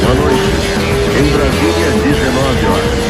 Boa 0.00 0.14
noite. 0.14 0.40
Em 1.18 1.28
Brasília, 1.30 1.90
19 2.02 2.66
horas. 2.66 3.00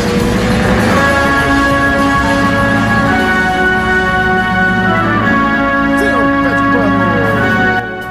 Senhor 5.99 6.27
Pé 6.43 6.53
Pano! 6.73 7.05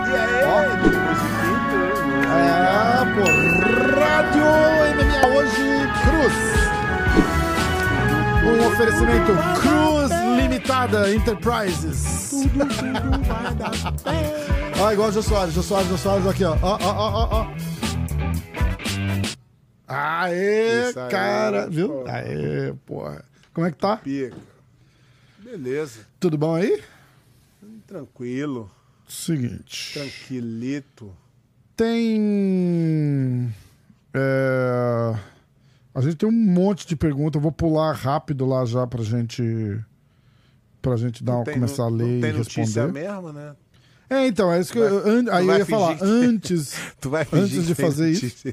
E 0.07 0.15
aí, 0.15 0.39
Ah, 2.71 3.03
pô, 3.15 3.23
Rádio 3.99 4.47
MMA 4.95 5.21
hoje, 5.35 5.67
Cruz. 6.03 6.37
Um 8.45 8.67
oferecimento 8.67 9.31
Cruz 9.59 10.11
Limitada 10.37 10.99
Enterprises. 11.13 11.99
Ó, 12.31 12.43
igual 13.53 13.93
o 15.09 15.11
Jô 15.11 15.21
Soares, 15.23 15.53
Jô 15.53 15.63
Soares, 15.63 15.89
Jô 15.89 15.97
Soares, 15.97 16.27
aqui, 16.27 16.43
ó. 16.43 16.55
Ó, 16.61 16.77
ó, 16.81 16.91
ó, 16.91 17.09
ó, 17.11 17.41
ó. 17.41 17.47
Aê, 19.87 20.85
aí, 20.87 20.93
cara, 21.09 21.67
viu? 21.67 22.05
Aê, 22.07 22.73
porra. 22.85 23.23
Como 23.53 23.65
é 23.65 23.71
que 23.71 23.77
tá? 23.77 23.97
pica. 23.97 24.35
Beleza, 25.39 26.01
Tudo 26.19 26.37
bom 26.37 26.53
aí? 26.55 26.81
tranquilo, 27.87 28.69
Seguinte. 29.07 29.93
tranquilito. 29.95 31.11
Tem. 31.75 33.51
é, 34.13 35.15
a 35.95 36.01
gente 36.01 36.17
tem 36.17 36.29
um 36.29 36.31
monte 36.31 36.85
de 36.85 36.95
perguntas. 36.95 37.35
Eu 37.39 37.41
vou 37.41 37.51
pular 37.51 37.93
rápido 37.93 38.45
lá 38.45 38.63
já 38.65 38.85
pra 38.85 39.01
gente. 39.03 39.41
Pra 40.81 40.95
gente 40.97 41.23
dar, 41.23 41.43
Tem- 41.43 41.55
começar 41.55 41.85
a 41.85 41.89
não 41.89 41.97
ler 41.97 42.21
tem 42.21 42.29
e 42.29 42.33
notícia 42.33 42.83
responder. 42.83 42.91
mesmo, 43.07 43.33
né? 43.33 43.55
É, 44.09 44.25
então, 44.27 44.51
é 44.51 44.59
isso 44.59 44.71
que 44.73 44.79
eu, 44.79 45.01
vai- 45.03 45.11
an- 45.13 45.23
tu 45.25 45.31
aí 45.31 45.47
eu 45.47 45.57
ia 45.57 45.65
falar. 45.65 45.97
que- 45.97 46.03
Antes, 46.05 46.73
Tu 46.99 47.09
vai 47.09 47.25
fingir 47.25 47.43
antes 47.59 47.67
de 47.67 47.75
fazer 47.75 48.09
isso, 48.11 48.47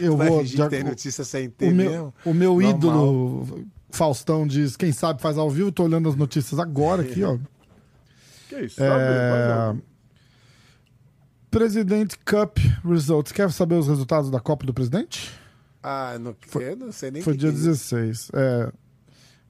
eu 0.00 0.12
Tu 0.12 0.16
vai 0.16 0.28
vou. 0.28 0.40
fingir 0.40 0.56
já- 0.58 0.64
que 0.64 0.70
tem 0.70 0.84
notícia 0.84 1.24
sem 1.24 1.50
ter 1.50 1.70
o 1.70 1.74
meu, 1.74 1.90
mesmo. 1.90 2.14
o 2.24 2.32
meu 2.34 2.52
Normal. 2.54 2.70
ídolo, 2.70 3.66
Faustão, 3.90 4.46
diz: 4.46 4.76
quem 4.76 4.92
sabe 4.92 5.20
faz 5.22 5.36
ao 5.38 5.50
vivo. 5.50 5.70
Tô 5.72 5.84
olhando 5.84 6.08
as 6.08 6.16
notícias 6.16 6.58
agora 6.58 7.02
aqui, 7.02 7.22
ó. 7.22 7.38
Que 8.48 8.60
isso? 8.60 8.80
É... 8.82 9.74
Presidente 11.50 12.16
Cup 12.18 12.58
Results. 12.84 13.32
Quer 13.32 13.50
saber 13.50 13.74
os 13.76 13.88
resultados 13.88 14.30
da 14.30 14.38
Copa 14.40 14.64
do 14.66 14.72
Presidente? 14.74 15.30
Ah, 15.82 16.16
não, 16.18 16.34
eu 16.60 16.76
não 16.76 16.92
sei 16.92 17.10
nem 17.10 17.22
Foi 17.22 17.32
que 17.34 17.40
dia 17.40 17.50
que 17.50 17.56
é 17.56 17.58
isso. 17.58 17.68
16. 17.94 18.30
É. 18.34 18.72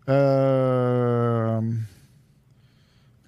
É, 0.09 1.61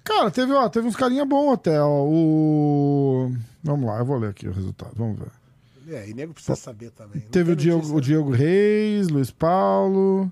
Cara, 0.09 0.31
teve, 0.31 0.51
ó, 0.53 0.67
teve 0.67 0.87
uns 0.87 0.95
carinha 0.95 1.23
bom 1.23 1.53
até, 1.53 1.79
ó. 1.81 2.03
O. 2.03 3.31
Vamos 3.63 3.85
lá, 3.85 3.99
eu 3.99 4.05
vou 4.05 4.17
ler 4.17 4.31
aqui 4.31 4.47
o 4.47 4.51
resultado, 4.51 4.91
vamos 4.95 5.19
ver. 5.19 5.27
É, 5.95 6.09
e 6.09 6.13
nego 6.13 6.33
precisa 6.33 6.55
saber 6.55 6.91
também. 6.91 7.21
Não 7.21 7.29
Teve 7.31 7.51
o 7.51 7.55
Diego, 7.55 7.77
notícia. 7.77 7.95
o 7.97 8.01
Diego 8.01 8.29
Reis, 8.31 9.07
Luiz 9.07 9.31
Paulo. 9.31 10.31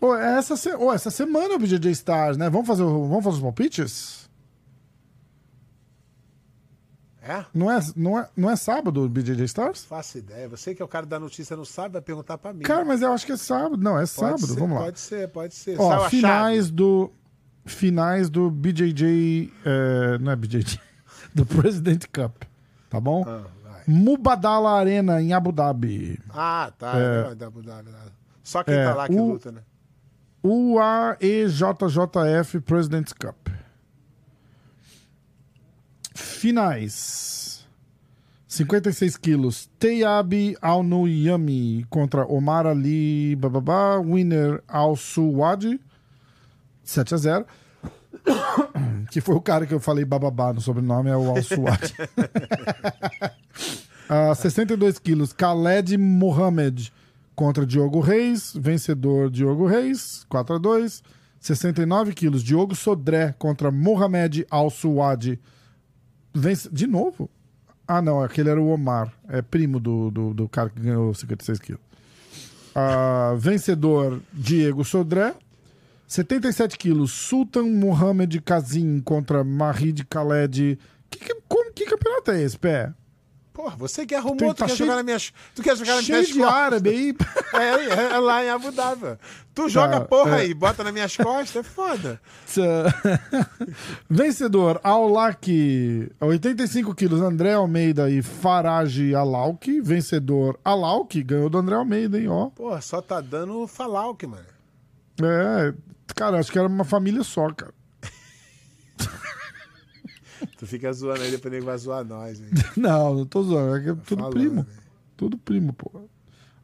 Ô, 0.00 0.14
essa, 0.14 0.56
se... 0.56 0.72
Ô, 0.76 0.92
essa 0.92 1.10
semana 1.10 1.54
o 1.54 1.58
BJJ 1.58 1.90
Stars, 1.90 2.36
né? 2.36 2.48
Vamos 2.48 2.66
fazer, 2.68 2.82
o- 2.84 3.08
vamos 3.08 3.24
fazer 3.24 3.36
os 3.36 3.42
palpites? 3.42 4.28
É? 7.20 7.44
Não 7.52 7.70
é, 7.70 7.78
não 7.96 8.18
é, 8.18 8.28
não 8.36 8.50
é 8.50 8.56
sábado 8.56 9.02
o 9.04 9.08
BJJ 9.08 9.44
Stars? 9.44 9.84
Faço 9.84 10.18
ideia. 10.18 10.48
Você 10.48 10.74
que 10.74 10.80
é 10.80 10.84
o 10.84 10.88
cara 10.88 11.04
da 11.04 11.18
notícia 11.18 11.56
não 11.56 11.64
sabe, 11.64 11.94
vai 11.94 12.02
perguntar 12.02 12.38
pra 12.38 12.52
mim. 12.52 12.62
Cara, 12.62 12.84
mas 12.84 13.02
eu 13.02 13.12
acho 13.12 13.26
que 13.26 13.32
é 13.32 13.36
sábado. 13.36 13.76
Não, 13.76 13.96
é 13.96 14.00
Pode 14.00 14.10
sábado. 14.10 14.46
ser, 14.46 14.54
Vamos 14.58 14.78
lá. 14.78 14.84
Pode 14.84 15.00
ser, 15.00 15.28
pode 15.28 15.54
ser. 15.54 15.80
Ó, 15.80 15.88
Saiu 15.98 16.10
finais 16.10 16.70
do. 16.70 17.10
Finais 17.68 18.28
do 18.30 18.50
BJJ. 18.50 19.52
é, 19.64 20.18
não 20.18 20.32
é 20.32 20.36
BJJ. 20.36 20.80
Do 21.34 21.44
President 21.46 22.04
Cup. 22.12 22.42
Tá 22.90 22.98
bom? 22.98 23.22
Ah. 23.26 23.42
Mubadala 23.86 24.72
Arena 24.78 25.20
em 25.22 25.32
Abu 25.32 25.52
Dhabi. 25.52 26.18
Ah, 26.30 26.72
tá. 26.78 26.92
É. 26.98 27.22
Não, 27.28 27.36
dá- 27.36 27.48
dá- 27.50 27.82
dá. 27.82 27.98
Só 28.42 28.62
quem 28.64 28.74
É, 28.74 28.84
tá 28.84 28.94
lá 28.94 29.06
que 29.06 29.14
o- 29.14 29.32
luta, 29.32 29.52
né? 29.52 29.60
UAEJJF 31.28 32.60
President's 32.60 33.12
Cup. 33.12 33.48
Finais. 36.14 37.66
56 38.46 39.16
quilos. 39.16 39.68
Teyabi 39.78 40.56
Al-Nuyami 40.62 41.84
contra 41.90 42.24
Omar 42.26 42.66
Ali 42.66 43.36
bababá. 43.36 43.98
Winner 43.98 44.62
Al-Suwadi. 44.66 45.78
7 46.82 47.14
a 47.14 47.18
0 47.18 47.46
Que 49.10 49.22
foi 49.22 49.34
o 49.34 49.40
cara 49.40 49.66
que 49.66 49.72
eu 49.72 49.80
falei 49.80 50.04
bababá 50.04 50.52
no 50.52 50.60
sobrenome, 50.60 51.08
é 51.08 51.16
o 51.16 51.30
Al-Suwadi. 51.30 51.94
Ah, 54.08 54.34
62 54.34 54.98
quilos. 54.98 55.34
Khaled 55.34 55.98
Mohamed 55.98 56.90
contra 57.34 57.66
Diogo 57.66 58.00
Reis. 58.00 58.54
Vencedor 58.58 59.30
Diogo 59.30 59.66
Reis, 59.66 60.24
4 60.30 60.54
a 60.56 60.58
2 60.58 61.02
69 61.38 62.14
quilos. 62.14 62.42
Diogo 62.42 62.74
Sodré 62.74 63.34
contra 63.38 63.70
Mohamed 63.70 64.46
Al-Suwadi. 64.50 65.38
Vence... 66.34 66.68
De 66.72 66.86
novo? 66.86 67.28
Ah, 67.86 68.00
não. 68.00 68.22
Aquele 68.22 68.48
era 68.48 68.60
o 68.60 68.68
Omar. 68.68 69.12
É 69.28 69.42
primo 69.42 69.78
do, 69.78 70.10
do, 70.10 70.34
do 70.34 70.48
cara 70.48 70.70
que 70.70 70.80
ganhou 70.80 71.12
56 71.12 71.58
quilos. 71.58 71.80
Ah, 72.74 73.34
vencedor 73.36 74.20
Diego 74.32 74.84
Sodré. 74.84 75.34
77 76.08 76.76
quilos. 76.78 77.12
Sultan 77.12 77.64
Mohamed 77.64 78.40
Kazim 78.40 78.98
contra 79.00 79.44
Mahid 79.44 80.04
Khaled. 80.10 80.78
Que, 81.10 81.18
que, 81.20 81.34
como, 81.46 81.72
que 81.72 81.84
campeonato 81.84 82.30
é 82.32 82.42
esse, 82.42 82.58
pé? 82.58 82.92
Porra, 83.52 83.74
você 83.76 84.06
que 84.06 84.14
arrumou, 84.14 84.36
Tem- 84.38 84.48
tu 84.54 84.58
tá 84.58 84.66
quer 84.66 84.76
cheio- 84.76 85.04
minhas. 85.04 85.32
Tu 85.54 85.62
quer 85.62 85.76
jogar 85.76 85.96
nas 85.96 86.04
Cheio 86.04 86.18
minhas 86.18 86.28
de 86.32 86.38
costas? 86.38 86.54
árabe 86.54 86.90
aí. 86.90 87.16
É, 87.58 87.64
é, 87.64 88.12
é 88.12 88.18
lá 88.18 88.44
em 88.44 88.50
Abu 88.50 88.70
Dhabi. 88.70 89.18
Tu 89.54 89.68
joga 89.68 89.98
Tá, 90.00 90.04
porra 90.06 90.36
é. 90.36 90.40
aí, 90.42 90.54
bota 90.54 90.84
nas 90.84 90.92
minhas 90.92 91.16
costas, 91.16 91.56
é 91.56 91.62
foda. 91.64 92.20
Vencedor, 94.08 94.80
Aulak, 94.82 95.48
85 96.20 96.94
quilos, 96.94 97.20
André 97.20 97.54
Almeida 97.54 98.10
e 98.10 98.22
Farage 98.22 99.14
Alauk. 99.14 99.80
Vencedor, 99.80 100.58
Alauk, 100.64 101.20
ganhou 101.22 101.48
do 101.50 101.58
André 101.58 101.74
Almeida, 101.74 102.18
hein, 102.18 102.28
ó. 102.28 102.46
Porra, 102.50 102.80
só 102.80 103.00
tá 103.00 103.20
dando 103.20 103.66
Falauque, 103.66 104.26
mano. 104.26 104.44
É, 105.22 105.74
cara, 106.14 106.38
acho 106.38 106.50
que 106.52 106.58
era 106.58 106.68
uma 106.68 106.84
família 106.84 107.22
só, 107.22 107.50
cara. 107.52 107.72
Tu 110.56 110.66
fica 110.66 110.92
zoando 110.92 111.22
aí, 111.22 111.30
depois 111.30 111.52
nego 111.52 111.66
vai 111.66 111.78
zoar 111.78 112.04
nós, 112.04 112.40
hein? 112.40 112.48
Não, 112.76 113.14
não 113.14 113.26
tô 113.26 113.42
zoando, 113.42 113.76
é 113.76 113.80
que 113.82 113.88
é 113.90 113.94
tudo 113.94 114.18
Falando, 114.22 114.32
primo. 114.32 114.54
né? 114.54 114.66
Tudo 115.16 115.38
primo, 115.38 115.72
pô. 115.72 116.08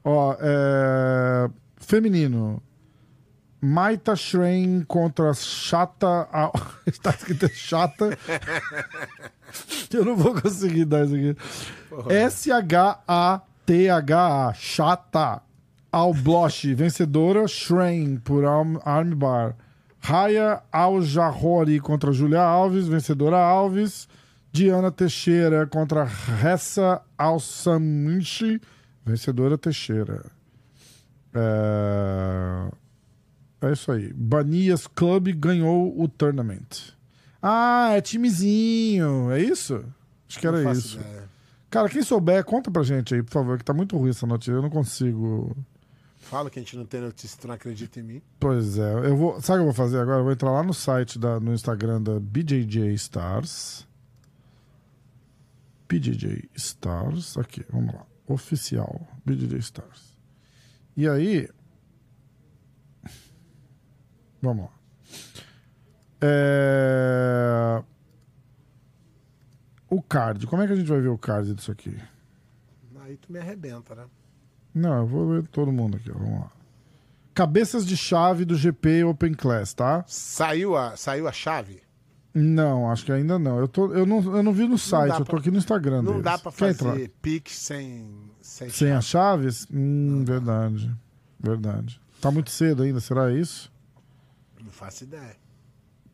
Ó, 0.04 0.36
é... 0.40 1.48
Feminino. 1.78 2.62
Maita 3.60 4.14
Schrein 4.14 4.84
contra 4.86 5.32
Chata. 5.32 6.28
Está 6.86 7.10
escrito 7.16 7.48
chata. 7.48 8.16
Eu 9.92 10.04
não 10.04 10.16
vou 10.16 10.40
conseguir 10.40 10.84
dar 10.84 11.06
isso 11.06 11.14
aqui. 11.14 11.36
S-H-A-T-H-A. 12.12 13.42
Chata. 14.54 15.42
Albloch. 15.94 16.74
Vencedora. 16.74 17.46
Schrein 17.46 18.16
por 18.16 18.44
arm- 18.44 18.80
armbar. 18.84 19.56
Raya 20.00 20.62
Al-Jahori 20.72 21.80
contra 21.80 22.12
Julia 22.12 22.42
Alves. 22.42 22.86
Vencedora 22.86 23.38
Alves. 23.38 24.08
Diana 24.52 24.90
Teixeira 24.90 25.66
contra 25.66 26.04
Ressa 26.04 27.00
Al-Saminchi. 27.18 28.60
Vencedora 29.04 29.56
Teixeira. 29.58 30.24
É... 31.34 32.70
é 33.62 33.72
isso 33.72 33.90
aí. 33.90 34.12
Banias 34.14 34.86
Club 34.86 35.28
ganhou 35.34 36.00
o 36.00 36.08
tournament. 36.08 36.94
Ah, 37.42 37.90
é 37.92 38.00
timezinho. 38.00 39.30
É 39.32 39.40
isso? 39.42 39.84
Acho 40.28 40.38
que 40.38 40.46
era 40.46 40.72
isso. 40.72 40.98
ideia. 40.98 41.24
Cara, 41.70 41.88
quem 41.88 42.02
souber, 42.02 42.44
conta 42.44 42.70
pra 42.70 42.82
gente 42.84 43.14
aí, 43.14 43.22
por 43.22 43.32
favor, 43.32 43.58
que 43.58 43.64
tá 43.64 43.74
muito 43.74 43.96
ruim 43.96 44.10
essa 44.10 44.26
notícia. 44.26 44.52
Eu 44.52 44.62
não 44.62 44.70
consigo. 44.70 45.56
Fala 46.24 46.48
que 46.48 46.58
a 46.58 46.62
gente 46.62 46.76
não 46.76 46.86
tem 46.86 47.00
notícia, 47.00 47.38
tu 47.38 47.46
não 47.46 47.54
acredita 47.54 48.00
em 48.00 48.02
mim. 48.02 48.22
Pois 48.40 48.78
é, 48.78 48.92
eu 49.06 49.16
vou. 49.16 49.40
Sabe 49.42 49.58
o 49.58 49.62
que 49.62 49.68
eu 49.68 49.72
vou 49.72 49.74
fazer 49.74 50.00
agora? 50.00 50.20
Eu 50.20 50.24
vou 50.24 50.32
entrar 50.32 50.50
lá 50.50 50.62
no 50.62 50.72
site, 50.72 51.18
da, 51.18 51.38
no 51.38 51.52
Instagram 51.52 52.02
da 52.02 52.18
BJJ 52.18 52.92
Stars. 52.94 53.86
BJJ 55.86 56.48
Stars. 56.54 57.36
Aqui, 57.36 57.64
vamos 57.70 57.94
lá. 57.94 58.06
Oficial. 58.26 59.06
BJJ 59.24 59.58
Stars. 59.58 60.16
E 60.96 61.06
aí. 61.06 61.48
Vamos 64.40 64.64
lá. 64.64 64.72
É... 66.20 67.84
O 69.90 70.02
card. 70.02 70.46
Como 70.46 70.62
é 70.62 70.66
que 70.66 70.72
a 70.72 70.76
gente 70.76 70.88
vai 70.88 71.00
ver 71.00 71.08
o 71.08 71.18
card 71.18 71.54
disso 71.54 71.70
aqui? 71.70 71.96
Aí 73.02 73.18
tu 73.18 73.30
me 73.30 73.38
arrebenta, 73.38 73.94
né? 73.94 74.06
Não, 74.74 74.98
eu 75.00 75.06
vou 75.06 75.28
ver 75.28 75.46
todo 75.48 75.70
mundo 75.72 75.96
aqui, 75.96 76.10
ó. 76.10 76.18
Vamos 76.18 76.40
lá. 76.40 76.50
Cabeças 77.32 77.84
de 77.86 77.96
chave 77.96 78.44
do 78.44 78.54
GP 78.56 79.04
Open 79.04 79.34
Class, 79.34 79.72
tá? 79.74 80.04
Saiu 80.06 80.76
a, 80.76 80.96
saiu 80.96 81.26
a 81.26 81.32
chave? 81.32 81.82
Não, 82.32 82.90
acho 82.90 83.04
que 83.04 83.12
ainda 83.12 83.38
não. 83.38 83.58
Eu, 83.58 83.68
tô, 83.68 83.92
eu, 83.92 84.04
não, 84.06 84.18
eu 84.36 84.42
não 84.42 84.52
vi 84.52 84.66
no 84.66 84.76
site, 84.78 85.12
eu 85.12 85.18
tô 85.18 85.24
pra- 85.26 85.38
aqui 85.38 85.50
no 85.50 85.58
Instagram 85.58 86.02
Não 86.02 86.12
deles. 86.12 86.24
dá 86.24 86.38
pra 86.38 86.50
Quer 86.50 86.74
fazer 86.74 86.88
entrar? 87.02 87.08
Pix 87.22 87.52
sem, 87.56 88.10
sem, 88.40 88.68
Sem 88.70 88.88
chave. 88.88 88.92
as 88.98 89.04
chaves? 89.04 89.66
Hum, 89.72 90.24
verdade. 90.24 90.92
Verdade. 91.38 92.00
Tá 92.20 92.30
muito 92.30 92.50
cedo 92.50 92.82
ainda, 92.82 92.98
será 93.00 93.32
isso? 93.32 93.70
Não 94.62 94.70
faço 94.72 95.04
ideia. 95.04 95.36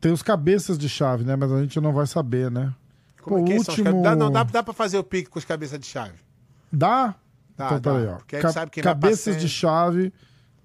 Tem 0.01 0.13
os 0.13 0.23
cabeças 0.23 0.77
de 0.79 0.89
chave, 0.89 1.25
né? 1.25 1.37
Mas 1.37 1.53
a 1.53 1.61
gente 1.61 1.79
não 1.81 1.93
vai 1.93 2.07
saber, 2.07 2.51
né? 2.51 2.75
Como 3.23 3.37
Pô, 3.37 3.43
é 3.45 3.47
que 3.47 3.53
são 3.53 3.61
os 3.61 3.69
último- 3.79 3.85
cabe- 3.85 4.03
dá, 4.03 4.17
não, 4.17 4.31
dá, 4.33 4.43
dá 4.45 4.63
pra 4.63 4.73
fazer 4.75 4.99
o 4.99 5.05
Pix 5.05 5.29
com 5.29 5.39
as 5.39 5.45
cabeças 5.45 5.79
de 5.79 5.87
chave. 5.87 6.19
Dá? 6.73 7.15
Dá, 7.61 7.67
então, 7.77 7.81
dá. 7.81 7.93
peraí, 7.93 8.07
ó. 8.07 8.17
Porque 8.17 8.37
a 8.37 8.41
gente 8.41 8.53
sabe 8.53 8.71
quem 8.71 8.83
vai 8.83 8.95
cabeças 8.95 9.37
de 9.41 9.49
chave 9.49 10.13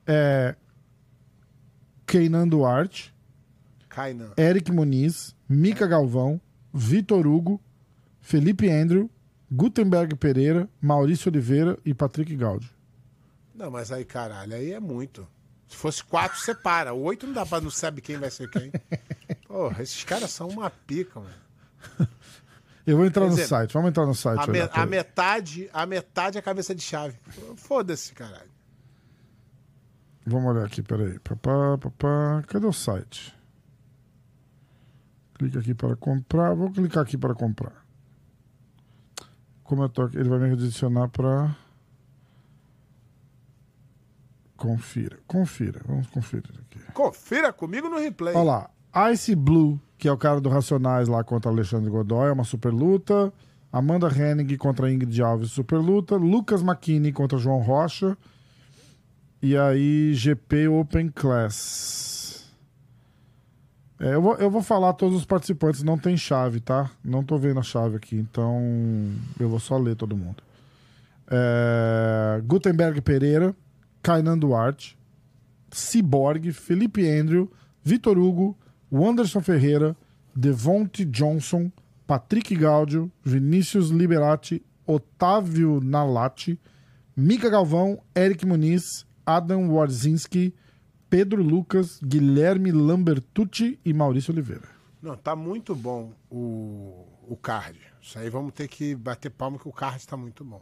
é 0.07 0.55
Keinan 2.07 2.47
Duarte, 2.47 3.13
Kainan. 3.89 4.31
Eric 4.37 4.71
Muniz, 4.71 5.35
Mica 5.49 5.85
Galvão, 5.85 6.39
Vitor 6.73 7.27
Hugo, 7.27 7.61
Felipe 8.21 8.69
Andrew, 8.69 9.09
Gutenberg 9.51 10.15
Pereira, 10.15 10.69
Maurício 10.81 11.29
Oliveira 11.29 11.77
e 11.85 11.93
Patrick 11.93 12.35
Gaudio. 12.35 12.69
Não, 13.53 13.69
mas 13.69 13.91
aí, 13.91 14.05
caralho, 14.05 14.53
aí 14.55 14.71
é 14.71 14.79
muito. 14.79 15.27
Se 15.67 15.75
fosse 15.75 16.03
quatro, 16.03 16.39
separa. 16.39 16.93
Oito 16.93 17.25
não 17.25 17.33
dá 17.33 17.45
pra 17.45 17.59
não 17.59 17.69
saber 17.69 18.01
quem 18.01 18.17
vai 18.17 18.29
ser 18.29 18.49
quem. 18.49 18.71
Porra, 19.47 19.81
esses 19.83 20.03
caras 20.03 20.31
são 20.31 20.47
uma 20.47 20.69
pica, 20.69 21.19
mano. 21.19 22.07
Eu 22.85 22.97
vou 22.97 23.05
entrar 23.05 23.23
Quer 23.23 23.29
no 23.29 23.35
dizer, 23.35 23.47
site, 23.47 23.73
vamos 23.73 23.89
entrar 23.89 24.05
no 24.05 24.13
site. 24.13 24.39
A, 24.41 24.47
me- 24.47 24.69
a 24.71 24.85
metade, 24.85 25.69
a 25.73 25.85
metade 25.85 26.37
é 26.37 26.41
cabeça 26.41 26.75
de 26.75 26.81
chave. 26.83 27.17
Foda-se, 27.55 28.13
caralho. 28.13 28.51
Vamos 30.25 30.51
olhar 30.55 30.65
aqui, 30.65 30.81
peraí. 30.83 31.17
Papá, 31.19 31.77
papá. 31.79 32.43
Cadê 32.47 32.65
o 32.65 32.73
site? 32.73 33.35
Clica 35.35 35.59
aqui 35.59 35.73
para 35.73 35.95
comprar. 35.95 36.53
Vou 36.53 36.71
clicar 36.71 37.03
aqui 37.03 37.17
para 37.17 37.33
comprar. 37.33 37.85
Como 39.63 39.81
eu 39.83 40.05
aqui, 40.05 40.17
ele 40.17 40.29
vai 40.29 40.37
me 40.39 40.49
redirecionar 40.49 41.09
para. 41.09 41.55
Confira. 44.55 45.19
Confira. 45.27 45.81
Vamos 45.85 46.07
conferir 46.07 46.51
aqui. 46.59 46.79
Confira 46.93 47.51
comigo 47.51 47.89
no 47.89 47.97
replay. 47.99 48.35
Olha 48.35 48.69
lá. 48.93 49.11
Ice 49.11 49.35
Blue, 49.35 49.79
que 49.97 50.07
é 50.07 50.11
o 50.11 50.17
cara 50.17 50.41
do 50.41 50.49
Racionais 50.49 51.07
lá 51.07 51.23
contra 51.23 51.49
Alexandre 51.49 51.89
Godoy, 51.89 52.29
é 52.29 52.31
uma 52.31 52.43
super 52.43 52.71
luta. 52.71 53.31
Amanda 53.71 54.07
Hennig 54.07 54.57
contra 54.57 54.91
Ingrid 54.91 55.21
Alves, 55.21 55.51
super 55.51 55.79
luta. 55.79 56.15
Lucas 56.15 56.61
McKinney 56.61 57.11
contra 57.11 57.37
João 57.37 57.59
Rocha. 57.59 58.17
E 59.41 59.57
aí, 59.57 60.13
GP 60.13 60.67
Open 60.69 61.09
Class. 61.09 62.15
É, 63.99 64.13
eu, 64.13 64.21
vou, 64.21 64.35
eu 64.35 64.49
vou 64.49 64.61
falar 64.61 64.93
todos 64.93 65.17
os 65.17 65.25
participantes, 65.25 65.83
não 65.83 65.97
tem 65.97 66.17
chave, 66.17 66.59
tá? 66.59 66.91
Não 67.03 67.23
tô 67.23 67.37
vendo 67.37 67.59
a 67.59 67.63
chave 67.63 67.95
aqui, 67.95 68.15
então 68.15 68.61
eu 69.39 69.47
vou 69.47 69.59
só 69.59 69.77
ler 69.77 69.95
todo 69.95 70.17
mundo. 70.17 70.43
É, 71.29 72.41
Gutenberg 72.45 73.01
Pereira, 73.01 73.55
Kainan 74.03 74.37
Duarte, 74.37 74.97
Cyborg, 75.71 76.51
Felipe 76.51 77.07
Andrew, 77.09 77.51
Vitor 77.83 78.17
Hugo, 78.17 78.57
Wanderson 78.95 79.41
Ferreira, 79.41 79.95
Devonte 80.33 81.03
Johnson, 81.03 81.69
Patrick 82.07 82.55
Gaudio, 82.55 83.11
Vinícius 83.21 83.89
Liberati, 83.89 84.63
Otávio 84.87 85.81
Nalati, 85.81 86.57
Mica 87.15 87.49
Galvão, 87.49 88.01
Eric 88.15 88.45
Muniz, 88.45 89.05
Adam 89.25 89.69
Warzinski, 89.69 90.53
Pedro 91.09 91.43
Lucas, 91.43 91.99
Guilherme 92.01 92.71
Lambertucci 92.71 93.77
e 93.83 93.93
Maurício 93.93 94.31
Oliveira. 94.31 94.69
Não, 95.01 95.17
tá 95.17 95.35
muito 95.35 95.75
bom 95.75 96.13
o, 96.31 97.05
o 97.27 97.35
card. 97.35 97.77
Isso 98.01 98.17
aí 98.17 98.29
vamos 98.29 98.53
ter 98.53 98.69
que 98.69 98.95
bater 98.95 99.29
palma 99.29 99.59
que 99.59 99.67
o 99.67 99.73
card 99.73 100.07
tá 100.07 100.15
muito 100.15 100.45
bom. 100.45 100.61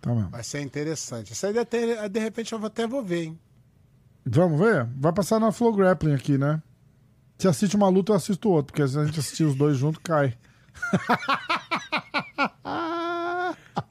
Tá 0.00 0.14
mesmo. 0.14 0.30
Vai 0.30 0.42
ser 0.42 0.62
interessante. 0.62 1.32
Isso 1.34 1.46
aí 1.46 1.58
até, 1.58 2.08
de 2.08 2.18
repente 2.18 2.52
eu 2.52 2.64
até 2.64 2.86
vou 2.86 3.02
ver, 3.02 3.24
hein? 3.24 3.38
Vamos 4.24 4.58
ver? 4.58 4.86
Vai 4.96 5.12
passar 5.12 5.38
na 5.38 5.52
Flow 5.52 5.74
Grappling 5.74 6.14
aqui, 6.14 6.38
né? 6.38 6.62
Se 7.38 7.48
assiste 7.48 7.74
uma 7.74 7.88
luta, 7.88 8.12
eu 8.12 8.16
assisto 8.16 8.48
outra, 8.48 8.72
porque 8.72 8.86
se 8.86 8.98
a 8.98 9.04
gente 9.04 9.18
assistir 9.18 9.44
os 9.44 9.54
dois 9.54 9.76
juntos, 9.76 10.00
cai. 10.04 10.34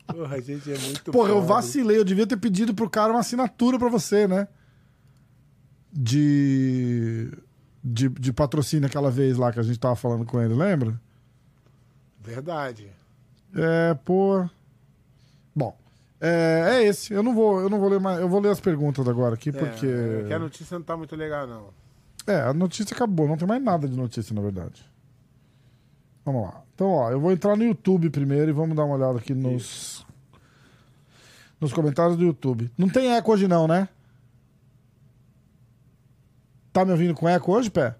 Porra, 0.07 0.35
a 0.35 0.41
gente 0.41 0.71
é 0.71 0.77
muito 0.77 1.11
Porra, 1.11 1.29
eu 1.29 1.41
vacilei. 1.41 1.97
Eu 1.97 2.03
devia 2.03 2.27
ter 2.27 2.37
pedido 2.37 2.73
pro 2.73 2.89
cara 2.89 3.11
uma 3.11 3.19
assinatura 3.19 3.79
pra 3.79 3.89
você, 3.89 4.27
né? 4.27 4.47
De, 5.91 7.31
de. 7.83 8.09
De 8.09 8.33
patrocínio 8.33 8.87
aquela 8.87 9.09
vez 9.09 9.37
lá 9.37 9.51
que 9.51 9.59
a 9.59 9.63
gente 9.63 9.79
tava 9.79 9.95
falando 9.95 10.25
com 10.25 10.41
ele, 10.41 10.53
lembra? 10.53 10.99
Verdade. 12.19 12.89
É, 13.55 13.93
pô. 14.05 14.47
Bom. 15.55 15.77
É, 16.19 16.75
é 16.75 16.83
esse. 16.83 17.13
Eu 17.13 17.23
não 17.23 17.33
vou, 17.33 17.61
eu 17.61 17.69
não 17.69 17.79
vou 17.79 17.89
ler 17.89 17.99
mais. 17.99 18.19
Eu 18.19 18.29
vou 18.29 18.39
ler 18.39 18.51
as 18.51 18.59
perguntas 18.59 19.07
agora 19.07 19.35
aqui, 19.35 19.51
porque. 19.51 19.87
É, 19.87 20.25
que 20.27 20.33
a 20.33 20.39
notícia 20.39 20.77
não 20.77 20.85
tá 20.85 20.95
muito 20.95 21.15
legal, 21.15 21.47
não. 21.47 21.69
É, 22.27 22.41
a 22.41 22.53
notícia 22.53 22.93
acabou, 22.95 23.27
não 23.27 23.37
tem 23.37 23.47
mais 23.47 23.61
nada 23.63 23.87
de 23.87 23.95
notícia, 23.97 24.33
na 24.35 24.41
verdade. 24.41 24.83
Vamos 26.23 26.43
lá. 26.43 26.61
Então, 26.75 26.87
ó, 26.89 27.11
eu 27.11 27.19
vou 27.19 27.31
entrar 27.31 27.55
no 27.55 27.63
YouTube 27.63 28.09
primeiro 28.09 28.49
e 28.49 28.53
vamos 28.53 28.75
dar 28.75 28.85
uma 28.85 28.95
olhada 28.95 29.17
aqui 29.19 29.33
nos. 29.33 30.05
Nos 31.59 31.73
comentários 31.73 32.17
do 32.17 32.23
YouTube. 32.23 32.71
Não 32.77 32.89
tem 32.89 33.13
eco 33.15 33.31
hoje, 33.31 33.47
não, 33.47 33.67
né? 33.67 33.87
Tá 36.73 36.85
me 36.85 36.91
ouvindo 36.91 37.13
com 37.13 37.27
eco 37.27 37.51
hoje, 37.51 37.69
Pé? 37.69 37.95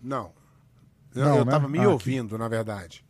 Não. 0.00 0.30
Eu, 1.14 1.24
Não, 1.24 1.36
eu 1.38 1.44
né? 1.44 1.50
tava 1.50 1.68
me 1.68 1.78
Ah, 1.78 1.82
aqui. 1.82 1.90
ouvindo, 1.92 2.38
na 2.38 2.46
verdade. 2.48 3.04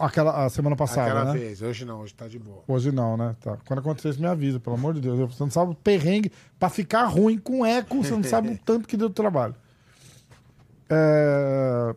Aquela 0.00 0.44
a 0.44 0.50
semana 0.50 0.76
passada, 0.76 1.10
Aquela 1.10 1.32
né? 1.32 1.38
vez. 1.40 1.62
Hoje 1.62 1.84
não, 1.86 2.00
hoje 2.00 2.12
tá 2.14 2.28
de 2.28 2.38
boa. 2.38 2.62
Hoje 2.68 2.92
não, 2.92 3.16
né? 3.16 3.34
Tá. 3.40 3.56
Quando 3.66 3.78
acontecer 3.78 4.10
isso, 4.10 4.20
me 4.20 4.26
avisa, 4.26 4.60
pelo 4.60 4.76
amor 4.76 4.92
de 4.92 5.00
Deus. 5.00 5.18
Você 5.32 5.42
não 5.42 5.50
sabe 5.50 5.72
o 5.72 5.74
perrengue. 5.74 6.30
Pra 6.58 6.68
ficar 6.68 7.06
ruim 7.06 7.38
com 7.38 7.64
eco, 7.64 8.02
você 8.04 8.10
não 8.10 8.22
sabe 8.22 8.48
o 8.50 8.58
tanto 8.64 8.86
que 8.86 8.96
deu 8.96 9.08
trabalho. 9.08 9.54
É... 10.90 11.94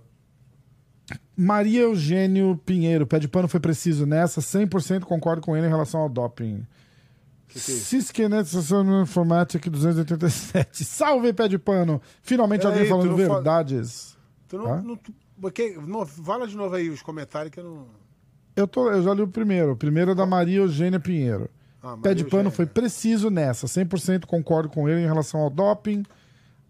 Maria 1.35 1.81
Eugênio 1.81 2.57
Pinheiro, 2.65 3.05
pé 3.05 3.19
de 3.19 3.27
pano 3.27 3.47
foi 3.49 3.59
preciso 3.59 4.05
nessa. 4.05 4.39
100% 4.39 5.01
concordo 5.01 5.41
com 5.41 5.55
ele 5.57 5.67
em 5.67 5.69
relação 5.69 5.99
ao 5.99 6.07
doping. 6.09 6.65
Ciskenet 7.49 8.49
Informatic 9.03 9.69
287. 9.69 10.83
Salve, 10.83 11.31
pé 11.33 11.47
de 11.47 11.57
pano! 11.57 12.01
Finalmente 12.21 12.65
alguém 12.65 12.85
falando 12.85 13.11
não 13.11 13.17
fala- 13.17 13.35
verdades. 13.35 14.17
Tu 14.47 14.57
não. 14.57 14.73
Hã? 14.73 14.81
não 14.81 14.95
tu, 14.97 15.13
porque, 15.39 15.77
não, 15.85 16.05
fala 16.05 16.47
de 16.47 16.55
novo 16.55 16.75
aí 16.75 16.89
os 16.89 17.01
comentários 17.01 17.51
que 17.51 17.59
eu 17.59 17.63
não. 17.63 17.87
Eu, 18.55 18.67
tô, 18.67 18.89
eu 18.89 19.03
já 19.03 19.13
li 19.13 19.21
o 19.21 19.27
primeiro. 19.27 19.73
O 19.73 19.75
primeiro 19.75 20.11
é 20.11 20.15
da 20.15 20.25
Maria 20.25 20.57
Eugênia 20.57 20.99
Pinheiro. 20.99 21.49
Ah, 21.83 21.97
Pé 22.01 22.13
de 22.13 22.23
pano 22.23 22.49
foi 22.49 22.65
preciso 22.65 23.29
nessa. 23.29 23.67
100% 23.67 24.25
concordo 24.25 24.69
com 24.69 24.87
ele 24.87 25.01
em 25.01 25.05
relação 25.05 25.41
ao 25.41 25.49
doping. 25.49 26.03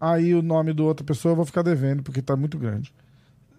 Aí 0.00 0.34
o 0.34 0.42
nome 0.42 0.72
do 0.72 0.84
outra 0.84 1.04
pessoa 1.04 1.32
eu 1.32 1.36
vou 1.36 1.46
ficar 1.46 1.62
devendo, 1.62 2.02
porque 2.02 2.20
tá 2.20 2.36
muito 2.36 2.58
grande. 2.58 2.92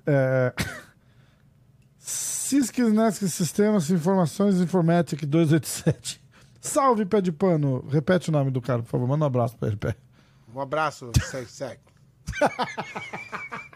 É... 0.05 0.53
Cisnesc 1.97 3.27
Sistemas 3.27 3.89
Informações 3.89 4.61
Informatic 4.61 5.25
287. 5.25 6.21
Salve, 6.61 7.05
pé 7.05 7.21
de 7.21 7.31
pano. 7.31 7.85
Repete 7.89 8.29
o 8.29 8.31
nome 8.31 8.51
do 8.51 8.61
cara, 8.61 8.83
por 8.83 8.89
favor. 8.89 9.07
Manda 9.07 9.25
um 9.25 9.27
abraço 9.27 9.57
pra 9.57 9.69
ele, 9.69 9.77
pé. 9.77 9.95
Um 10.53 10.59
abraço, 10.59 11.11
segue. 11.47 11.81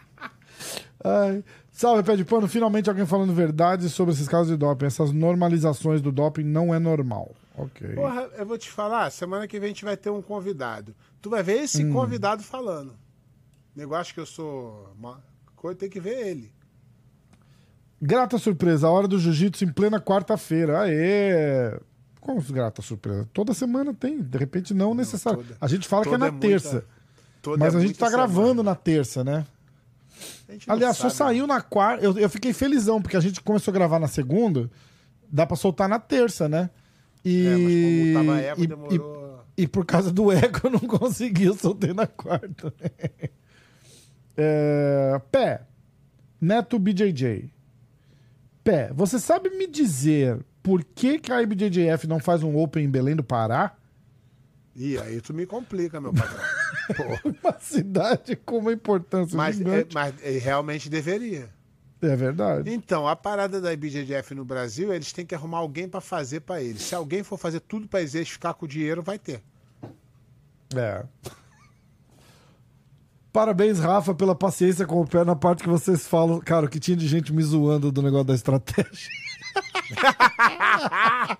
Ai. 1.03 1.43
Salve, 1.71 2.03
pé 2.03 2.15
de 2.15 2.23
pano. 2.25 2.47
Finalmente 2.47 2.89
alguém 2.89 3.05
falando 3.05 3.33
verdade 3.33 3.89
sobre 3.89 4.13
esses 4.13 4.27
casos 4.27 4.47
de 4.49 4.57
doping. 4.57 4.85
Essas 4.85 5.11
normalizações 5.11 6.01
do 6.01 6.11
doping 6.11 6.43
não 6.43 6.73
é 6.73 6.79
normal. 6.79 7.31
Ok. 7.57 7.95
Porra, 7.95 8.29
eu 8.37 8.45
vou 8.45 8.57
te 8.57 8.69
falar, 8.69 9.09
semana 9.11 9.47
que 9.47 9.59
vem 9.59 9.67
a 9.67 9.69
gente 9.69 9.83
vai 9.85 9.97
ter 9.97 10.09
um 10.09 10.21
convidado. 10.21 10.95
Tu 11.21 11.29
vai 11.29 11.43
ver 11.43 11.63
esse 11.63 11.83
Hum. 11.83 11.91
convidado 11.93 12.43
falando. 12.43 12.93
Negócio 13.75 14.13
que 14.13 14.19
eu 14.19 14.25
sou. 14.25 14.89
Tem 15.77 15.89
que 15.89 15.99
ver 15.99 16.27
ele. 16.27 16.51
Grata 18.01 18.37
surpresa, 18.39 18.87
a 18.87 18.89
hora 18.91 19.07
do 19.07 19.19
jiu-jitsu 19.19 19.63
em 19.63 19.71
plena 19.71 19.99
quarta-feira. 19.99 20.81
Aê! 20.81 21.79
Como 22.19 22.41
grata 22.41 22.81
surpresa? 22.81 23.27
Toda 23.33 23.53
semana 23.53 23.93
tem, 23.93 24.21
de 24.21 24.37
repente 24.37 24.73
não, 24.73 24.93
necessário. 24.95 25.39
toda- 25.43 25.57
A 25.61 25.67
gente 25.67 25.87
fala 25.87 26.03
que 26.03 26.13
é 26.13 26.17
na 26.17 26.27
é 26.27 26.31
muita- 26.31 26.47
terça, 26.47 26.85
Toda 27.41 27.57
mas 27.57 27.73
é 27.73 27.77
a 27.77 27.79
gente 27.79 27.89
muita 27.89 28.05
tá 28.05 28.11
gravando 28.11 28.47
semana. 28.49 28.63
na 28.63 28.75
terça, 28.75 29.23
né? 29.23 29.45
Aliás, 30.67 30.97
só 30.97 31.09
sabe. 31.09 31.31
saiu 31.35 31.47
na 31.47 31.61
quarta. 31.61 32.03
Eu, 32.03 32.17
eu 32.17 32.29
fiquei 32.29 32.53
felizão, 32.53 33.01
porque 33.01 33.17
a 33.17 33.19
gente 33.19 33.41
começou 33.41 33.71
a 33.71 33.75
gravar 33.75 33.99
na 33.99 34.07
segunda, 34.07 34.69
dá 35.31 35.45
pra 35.45 35.55
soltar 35.55 35.87
na 35.89 35.99
terça, 35.99 36.47
né? 36.49 36.69
E, 37.23 37.45
É, 37.45 37.55
mas 37.57 37.73
como 37.73 38.27
tava 38.27 38.41
eco, 38.41 38.63
e- 38.63 38.67
demorou. 38.67 39.43
e, 39.57 39.61
e 39.63 39.67
por 39.67 39.85
causa 39.85 40.11
do 40.11 40.31
eco 40.31 40.61
eu 40.67 40.71
não 40.71 40.79
consegui, 40.79 41.45
eu 41.45 41.53
soltei 41.55 41.93
na 41.93 42.07
quarta. 42.07 42.73
É, 44.37 45.21
Pé, 45.31 45.61
Neto 46.39 46.79
BJJ. 46.79 47.51
Pé, 48.63 48.91
você 48.93 49.19
sabe 49.19 49.49
me 49.51 49.67
dizer 49.67 50.39
por 50.63 50.83
que, 50.83 51.17
que 51.19 51.31
a 51.31 51.41
IBJJF 51.41 52.07
não 52.07 52.19
faz 52.19 52.43
um 52.43 52.55
Open 52.57 52.85
em 52.85 52.89
Belém 52.89 53.15
do 53.15 53.23
Pará? 53.23 53.75
Ih, 54.75 54.97
aí 54.99 55.19
tu 55.19 55.33
me 55.33 55.45
complica, 55.45 55.99
meu 55.99 56.13
patrão. 56.13 56.39
uma 57.43 57.59
cidade 57.59 58.35
com 58.35 58.57
uma 58.57 58.73
importância 58.73 59.35
Mas, 59.35 59.55
é, 59.55 59.57
gigante. 59.59 59.93
mas 59.93 60.13
é, 60.23 60.31
realmente 60.37 60.89
deveria. 60.89 61.49
É, 62.01 62.15
verdade. 62.15 62.73
Então, 62.73 63.07
a 63.07 63.15
parada 63.15 63.61
da 63.61 63.71
IBJJF 63.71 64.33
no 64.33 64.43
Brasil, 64.43 64.91
eles 64.91 65.13
têm 65.13 65.25
que 65.25 65.35
arrumar 65.35 65.59
alguém 65.59 65.87
pra 65.87 66.01
fazer 66.01 66.39
pra 66.41 66.61
eles. 66.61 66.81
Se 66.81 66.95
alguém 66.95 67.21
for 67.23 67.37
fazer 67.37 67.59
tudo 67.59 67.87
pra 67.87 68.01
eles 68.01 68.27
ficar 68.27 68.55
com 68.55 68.65
o 68.65 68.67
dinheiro, 68.67 69.03
vai 69.03 69.19
ter. 69.19 69.41
É. 70.75 71.03
Parabéns, 73.31 73.79
Rafa, 73.79 74.13
pela 74.15 74.35
paciência 74.35 74.85
com 74.85 74.99
o 74.99 75.07
pé 75.07 75.23
na 75.23 75.35
parte 75.35 75.63
que 75.63 75.69
vocês 75.69 76.05
falam. 76.07 76.39
Cara, 76.39 76.65
o 76.65 76.69
que 76.69 76.79
tinha 76.79 76.97
de 76.97 77.07
gente 77.07 77.31
me 77.31 77.43
zoando 77.43 77.91
do 77.91 78.01
negócio 78.01 78.25
da 78.25 78.33
estratégia. 78.35 79.09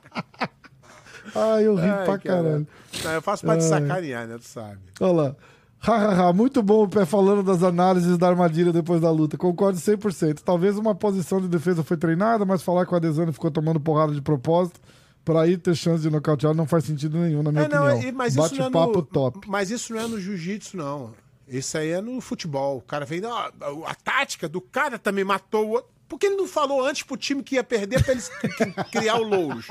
Ai, 1.36 1.66
eu 1.66 1.76
ri 1.76 1.90
Ai, 1.90 2.06
pra 2.06 2.18
cara. 2.18 2.44
caralho. 2.44 2.68
Não, 3.04 3.12
eu 3.12 3.22
faço 3.22 3.44
pra 3.46 3.58
te 3.58 3.64
Ai. 3.64 3.70
sacanear, 3.70 4.28
né? 4.28 4.38
Tu 4.38 4.46
sabe. 4.48 4.80
Olha 5.00 5.12
lá. 5.14 5.36
Hahaha, 5.80 6.32
muito 6.32 6.62
bom 6.62 6.84
o 6.84 6.88
pé 6.88 7.06
falando 7.06 7.42
das 7.42 7.64
análises 7.64 8.16
da 8.18 8.28
armadilha 8.28 8.72
depois 8.72 9.02
da 9.02 9.10
luta. 9.10 9.36
Concordo 9.38 9.80
100%. 9.80 10.42
Talvez 10.46 10.78
uma 10.78 10.94
posição 10.94 11.42
de 11.42 11.48
defesa 11.48 11.84
foi 11.84 11.98
treinada, 11.98 12.46
mas 12.46 12.62
falar 12.62 12.86
que 12.86 12.94
o 12.94 12.96
Adesanya 12.96 13.32
ficou 13.34 13.50
tomando 13.50 13.80
porrada 13.80 14.14
de 14.14 14.22
propósito 14.22 14.80
para 15.26 15.42
aí 15.42 15.58
ter 15.58 15.74
chance 15.76 16.02
de 16.04 16.10
nocautear 16.12 16.54
não 16.54 16.68
faz 16.68 16.84
sentido 16.84 17.18
nenhum, 17.18 17.42
na 17.42 17.52
minha 17.52 17.64
É, 17.64 17.68
não, 17.68 17.96
opinião. 17.96 18.14
mas 18.14 18.36
isso 18.36 18.56
não 18.56 18.66
é 18.66 18.70
Bate-papo 18.70 18.98
no, 18.98 19.02
top. 19.04 19.40
Mas 19.48 19.72
isso 19.72 19.94
não 19.94 20.02
é 20.02 20.08
no 20.08 20.20
jiu-jitsu, 20.20 20.78
não. 20.78 21.14
Isso 21.48 21.76
aí 21.78 21.90
é 21.90 22.00
no 22.02 22.22
futebol. 22.22 22.78
O 22.78 22.82
cara 22.82 23.04
vem, 23.06 23.22
"Ah, 23.26 23.52
a 23.88 23.96
tática 23.96 24.48
do 24.48 24.62
cara 24.62 25.00
também 25.00 25.24
matou 25.24 25.66
o 25.66 25.70
outro. 25.72 25.90
Por 26.08 26.20
que 26.20 26.28
ele 26.28 26.36
não 26.36 26.48
falou 26.48 26.86
antes 26.86 27.04
pro 27.04 27.18
time 27.18 27.42
que 27.42 27.56
ia 27.56 27.64
perder 27.64 28.04
pra 28.04 28.12
eles 28.14 28.30
criar 28.92 29.16
o 29.18 29.24
Louros? 29.24 29.66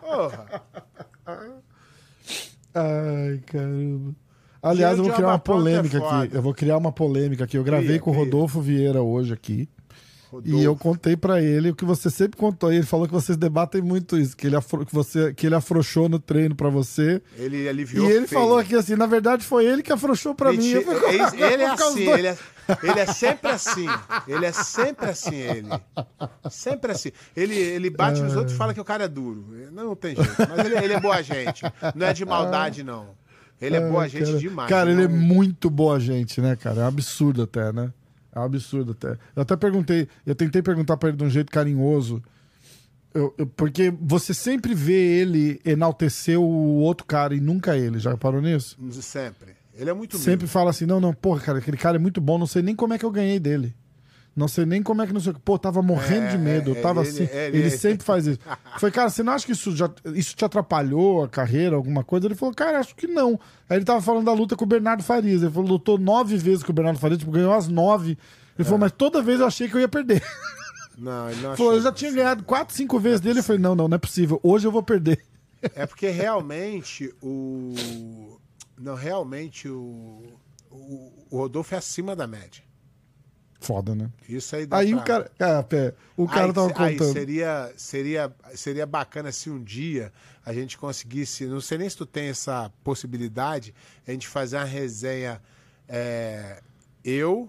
Porra. 0.00 0.62
Ai, 2.74 3.40
caramba. 3.46 4.14
Aliás, 4.62 4.96
eu 4.96 5.04
vou 5.04 5.10
de 5.10 5.16
criar 5.16 5.26
uma 5.28 5.34
Abapronto 5.34 5.60
é 5.68 5.72
polêmica 5.72 5.98
aqui. 5.98 6.36
Eu 6.36 6.42
vou 6.42 6.54
criar 6.54 6.76
uma 6.78 6.92
polêmica 6.92 7.44
aqui. 7.44 7.56
Eu 7.56 7.64
gravei 7.64 7.88
Cria, 7.88 8.00
com 8.00 8.10
o 8.10 8.14
cria. 8.14 8.24
Rodolfo 8.24 8.60
Vieira 8.60 9.02
hoje 9.02 9.32
aqui. 9.32 9.68
Rodolfo. 10.30 10.56
E 10.58 10.64
eu 10.64 10.74
contei 10.76 11.14
pra 11.16 11.42
ele 11.42 11.70
o 11.70 11.74
que 11.74 11.84
você 11.84 12.08
sempre 12.08 12.38
contou. 12.38 12.72
E 12.72 12.76
ele 12.76 12.86
falou 12.86 13.06
que 13.06 13.12
vocês 13.12 13.36
debatem 13.36 13.82
muito 13.82 14.16
isso, 14.16 14.34
que 14.36 14.46
ele, 14.46 14.56
afro, 14.56 14.86
que 14.86 14.94
você, 14.94 15.34
que 15.34 15.46
ele 15.46 15.54
afrouxou 15.56 16.08
no 16.08 16.18
treino 16.18 16.54
pra 16.54 16.70
você. 16.70 17.20
Ele 17.36 17.64
E 17.64 17.68
aliviou 17.68 18.08
ele 18.08 18.26
feio. 18.26 18.40
falou 18.40 18.56
aqui 18.56 18.74
assim, 18.76 18.94
na 18.96 19.04
verdade 19.06 19.44
foi 19.44 19.66
ele 19.66 19.82
que 19.82 19.92
afrouxou 19.92 20.34
pra 20.34 20.50
mim. 20.52 20.66
Eu 20.70 20.80
Ele, 21.08 21.22
ele 21.52 21.62
é 21.64 21.68
"Por 21.70 21.76
causa 21.78 21.94
assim, 21.96 22.04
do-" 22.06 22.14
ele 22.16 22.26
é, 22.28 22.38
ele 22.82 23.00
é 23.00 23.06
sempre 23.06 23.50
assim. 23.50 23.86
Ele 24.28 24.46
é 24.46 24.52
sempre 24.52 25.10
assim, 25.10 25.34
ele. 25.34 25.68
Sempre 26.50 26.92
assim. 26.92 27.10
Ele, 27.36 27.54
ele 27.54 27.90
bate 27.90 28.20
nos 28.20 28.34
outros 28.36 28.54
e 28.54 28.56
fala 28.56 28.72
que 28.74 28.80
o 28.80 28.84
cara 28.84 29.04
é 29.04 29.08
duro. 29.08 29.44
Não, 29.72 29.84
não 29.88 29.96
tem 29.96 30.14
jeito. 30.16 30.30
Mas 30.38 30.64
ele, 30.66 30.76
ele 30.78 30.92
é 30.94 31.00
boa 31.00 31.22
gente. 31.22 31.62
Não 31.94 32.06
é 32.06 32.12
de 32.12 32.24
maldade, 32.24 32.82
não. 32.82 33.08
Ele 33.60 33.76
é 33.76 33.88
boa 33.88 34.08
gente 34.08 34.24
cara. 34.26 34.38
demais. 34.38 34.68
Cara, 34.68 34.90
ele 34.90 35.02
é 35.04 35.08
muito 35.08 35.70
boa 35.70 36.00
gente, 36.00 36.40
né, 36.40 36.56
cara? 36.56 36.80
É 36.80 36.84
um 36.84 36.88
absurdo 36.88 37.42
até, 37.42 37.72
né? 37.72 37.92
É 38.34 38.40
um 38.40 38.44
absurdo 38.44 38.92
até. 38.92 39.16
Eu 39.36 39.42
até 39.42 39.54
perguntei, 39.56 40.08
eu 40.26 40.34
tentei 40.34 40.60
perguntar 40.62 40.96
pra 40.96 41.10
ele 41.10 41.18
de 41.18 41.24
um 41.24 41.30
jeito 41.30 41.50
carinhoso. 41.52 42.22
eu- 43.14 43.34
eu- 43.36 43.46
porque 43.46 43.92
você 44.00 44.32
sempre 44.32 44.74
vê 44.74 45.20
ele 45.20 45.60
enaltecer 45.66 46.40
o 46.40 46.44
outro 46.78 47.06
cara 47.06 47.34
e 47.34 47.40
nunca 47.40 47.76
ele. 47.76 47.98
Já 47.98 48.10
reparou 48.12 48.40
nisso? 48.40 48.76
Sempre. 49.02 49.54
Ele 49.74 49.90
é 49.90 49.92
muito 49.94 50.18
Sempre 50.18 50.46
fala 50.46 50.70
assim: 50.70 50.86
não, 50.86 51.00
não, 51.00 51.12
porra, 51.14 51.40
cara, 51.40 51.58
aquele 51.58 51.76
cara 51.76 51.96
é 51.96 51.98
muito 51.98 52.20
bom, 52.20 52.38
não 52.38 52.46
sei 52.46 52.62
nem 52.62 52.74
como 52.76 52.92
é 52.94 52.98
que 52.98 53.04
eu 53.04 53.10
ganhei 53.10 53.38
dele. 53.40 53.74
Não 54.34 54.48
sei 54.48 54.64
nem 54.64 54.82
como 54.82 55.02
é 55.02 55.06
que 55.06 55.12
não 55.12 55.20
sei 55.20 55.32
o 55.32 55.34
que. 55.34 55.40
Pô, 55.40 55.58
tava 55.58 55.82
morrendo 55.82 56.24
É, 56.24 56.30
de 56.30 56.38
medo. 56.38 56.70
Eu 56.70 56.76
é, 56.76 56.80
tava 56.80 57.02
ele- 57.02 57.08
assim. 57.10 57.28
ele- 57.30 57.58
Ele, 57.58 57.70
sempre 57.70 58.02
faz 58.02 58.26
isso. 58.26 58.38
Foi, 58.80 58.90
cara, 58.90 59.10
você 59.10 59.22
não 59.22 59.32
acha 59.34 59.44
que 59.44 59.52
isso, 59.52 59.76
já, 59.76 59.90
isso 60.14 60.34
te 60.34 60.42
atrapalhou 60.42 61.22
a 61.22 61.28
carreira, 61.28 61.76
alguma 61.76 62.02
coisa? 62.02 62.26
Ele 62.26 62.34
falou, 62.34 62.54
cara, 62.54 62.78
acho 62.80 62.96
que 62.96 63.06
não. 63.06 63.38
Aí 63.68 63.76
ele 63.76 63.84
tava 63.84 64.00
falando 64.00 64.24
da 64.24 64.32
luta 64.32 64.56
com 64.56 64.64
o 64.64 64.66
Bernardo 64.68 65.02
Farias. 65.02 65.42
Ele 65.42 65.50
falou, 65.52 65.68
lutou 65.72 65.98
nove 65.98 66.38
vezes 66.38 66.62
com 66.62 66.72
o 66.72 66.74
Bernardo 66.74 66.98
Farias, 66.98 67.18
tipo, 67.18 67.30
ganhou 67.30 67.52
as 67.52 67.68
nove. 67.68 68.16
Ele 68.58 68.64
falou, 68.64 68.78
mas 68.78 68.92
toda 68.92 69.20
vez 69.20 69.38
eu 69.38 69.46
achei 69.46 69.68
que 69.68 69.76
eu 69.76 69.80
ia 69.80 69.88
perder. 69.88 70.22
Não, 70.96 71.28
ele 71.30 71.40
não 71.40 71.56
falou, 71.56 71.72
eu 71.74 71.80
já 71.82 71.90
tinha 71.90 72.12
ganhado 72.12 72.44
quatro, 72.44 72.74
cinco 72.76 72.98
vezes 73.00 73.20
dele. 73.20 73.40
Eu 73.40 73.42
falei, 73.42 73.60
não, 73.60 73.74
não, 73.74 73.88
não 73.88 73.94
é 73.96 73.98
possível. 73.98 74.38
Hoje 74.42 74.66
eu 74.68 74.70
vou 74.72 74.82
perder. 74.82 75.20
É 75.74 75.86
porque 75.86 76.08
realmente 76.08 77.12
o. 77.22 78.31
Não, 78.82 78.94
realmente 78.94 79.68
o. 79.68 80.22
O, 80.70 81.26
o 81.30 81.36
Rodolfo 81.38 81.74
é 81.74 81.78
acima 81.78 82.16
da 82.16 82.26
média. 82.26 82.62
Foda, 83.60 83.94
né? 83.94 84.10
Isso 84.28 84.56
aí 84.56 84.66
dá 84.66 84.78
Aí 84.78 84.90
pra... 84.90 85.00
o 85.00 85.04
cara. 85.04 85.30
Ah, 85.38 85.62
pé, 85.62 85.94
o 86.16 86.26
cara 86.26 86.46
aí, 86.46 86.52
tava 86.52 86.84
aí 86.84 86.96
contando. 86.96 87.12
seria, 87.12 87.72
seria, 87.76 88.32
seria 88.54 88.86
bacana 88.86 89.30
se 89.30 89.48
um 89.48 89.62
dia 89.62 90.12
a 90.44 90.52
gente 90.52 90.76
conseguisse, 90.76 91.46
não 91.46 91.60
sei 91.60 91.78
nem 91.78 91.88
se 91.88 91.96
tu 91.96 92.04
tem 92.04 92.28
essa 92.28 92.72
possibilidade, 92.82 93.72
a 94.06 94.10
gente 94.10 94.26
fazer 94.26 94.56
uma 94.56 94.64
resenha 94.64 95.40
é, 95.88 96.60
eu, 97.04 97.48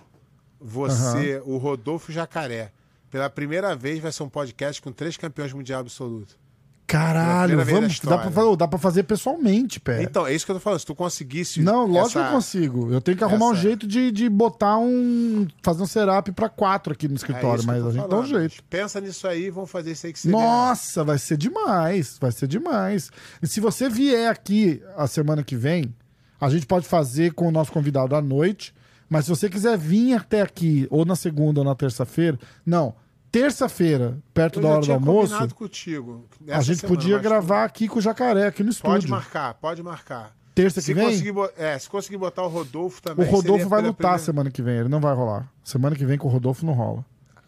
você, 0.60 1.42
o 1.46 1.58
Rodolfo 1.58 2.12
Jacaré. 2.12 2.72
Pela 3.10 3.30
primeira 3.30 3.76
vez 3.76 4.00
vai 4.00 4.12
ser 4.12 4.24
um 4.24 4.30
podcast 4.30 4.82
com 4.82 4.92
três 4.92 5.18
campeões 5.18 5.54
mundial 5.54 5.82
absoluto. 5.82 6.38
Caralho, 6.86 7.64
vamos. 7.66 8.00
Dá 8.00 8.18
pra, 8.18 8.56
dá 8.56 8.68
pra 8.68 8.78
fazer 8.78 9.04
pessoalmente, 9.04 9.80
pé. 9.80 10.04
Então, 10.04 10.28
é 10.28 10.34
isso 10.34 10.46
que 10.46 10.52
eu 10.52 10.56
tô 10.56 10.60
falando. 10.60 10.80
Se 10.80 10.86
tu 10.86 10.94
conseguisse. 10.94 11.62
Não, 11.62 11.86
lógico 11.88 12.20
essa- 12.20 12.22
que 12.22 12.26
eu 12.28 12.32
consigo. 12.36 12.94
Eu 12.94 13.02
tenho 13.02 13.18
que 13.18 13.24
arrumar 13.24 13.48
um 13.48 13.52
essa- 13.54 13.62
jeito 13.62 13.88
de, 13.88 14.12
de 14.12 14.30
botar 14.30 14.78
um. 14.78 15.48
fazer 15.64 15.82
um 15.82 15.86
setup 15.88 16.32
pra 16.34 16.50
quatro 16.50 16.94
aqui 16.94 17.08
no 17.08 17.16
é 17.16 17.18
escritório, 17.18 17.62
que 17.62 17.68
mas 17.68 17.86
a 17.86 17.92
gente 17.92 18.08
dá 18.08 18.18
um 18.18 18.26
jeito. 18.26 18.64
Pensa 18.70 19.00
nisso 19.02 19.28
aí, 19.28 19.50
vamos 19.50 19.72
fazer 19.72 19.92
isso 19.92 20.06
aí 20.06 20.14
que 20.14 20.20
seria. 20.20 20.38
Nossa, 20.38 21.04
vai 21.04 21.18
ser 21.18 21.38
demais. 21.38 22.18
Vai 22.20 22.32
ser 22.32 22.48
demais. 22.48 23.10
E 23.42 23.48
se 23.48 23.60
você 23.60 23.90
vier 23.90 24.30
aqui 24.30 24.82
a 24.98 25.08
semana 25.08 25.44
que 25.44 25.56
vem, 25.56 25.94
a 26.40 26.50
gente 26.50 26.66
pode 26.66 26.86
fazer 26.88 27.34
com 27.34 27.48
o 27.48 27.52
nosso 27.52 27.72
convidado 27.72 28.16
à 28.16 28.22
noite. 28.22 28.74
Mas 29.10 29.26
se 29.26 29.30
você 29.30 29.48
quiser 29.50 29.78
vir 29.78 30.16
até 30.16 30.42
aqui, 30.42 30.88
ou 30.90 31.06
na 31.06 31.16
segunda 31.16 31.60
ou 31.60 31.66
na 31.66 31.76
terça-feira, 31.76 32.38
não. 32.66 32.96
Terça-feira, 33.34 34.16
perto 34.32 34.60
Eu 34.60 34.64
da 34.64 34.70
hora 34.70 34.86
do 34.86 34.94
almoço, 34.94 35.56
contigo. 35.56 36.24
a 36.50 36.62
gente 36.62 36.82
semana, 36.82 36.96
podia 36.96 37.18
gravar 37.18 37.64
aqui 37.66 37.88
com 37.88 37.98
o 37.98 38.02
jacaré, 38.02 38.46
aqui 38.46 38.62
no 38.62 38.68
Pode 38.76 39.00
estúdio. 39.00 39.10
marcar, 39.10 39.56
pode 39.56 39.82
marcar. 39.82 40.36
Terça 40.54 40.80
que 40.80 40.86
Se 40.86 40.94
vem? 40.94 41.06
conseguir, 41.10 41.34
é, 41.58 41.80
se 41.80 41.90
conseguir 41.90 42.18
botar 42.18 42.44
o 42.44 42.48
Rodolfo 42.48 43.00
O 43.00 43.02
também. 43.02 43.26
Rodolfo 43.26 43.52
seria 43.54 43.68
vai 43.68 43.82
lutar 43.82 43.96
primeira- 43.96 44.20
semana 44.20 44.52
que 44.52 44.62
vem, 44.62 44.76
ele 44.78 44.88
não 44.88 45.00
vai 45.02 45.16
rolar. 45.16 45.52
Semana 45.64 45.96
que 45.96 46.06
vem 46.06 46.16
com 46.16 46.28
o 46.28 46.32
Rodolfo 46.32 46.64
não 46.64 46.74
rola. 46.74 47.04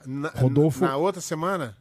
Na, 0.08 0.30
Rodolfo- 0.30 0.84
Na 0.84 0.98
outra 0.98 1.22
semana? 1.22 1.78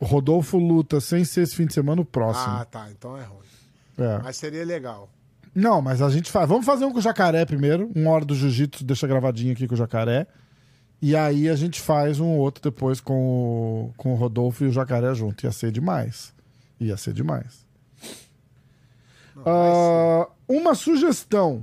O 0.00 0.04
Rodolfo 0.04 0.58
luta 0.58 1.00
sem 1.00 1.24
ser 1.24 1.42
esse 1.42 1.54
fim 1.54 1.66
de 1.66 1.74
semana 1.74 2.02
o 2.02 2.04
próximo. 2.04 2.54
Ah, 2.56 2.64
tá. 2.64 2.88
Então 2.90 3.16
é 3.16 3.22
ruim. 3.22 3.38
É. 3.98 4.18
Mas 4.20 4.36
seria 4.36 4.64
legal. 4.64 5.08
Não, 5.54 5.80
mas 5.80 6.02
a 6.02 6.10
gente 6.10 6.28
faz. 6.28 6.48
Vamos 6.48 6.66
fazer 6.66 6.84
um 6.84 6.90
com 6.92 6.98
o 6.98 7.02
jacaré 7.02 7.44
primeiro. 7.44 7.88
Uma 7.94 8.10
hora 8.10 8.24
do 8.24 8.34
jiu-jitsu, 8.34 8.82
deixa 8.84 9.06
gravadinho 9.06 9.52
aqui 9.52 9.68
com 9.68 9.74
o 9.74 9.78
jacaré. 9.78 10.26
E 11.06 11.14
aí 11.14 11.50
a 11.50 11.54
gente 11.54 11.82
faz 11.82 12.18
um 12.18 12.38
outro 12.38 12.62
depois 12.62 12.98
com 12.98 13.14
o, 13.90 13.94
com 13.94 14.14
o 14.14 14.16
Rodolfo 14.16 14.64
e 14.64 14.68
o 14.68 14.72
jacaré 14.72 15.14
junto. 15.14 15.44
Ia 15.44 15.52
ser 15.52 15.70
demais. 15.70 16.32
Ia 16.80 16.96
ser 16.96 17.12
demais. 17.12 17.66
Não, 19.36 19.42
Ah, 19.46 20.28
uma 20.48 20.74
sugestão. 20.74 21.62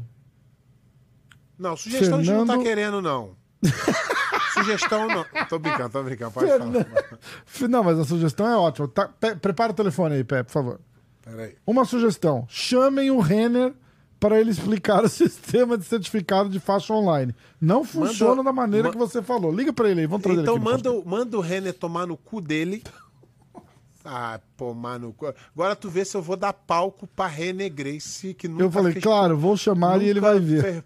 não 1.57 1.75
sugestão 1.75 2.19
a 2.19 2.23
gente 2.23 2.31
não 2.35 2.45
tá 2.45 2.53
Fernando- 2.53 2.63
querendo, 2.63 3.01
não. 3.01 3.31
sugestão 4.53 5.07
não. 5.07 5.25
Tô 5.49 5.57
brincando, 5.57 5.89
tô 5.89 6.03
brincando. 6.03 6.31
Pode 6.31 6.47
falar. 6.47 7.67
Não, 7.67 7.83
mas 7.83 7.97
a 7.99 8.05
sugestão 8.05 8.47
é 8.47 8.55
ótima. 8.55 8.87
Tá, 8.89 9.07
prepara 9.41 9.71
o 9.71 9.75
telefone 9.75 10.15
aí, 10.15 10.23
Pé, 10.23 10.43
por 10.43 10.51
favor. 10.51 10.79
Peraí. 11.23 11.55
Uma 11.65 11.83
sugestão: 11.85 12.45
chamem 12.47 13.09
o 13.09 13.19
Renner 13.19 13.73
para 14.21 14.39
ele 14.39 14.51
explicar 14.51 15.03
o 15.03 15.09
sistema 15.09 15.77
de 15.77 15.83
certificado 15.83 16.47
de 16.49 16.59
faixa 16.59 16.93
online. 16.93 17.35
Não 17.59 17.83
funciona 17.83 18.41
da 18.41 18.53
maneira 18.53 18.87
ma- 18.87 18.91
que 18.93 18.97
você 18.97 19.21
falou. 19.21 19.51
Liga 19.53 19.73
para 19.73 19.89
ele 19.89 20.01
aí, 20.01 20.07
vamos 20.07 20.23
trazer 20.23 20.41
Então 20.41 20.55
ele 20.55 20.63
manda, 20.63 20.91
o- 20.93 21.03
manda 21.05 21.37
o 21.37 21.41
Renner 21.41 21.73
tomar 21.73 22.05
no 22.07 22.15
cu 22.15 22.39
dele. 22.39 22.81
Ah, 24.03 24.39
pô, 24.57 24.73
mano. 24.73 25.15
Agora 25.53 25.75
tu 25.75 25.87
vê 25.87 26.03
se 26.03 26.17
eu 26.17 26.23
vou 26.23 26.35
dar 26.35 26.53
palco 26.53 27.05
pra 27.05 27.27
Renner 27.27 27.71
Grace, 27.71 28.33
que 28.33 28.47
nunca 28.47 28.63
Eu 28.63 28.71
falei, 28.71 28.93
fez 28.93 29.03
claro, 29.03 29.37
vou 29.37 29.55
chamar 29.55 30.01
e 30.01 30.05
ele 30.05 30.19
Nunca 30.19 30.31
vai 30.31 30.39
ver. 30.39 30.61
fez- 30.63 30.83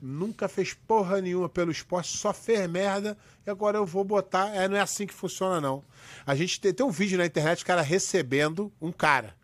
nunca 0.00 0.48
fez 0.48 0.72
porra 0.72 1.20
nenhuma 1.20 1.48
pelo 1.48 1.72
esporte, 1.72 2.16
só 2.16 2.32
fez 2.32 2.68
merda 2.70 3.16
e 3.44 3.50
agora 3.50 3.78
eu 3.78 3.84
vou 3.84 4.04
botar. 4.04 4.54
É, 4.54 4.68
não 4.68 4.76
é 4.76 4.80
assim 4.80 5.08
que 5.08 5.12
funciona, 5.12 5.60
não. 5.60 5.82
A 6.24 6.36
gente 6.36 6.60
tem, 6.60 6.72
tem 6.72 6.86
um 6.86 6.90
vídeo 6.90 7.18
na 7.18 7.26
internet, 7.26 7.64
o 7.64 7.66
cara 7.66 7.82
recebendo 7.82 8.70
um 8.80 8.92
cara. 8.92 9.34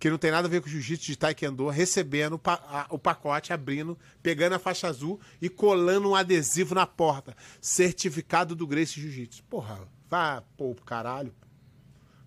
Que 0.00 0.08
não 0.10 0.16
tem 0.18 0.30
nada 0.30 0.48
a 0.48 0.50
ver 0.50 0.62
com 0.62 0.68
jiu-jitsu 0.68 1.04
de 1.06 1.16
taekwondo, 1.16 1.68
recebendo 1.68 2.32
o, 2.32 2.38
pa- 2.38 2.60
a- 2.68 2.86
o 2.88 2.98
pacote, 2.98 3.52
abrindo, 3.52 3.96
pegando 4.22 4.54
a 4.54 4.58
faixa 4.58 4.88
azul 4.88 5.20
e 5.42 5.48
colando 5.50 6.08
um 6.08 6.14
adesivo 6.16 6.74
na 6.74 6.86
porta. 6.86 7.36
Certificado 7.60 8.56
do 8.56 8.66
Grace 8.66 8.98
Jiu-Jitsu. 8.98 9.42
Porra, 9.44 9.78
vá, 10.08 10.42
pô, 10.56 10.74
caralho. 10.86 11.34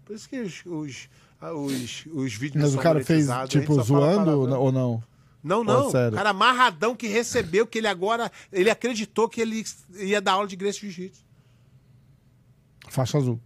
Por 0.05 0.15
isso 0.15 0.29
que 0.29 0.39
os, 0.39 0.61
os, 0.67 1.09
os, 1.41 2.05
os 2.13 2.33
vídeos 2.35 2.63
Mas 2.63 2.75
o 2.75 2.77
cara 2.77 3.03
fez, 3.03 3.25
tipo, 3.49 3.73
zoando 3.81 4.31
ou 4.59 4.71
não? 4.71 5.03
Não, 5.43 5.63
não. 5.63 5.89
sério? 5.91 6.13
O 6.13 6.17
cara 6.17 6.29
amarradão 6.29 6.95
que 6.95 7.07
recebeu, 7.07 7.65
que 7.65 7.79
ele 7.79 7.87
agora. 7.87 8.31
Ele 8.51 8.69
acreditou 8.69 9.27
que 9.27 9.41
ele 9.41 9.65
ia 9.95 10.21
dar 10.21 10.33
aula 10.33 10.47
de 10.47 10.55
Grace 10.55 10.79
Jiu-Jitsu. 10.79 11.23
Faixa 12.89 13.17
azul. 13.17 13.41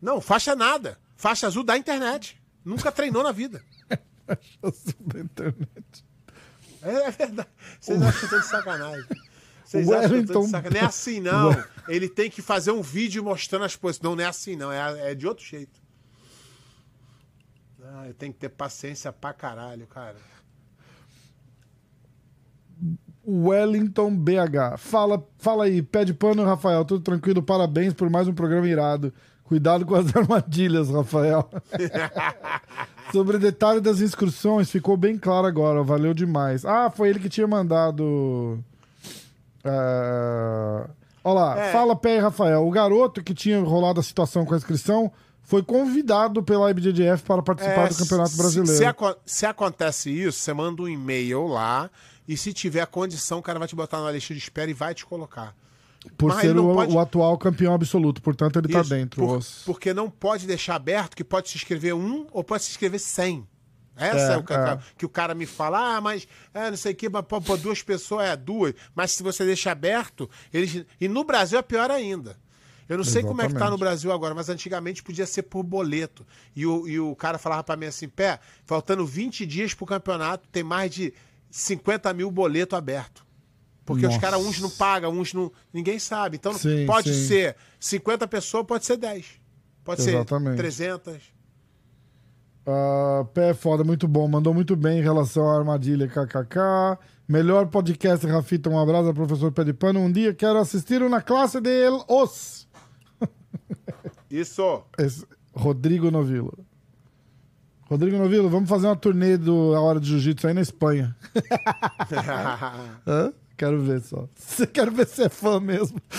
Não, 0.00 0.20
faixa 0.20 0.54
nada. 0.54 0.98
Faixa 1.16 1.46
azul 1.46 1.64
da 1.64 1.78
internet. 1.78 2.40
Nunca 2.64 2.90
treinou 2.92 3.22
na 3.22 3.32
vida. 3.32 3.62
Da 4.26 5.20
internet. 5.20 6.04
É, 6.82 6.94
é 7.06 7.10
verdade. 7.10 7.48
Vocês 7.80 8.00
acham 8.02 8.18
que 8.20 8.24
eu 8.24 8.30
tô 8.30 8.38
de 8.40 8.46
sacanagem. 8.46 9.06
Vocês 9.64 9.90
acham 9.90 10.00
que 10.10 10.14
eu 10.16 10.26
tô 10.26 10.40
Wellington- 10.40 10.44
de 10.44 10.50
sacanagem. 10.50 10.80
Não 10.80 10.86
é 10.86 10.88
assim, 10.88 11.20
não. 11.20 11.64
Ele 11.88 12.08
tem 12.08 12.30
que 12.30 12.40
fazer 12.42 12.70
um 12.70 12.82
vídeo 12.82 13.22
mostrando 13.24 13.64
as 13.64 13.76
posições. 13.76 14.02
Não, 14.02 14.16
não 14.16 14.22
é 14.24 14.26
assim, 14.26 14.56
não. 14.56 14.70
É, 14.72 15.10
é 15.10 15.14
de 15.14 15.26
outro 15.26 15.44
jeito. 15.44 15.80
Ah, 17.84 18.06
eu 18.06 18.14
tenho 18.14 18.32
que 18.32 18.38
ter 18.38 18.48
paciência 18.48 19.12
pra 19.12 19.32
caralho, 19.32 19.86
cara. 19.86 20.16
Wellington 23.26 24.16
BH. 24.16 24.76
Fala, 24.78 25.24
fala 25.38 25.64
aí, 25.64 25.82
pé 25.82 26.04
de 26.04 26.12
pano, 26.14 26.44
Rafael. 26.44 26.84
Tudo 26.84 27.02
tranquilo? 27.04 27.42
Parabéns 27.42 27.92
por 27.94 28.10
mais 28.10 28.26
um 28.26 28.34
programa 28.34 28.66
irado. 28.68 29.12
Cuidado 29.52 29.84
com 29.84 29.94
as 29.94 30.06
armadilhas, 30.16 30.88
Rafael. 30.88 31.46
Sobre 33.12 33.36
detalhe 33.36 33.82
das 33.82 34.00
inscrições, 34.00 34.70
ficou 34.70 34.96
bem 34.96 35.18
claro 35.18 35.46
agora. 35.46 35.82
Valeu 35.82 36.14
demais. 36.14 36.64
Ah, 36.64 36.88
foi 36.90 37.10
ele 37.10 37.18
que 37.20 37.28
tinha 37.28 37.46
mandado. 37.46 38.58
É... 39.62 40.86
Olha 41.22 41.34
lá, 41.34 41.58
É. 41.58 41.70
fala 41.70 41.94
Pé 41.94 42.18
Rafael. 42.18 42.66
O 42.66 42.70
garoto 42.70 43.22
que 43.22 43.34
tinha 43.34 43.60
rolado 43.60 44.00
a 44.00 44.02
situação 44.02 44.46
com 44.46 44.54
a 44.54 44.56
inscrição 44.56 45.12
foi 45.42 45.62
convidado 45.62 46.42
pela 46.42 46.70
IBJJF 46.70 47.22
para 47.24 47.42
participar 47.42 47.84
É, 47.84 47.88
do 47.90 47.96
Campeonato 47.96 48.34
Brasileiro. 48.38 48.78
Se, 48.78 48.86
aco- 48.86 49.16
se 49.26 49.44
acontece 49.44 50.08
isso, 50.10 50.38
você 50.38 50.54
manda 50.54 50.80
um 50.80 50.88
e-mail 50.88 51.46
lá 51.46 51.90
e 52.26 52.38
se 52.38 52.54
tiver 52.54 52.86
condição, 52.86 53.40
o 53.40 53.42
cara 53.42 53.58
vai 53.58 53.68
te 53.68 53.76
botar 53.76 54.00
na 54.00 54.10
lista 54.10 54.32
de 54.32 54.40
espera 54.40 54.70
e 54.70 54.74
vai 54.74 54.94
te 54.94 55.04
colocar. 55.04 55.54
Por 56.16 56.30
mas 56.30 56.40
ser 56.40 56.56
o, 56.58 56.74
pode- 56.74 56.92
o 56.94 56.98
atual 56.98 57.38
campeão 57.38 57.74
absoluto. 57.74 58.20
Portanto, 58.22 58.58
ele 58.58 58.68
tá 58.68 58.80
Isso, 58.80 58.90
dentro. 58.90 59.24
por- 59.24 59.42
porque 59.64 59.94
não 59.94 60.10
pode 60.10 60.46
deixar 60.46 60.74
aberto 60.76 61.16
que 61.16 61.22
pode 61.24 61.48
se 61.48 61.56
inscrever 61.56 61.94
um 61.94 62.26
ou 62.32 62.42
pode 62.42 62.64
se 62.64 62.70
inscrever 62.70 62.98
cem. 63.00 63.46
Essa 63.94 64.32
é, 64.32 64.34
É, 64.34 64.36
o 64.38 64.42
que, 64.42 64.52
é. 64.54 64.78
que 64.98 65.04
o 65.06 65.08
cara 65.08 65.34
me 65.34 65.44
fala, 65.44 65.96
ah, 65.96 66.00
mas 66.00 66.26
é, 66.54 66.70
não 66.70 66.76
sei 66.78 66.92
o 66.92 66.96
que, 66.96 67.08
mas 67.10 67.24
pô, 67.26 67.40
pô, 67.42 67.56
duas 67.58 67.82
pessoas 67.82 68.26
é 68.26 68.34
duas. 68.36 68.74
Mas 68.94 69.12
se 69.12 69.22
você 69.22 69.44
deixa 69.44 69.70
aberto, 69.70 70.28
eles. 70.52 70.84
E 71.00 71.06
no 71.08 71.24
Brasil 71.24 71.58
é 71.58 71.62
pior 71.62 71.90
ainda. 71.90 72.36
Eu 72.88 72.96
não 72.96 73.04
sei 73.04 73.22
como 73.22 73.40
é 73.40 73.44
que 73.46 73.50
tá 73.52 73.56
Exatamente. 73.58 73.70
no 73.72 73.78
Brasil 73.78 74.12
agora, 74.12 74.34
mas 74.34 74.48
antigamente 74.48 75.02
podia 75.02 75.24
ser 75.26 75.42
por 75.44 75.62
boleto. 75.62 76.26
E 76.56 76.66
o, 76.66 76.88
e 76.88 76.98
o 76.98 77.14
cara 77.14 77.38
falava 77.38 77.62
pra 77.62 77.76
mim 77.76 77.86
assim, 77.86 78.08
pé, 78.08 78.40
faltando 78.66 79.06
20 79.06 79.46
dias 79.46 79.72
pro 79.72 79.86
campeonato, 79.86 80.48
tem 80.50 80.62
mais 80.64 80.90
de 80.90 81.12
50 81.50 82.12
mil 82.12 82.30
boleto 82.30 82.74
aberto. 82.74 83.24
Porque 83.84 84.06
os 84.06 84.12
Nossa. 84.14 84.20
caras, 84.20 84.40
uns 84.40 84.60
não 84.60 84.70
pagam, 84.70 85.10
uns 85.12 85.34
não. 85.34 85.50
Ninguém 85.72 85.98
sabe. 85.98 86.36
Então 86.36 86.52
Sim, 86.54 86.86
pode 86.86 87.12
sim. 87.12 87.26
ser 87.26 87.56
50 87.80 88.28
pessoas, 88.28 88.64
pode 88.66 88.86
ser 88.86 88.96
10. 88.96 89.26
Pode 89.84 90.02
Exatamente. 90.02 90.52
ser 90.56 90.62
300. 90.62 91.20
Ah, 92.64 93.24
pé 93.34 93.50
é 93.50 93.54
foda, 93.54 93.82
muito 93.82 94.06
bom. 94.06 94.28
Mandou 94.28 94.54
muito 94.54 94.76
bem 94.76 95.00
em 95.00 95.02
relação 95.02 95.48
à 95.50 95.58
armadilha 95.58 96.06
KKK. 96.06 96.96
Melhor 97.26 97.66
podcast, 97.66 98.24
Rafita. 98.26 98.70
Um 98.70 98.78
abraço 98.78 99.08
ao 99.08 99.14
professor 99.14 99.50
Pé 99.50 99.64
de 99.64 99.72
Pano. 99.72 99.98
Um 100.00 100.12
dia 100.12 100.32
quero 100.32 100.58
assistir 100.58 101.02
uma 101.02 101.20
classe 101.20 101.60
de 101.60 101.88
os. 102.08 102.68
Isso. 104.30 104.82
Esse- 104.98 105.26
Rodrigo 105.54 106.10
Novilo. 106.10 106.56
Rodrigo 107.90 108.16
Novilo, 108.16 108.48
vamos 108.48 108.68
fazer 108.70 108.86
uma 108.86 108.96
turnê 108.96 109.36
do 109.36 109.74
A 109.74 109.80
Hora 109.80 110.00
de 110.00 110.08
Jiu-Jitsu 110.08 110.46
aí 110.46 110.54
na 110.54 110.62
Espanha. 110.62 111.14
Hã? 113.06 113.32
Quero 113.56 113.80
ver 113.82 114.00
só. 114.02 114.28
Você 114.34 114.66
quer 114.66 114.90
ver 114.90 115.06
se 115.06 115.22
é 115.24 115.28
fã 115.28 115.60
mesmo. 115.60 116.00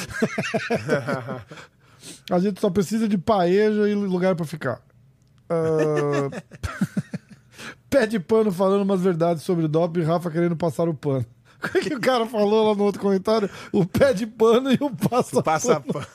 A 2.30 2.40
gente 2.40 2.60
só 2.60 2.70
precisa 2.70 3.08
de 3.08 3.18
paeja 3.18 3.88
e 3.90 3.96
lugar 3.96 4.36
pra 4.36 4.46
ficar. 4.46 4.82
Ah, 5.50 6.30
Pé 7.90 8.06
de 8.08 8.20
pano 8.20 8.52
falando 8.52 8.82
umas 8.82 9.02
verdades 9.02 9.44
sobre 9.44 9.68
doping 9.68 10.02
e 10.02 10.04
Rafa 10.04 10.30
querendo 10.32 10.56
passar 10.56 10.88
o 10.90 10.94
pano. 10.94 11.26
O 11.64 11.70
que 11.70 11.80
que 11.82 11.96
o 11.96 12.02
cara 12.02 12.26
falou 12.26 12.70
lá 12.70 12.76
no 12.76 12.84
outro 12.84 13.02
comentário? 13.02 13.50
O 13.72 13.86
pé 13.86 14.14
de 14.14 14.28
pano 14.28 14.70
e 14.72 14.78
o 14.82 14.90
passa, 14.94 15.42
Passa 15.42 15.80
pano. 15.80 15.94
pano. 15.94 16.08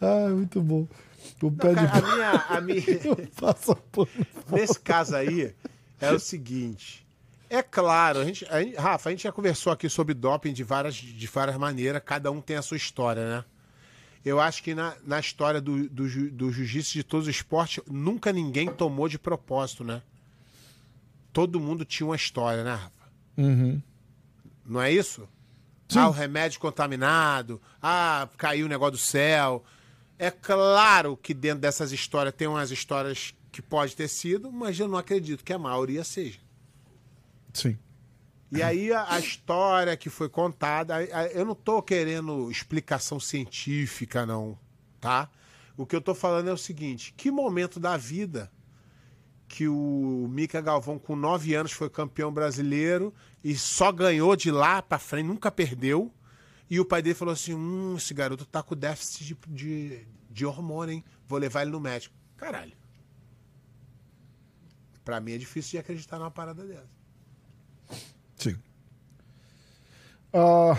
Ah, 0.00 0.28
muito 0.30 0.60
bom. 0.60 0.86
O 1.42 1.50
pé 1.50 1.68
de 1.70 1.74
Cara, 1.76 1.88
a 1.88 2.00
pano 2.00 2.14
minha, 2.14 2.30
a 2.30 2.60
minha, 2.60 3.12
o 3.12 3.16
passa 3.40 3.74
pano. 3.76 4.08
nesse 4.50 4.78
caso 4.80 5.16
aí, 5.16 5.54
é 6.00 6.12
o 6.12 6.18
seguinte. 6.18 7.03
É 7.50 7.62
claro, 7.62 8.20
a 8.20 8.24
gente, 8.24 8.44
a 8.50 8.62
gente- 8.62 8.76
Rafa, 8.76 9.08
a 9.08 9.12
gente 9.12 9.22
já 9.24 9.32
conversou 9.32 9.72
aqui 9.72 9.88
sobre 9.88 10.14
doping 10.14 10.52
de 10.52 10.64
várias, 10.64 10.94
de 10.94 11.26
várias 11.26 11.56
maneiras, 11.56 12.02
cada 12.04 12.30
um 12.30 12.40
tem 12.40 12.56
a 12.56 12.62
sua 12.62 12.76
história, 12.76 13.24
né? 13.28 13.44
Eu 14.24 14.40
acho 14.40 14.62
que 14.62 14.74
na, 14.74 14.96
na 15.04 15.20
história 15.20 15.60
do, 15.60 15.88
do, 15.88 16.30
do 16.30 16.50
jiu-jitsu 16.50 16.94
de 16.94 17.04
todos 17.04 17.28
os 17.28 17.34
esportes, 17.34 17.82
nunca 17.86 18.32
ninguém 18.32 18.68
tomou 18.68 19.06
de 19.08 19.18
propósito, 19.18 19.84
né? 19.84 20.02
Todo 21.32 21.60
mundo 21.60 21.84
tinha 21.84 22.06
uma 22.06 22.16
história, 22.16 22.64
né, 22.64 22.72
Rafa? 22.74 23.12
Uhum. 23.36 23.82
Não 24.64 24.80
é 24.80 24.90
isso? 24.90 25.28
Sim. 25.88 25.98
Ah, 25.98 26.08
o 26.08 26.12
remédio 26.12 26.58
contaminado, 26.58 27.60
ah, 27.82 28.28
caiu 28.38 28.64
o 28.64 28.68
negócio 28.68 28.92
do 28.92 28.98
céu. 28.98 29.62
É 30.18 30.30
claro 30.30 31.16
que 31.16 31.34
dentro 31.34 31.58
dessas 31.60 31.92
histórias 31.92 32.34
tem 32.34 32.48
umas 32.48 32.70
histórias 32.70 33.34
que 33.52 33.60
pode 33.60 33.94
ter 33.94 34.08
sido, 34.08 34.50
mas 34.50 34.78
eu 34.80 34.88
não 34.88 34.96
acredito 34.96 35.44
que 35.44 35.52
a 35.52 35.58
maioria 35.58 36.02
seja. 36.02 36.38
Sim. 37.54 37.78
E 38.52 38.62
aí 38.62 38.92
a, 38.92 39.14
a 39.14 39.18
história 39.18 39.96
que 39.96 40.10
foi 40.10 40.28
contada, 40.28 40.94
a- 40.96 40.98
a- 41.20 41.26
eu 41.28 41.44
não 41.46 41.54
tô 41.54 41.80
querendo 41.82 42.50
explicação 42.50 43.18
científica, 43.18 44.26
não, 44.26 44.58
tá? 45.00 45.30
O 45.76 45.86
que 45.86 45.96
eu 45.96 46.00
tô 46.02 46.14
falando 46.14 46.48
é 46.48 46.52
o 46.52 46.56
seguinte: 46.58 47.14
que 47.16 47.30
momento 47.30 47.80
da 47.80 47.96
vida 47.96 48.52
que 49.48 49.66
o 49.68 50.26
Mica 50.30 50.60
Galvão, 50.60 50.98
com 50.98 51.14
nove 51.16 51.54
anos, 51.54 51.72
foi 51.72 51.88
campeão 51.88 52.32
brasileiro 52.32 53.14
e 53.42 53.56
só 53.56 53.90
ganhou 53.92 54.34
de 54.36 54.50
lá 54.50 54.82
pra 54.82 54.98
frente, 54.98 55.26
nunca 55.26 55.50
perdeu. 55.50 56.12
E 56.68 56.78
o 56.80 56.84
pai 56.84 57.02
dele 57.02 57.14
falou 57.14 57.32
assim: 57.34 57.54
hum, 57.54 57.94
esse 57.96 58.12
garoto 58.14 58.44
tá 58.46 58.62
com 58.62 58.74
déficit 58.76 59.24
de, 59.24 59.36
de, 59.48 60.06
de 60.30 60.46
hormônio, 60.46 60.94
hein? 60.94 61.04
Vou 61.26 61.38
levar 61.38 61.62
ele 61.62 61.70
no 61.72 61.80
médico. 61.80 62.14
Caralho. 62.36 62.72
Pra 65.04 65.20
mim 65.20 65.32
é 65.32 65.38
difícil 65.38 65.72
de 65.72 65.78
acreditar 65.78 66.18
numa 66.18 66.30
parada 66.30 66.64
dessa. 66.64 66.88
Sim. 68.36 68.56
Ah, 70.34 70.76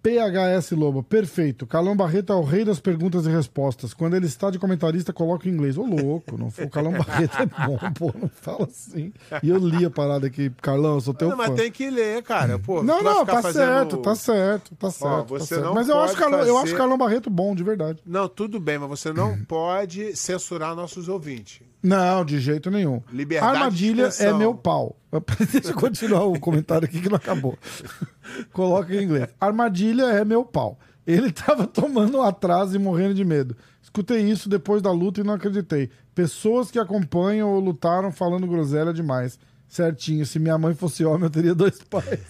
PHS 0.00 0.70
Lobo, 0.72 1.02
perfeito. 1.02 1.66
Calão 1.66 1.96
Barreto 1.96 2.32
é 2.32 2.36
o 2.36 2.42
rei 2.42 2.64
das 2.64 2.78
perguntas 2.78 3.26
e 3.26 3.30
respostas. 3.30 3.92
Quando 3.92 4.14
ele 4.14 4.26
está 4.26 4.48
de 4.48 4.58
comentarista, 4.58 5.12
coloca 5.12 5.48
em 5.48 5.52
inglês. 5.52 5.76
Ô, 5.76 5.82
louco, 5.84 6.38
não 6.38 6.50
foi. 6.50 6.66
O 6.66 6.70
Calão 6.70 6.92
Barreto 6.96 7.36
é 7.42 7.46
bom, 7.46 7.78
pô, 7.98 8.14
não 8.16 8.28
fala 8.28 8.64
assim. 8.64 9.12
E 9.42 9.48
eu 9.50 9.58
li 9.58 9.84
a 9.84 9.90
parada 9.90 10.26
aqui, 10.28 10.50
Carlão, 10.62 10.94
eu 10.94 11.00
sou 11.00 11.12
teu 11.12 11.28
Não, 11.30 11.36
mas 11.36 11.48
fã. 11.48 11.54
tem 11.56 11.70
que 11.72 11.90
ler, 11.90 12.22
cara. 12.22 12.58
Pô, 12.60 12.82
Não, 12.82 13.02
não, 13.02 13.26
tá 13.26 13.42
fazendo- 13.42 13.64
certo, 13.66 13.96
tá 13.98 14.14
certo, 14.14 14.76
tá 14.76 14.90
certo. 14.90 15.14
tá 15.16 15.22
você 15.38 15.46
certo. 15.46 15.64
não 15.64 15.74
mas 15.74 15.88
eu 15.88 15.98
acho, 15.98 16.14
pode 16.14 16.18
Carlão, 16.20 16.40
eu 16.46 16.54
fazer- 16.54 16.68
acho 16.68 16.76
Carlão 16.76 16.98
Barreto 16.98 17.28
bom, 17.30 17.54
de 17.54 17.64
verdade. 17.64 17.98
Não, 18.06 18.28
tudo 18.28 18.60
bem, 18.60 18.78
mas 18.78 18.88
você 18.88 19.12
não 19.12 19.36
pode 19.44 20.16
censurar 20.16 20.74
nossos 20.76 21.08
ouvintes. 21.08 21.60
Não, 21.82 22.24
de 22.24 22.40
jeito 22.40 22.70
nenhum. 22.70 23.02
Liberdade 23.12 23.52
de 23.52 23.58
Armadilha 23.58 24.10
é 24.18 24.32
meu 24.32 24.54
pau. 24.54 24.96
Deixa 25.52 25.70
eu 25.70 25.74
continuar 25.74 26.24
o 26.24 26.38
comentário 26.38 26.86
aqui 26.86 27.00
que 27.00 27.08
não 27.08 27.16
acabou. 27.16 27.56
Coloca 28.52 28.94
em 28.94 29.04
inglês. 29.04 29.28
Armadilha 29.40 30.04
é 30.04 30.24
meu 30.24 30.44
pau. 30.44 30.78
Ele 31.06 31.32
tava 31.32 31.66
tomando 31.68 32.18
um 32.18 32.22
atraso 32.22 32.76
e 32.76 32.78
morrendo 32.78 33.14
de 33.14 33.24
medo. 33.24 33.56
Escutei 33.82 34.20
isso 34.28 34.48
depois 34.48 34.82
da 34.82 34.92
luta 34.92 35.20
e 35.20 35.24
não 35.24 35.34
acreditei. 35.34 35.90
Pessoas 36.14 36.70
que 36.70 36.78
acompanham 36.78 37.48
ou 37.50 37.60
lutaram 37.60 38.12
falando 38.12 38.46
groselha 38.46 38.92
demais. 38.92 39.38
Certinho, 39.68 40.26
se 40.26 40.38
minha 40.38 40.58
mãe 40.58 40.74
fosse 40.74 41.04
homem, 41.04 41.24
eu 41.24 41.30
teria 41.30 41.54
dois 41.54 41.82
pais. 41.82 42.20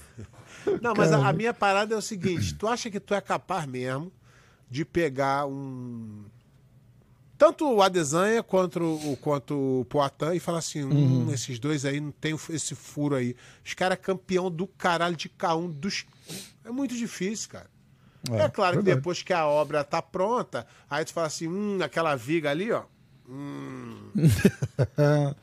Não, 0.83 0.93
mas 0.95 1.11
a, 1.13 1.29
a 1.29 1.33
minha 1.33 1.55
parada 1.55 1.95
é 1.95 1.97
o 1.97 2.03
seguinte: 2.03 2.55
tu 2.55 2.69
acha 2.69 2.91
que 2.91 3.01
tu 3.01 3.15
é 3.15 3.21
capaz 3.21 3.67
mesmo 3.67 4.13
de 4.71 4.85
pegar 4.85 5.47
um. 5.47 6.25
Tanto 7.39 7.73
o 7.73 7.81
Adesanha 7.81 8.43
quanto 8.43 8.83
o, 8.83 9.17
quanto 9.17 9.55
o 9.81 9.85
Poitin 9.85 10.35
e 10.35 10.41
falar 10.41 10.59
assim: 10.59 10.83
hum, 10.83 11.27
Uhum. 11.27 11.33
esses 11.33 11.59
dois 11.61 11.85
aí 11.85 12.01
não 12.01 12.11
tem 12.11 12.37
esse 12.51 12.75
furo 12.75 13.15
aí. 13.15 13.37
Os 13.65 13.75
caras 13.75 13.97
campeão 14.03 14.51
do 14.51 14.67
caralho 14.67 15.15
de 15.17 15.29
K1 15.29 15.71
dos. 15.73 16.05
É 16.65 16.71
muito 16.71 16.97
difícil, 16.97 17.49
cara. 17.51 17.71
É, 18.33 18.49
claro 18.49 18.79
que 18.79 18.83
depois 18.97 19.23
que 19.23 19.33
a 19.33 19.47
obra 19.47 19.85
tá 19.85 20.03
pronta, 20.03 20.67
aí 20.91 21.05
tu 21.05 21.13
fala 21.13 21.29
assim: 21.29 21.47
hum, 21.47 21.79
aquela 21.81 22.17
viga 22.17 22.51
ali, 22.51 22.73
ó. 22.73 22.83
Hum, 23.29 24.11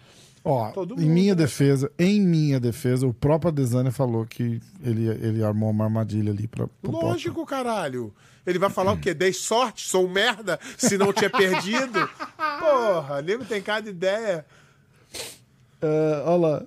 Ó, 0.47 0.69
Todo 0.69 0.93
em 0.93 0.97
mundo, 0.99 1.09
minha 1.09 1.33
né? 1.33 1.41
defesa, 1.43 1.91
em 1.97 2.21
minha 2.21 2.59
defesa, 2.59 3.07
o 3.07 3.13
próprio 3.13 3.49
Adesanya 3.49 3.91
falou 3.91 4.27
que 4.27 4.61
ele, 4.83 5.07
ele 5.07 5.43
armou 5.43 5.71
uma 5.71 5.85
armadilha 5.85 6.31
ali 6.31 6.47
pra, 6.47 6.67
pro. 6.67 6.91
Lógico, 6.91 7.43
caralho. 7.47 8.13
Ele 8.45 8.59
vai 8.59 8.69
falar 8.69 8.91
o 8.91 8.99
quê? 8.99 9.11
Dei 9.15 9.33
sorte? 9.33 9.87
Sou 9.89 10.05
um 10.05 10.09
merda? 10.09 10.59
Se 10.77 10.99
não 10.99 11.11
tinha 11.11 11.31
perdido? 11.31 12.07
Porra, 12.59 13.23
nego 13.23 13.43
tem 13.43 13.59
cada 13.59 13.89
ideia. 13.89 14.45
Ah, 15.81 16.23
olha 16.27 16.37
lá. 16.47 16.63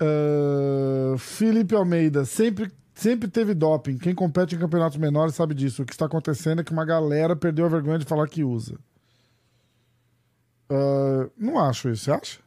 Ah, 0.00 1.16
Felipe 1.18 1.76
Almeida, 1.76 2.24
sempre, 2.24 2.68
sempre 2.94 3.28
teve 3.28 3.54
doping. 3.54 3.96
Quem 3.98 4.12
compete 4.14 4.56
em 4.56 4.58
campeonatos 4.58 4.98
menores 4.98 5.36
sabe 5.36 5.54
disso. 5.54 5.82
O 5.82 5.86
que 5.86 5.92
está 5.92 6.06
acontecendo 6.06 6.60
é 6.62 6.64
que 6.64 6.72
uma 6.72 6.84
galera 6.84 7.36
perdeu 7.36 7.66
a 7.66 7.68
vergonha 7.68 7.98
de 8.00 8.04
falar 8.04 8.26
que 8.26 8.42
usa. 8.42 8.76
Ah, 10.70 11.28
não 11.36 11.58
acho 11.58 11.88
isso, 11.88 12.04
você 12.04 12.10
acha? 12.12 12.40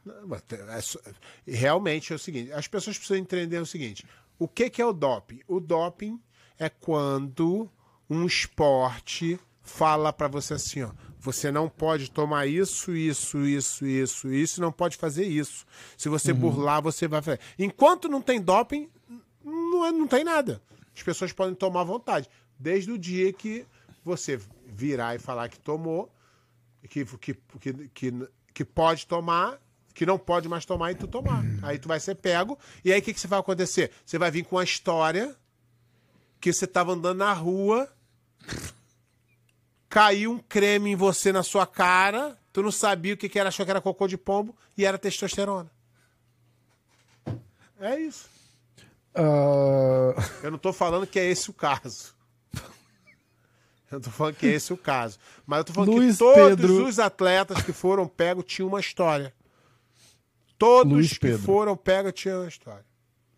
É 1.48 1.52
Realmente 1.52 2.14
é 2.14 2.16
o 2.16 2.20
seguinte: 2.20 2.52
as 2.54 2.68
pessoas 2.68 2.98
precisam 2.98 3.18
entender 3.22 3.58
o 3.60 3.66
seguinte: 3.66 4.06
o 4.38 4.48
que, 4.48 4.70
que 4.70 4.82
é 4.82 4.86
o 4.86 4.94
doping? 4.94 5.42
O 5.48 5.60
doping 5.60 6.20
é 6.60 6.70
quando 6.70 7.70
um 8.10 8.26
esporte 8.26 9.40
fala 9.62 10.12
pra 10.12 10.28
você 10.28 10.54
assim, 10.56 10.84
ó. 10.84 10.92
Você 11.20 11.52
não 11.52 11.70
pode 11.70 12.10
tomar 12.10 12.48
isso, 12.48 12.96
isso, 12.96 13.46
isso, 13.46 13.86
isso, 13.86 14.28
isso, 14.34 14.60
não 14.60 14.72
pode 14.72 14.98
fazer 14.98 15.24
isso. 15.26 15.66
Se 15.96 16.10
você 16.10 16.34
burlar, 16.34 16.82
você 16.82 17.08
vai 17.08 17.22
fazer. 17.22 17.40
Enquanto 17.60 18.10
não 18.10 18.22
tem 18.24 18.42
doping, 18.42 18.90
não, 19.44 19.86
é- 19.86 19.92
não 19.92 20.08
tem 20.08 20.24
nada. 20.24 20.60
As 20.96 21.04
pessoas 21.04 21.32
podem 21.32 21.54
tomar 21.54 21.82
à 21.82 21.84
vontade. 21.84 22.28
Desde 22.58 22.92
o 22.92 22.98
dia 22.98 23.32
que 23.32 23.66
você 24.04 24.40
virar 24.66 25.16
e 25.16 25.20
falar 25.20 25.48
que 25.48 25.60
tomou, 25.60 26.12
que, 26.90 27.06
que, 27.06 27.34
que, 27.94 28.28
que, 28.54 28.66
pode 28.66 29.08
tomar, 29.08 29.60
que 29.94 30.06
não 30.06 30.18
pode 30.18 30.48
mais 30.48 30.66
tomar 30.66 30.92
e 30.92 30.96
tu 30.96 31.08
tomar. 31.08 31.44
Aí 31.62 31.78
tu 31.78 31.88
vai 31.88 32.00
ser 32.00 32.16
pego. 32.16 32.58
E 32.84 32.92
aí 32.92 33.00
o 33.00 33.04
que, 33.04 33.14
que 33.14 33.28
vai 33.28 33.40
acontecer? 33.40 33.92
Você 34.06 34.18
vai 34.18 34.32
vir 34.32 34.44
com 34.44 34.58
a 34.58 34.64
história 34.64 35.36
que 36.40 36.52
você 36.52 36.66
tava 36.66 36.94
andando 36.94 37.20
na 37.20 37.34
rua, 37.34 37.88
caiu 39.88 40.32
um 40.32 40.40
creme 40.40 40.92
em 40.92 40.96
você 40.96 41.32
na 41.32 41.44
sua 41.44 41.68
cara, 41.68 42.38
tu 42.52 42.64
não 42.64 42.72
sabia 42.72 43.14
o 43.14 43.18
que, 43.18 43.30
que 43.30 43.38
era, 43.38 43.50
achou 43.50 43.64
que 43.64 43.72
era 43.72 43.80
cocô 43.80 44.08
de 44.08 44.18
pombo 44.18 44.56
e 44.76 44.84
era 44.84 44.98
testosterona. 44.98 45.70
É 47.80 48.00
isso. 48.00 48.28
Ah, 49.14 50.14
Eu 50.42 50.52
não 50.52 50.58
tô 50.58 50.74
falando 50.74 51.06
que 51.06 51.20
é 51.20 51.26
esse 51.26 51.50
o 51.50 51.54
caso. 51.54 52.16
Eu 53.92 54.00
tô 54.00 54.10
falando 54.10 54.36
que 54.36 54.46
é 54.48 54.52
esse 54.54 54.72
o 54.72 54.78
caso. 54.78 55.18
Mas 55.46 55.60
eu 55.60 55.64
tô 55.66 55.74
falando 55.74 55.92
Luiz 55.92 56.14
que 56.14 56.20
todos 56.20 56.36
Pedro- 56.50 56.86
os 56.88 56.98
atletas 57.00 57.62
que 57.62 57.74
foram 57.74 58.08
pegos 58.08 58.46
tinham 58.46 58.68
uma 58.70 58.80
história. 58.80 59.34
Todos 60.58 60.94
Luiz 60.94 61.14
que 61.14 61.20
Pedro. 61.20 61.40
foram 61.42 61.76
pegos 61.76 62.14
tinham 62.14 62.42
uma 62.42 62.48
história. 62.48 62.86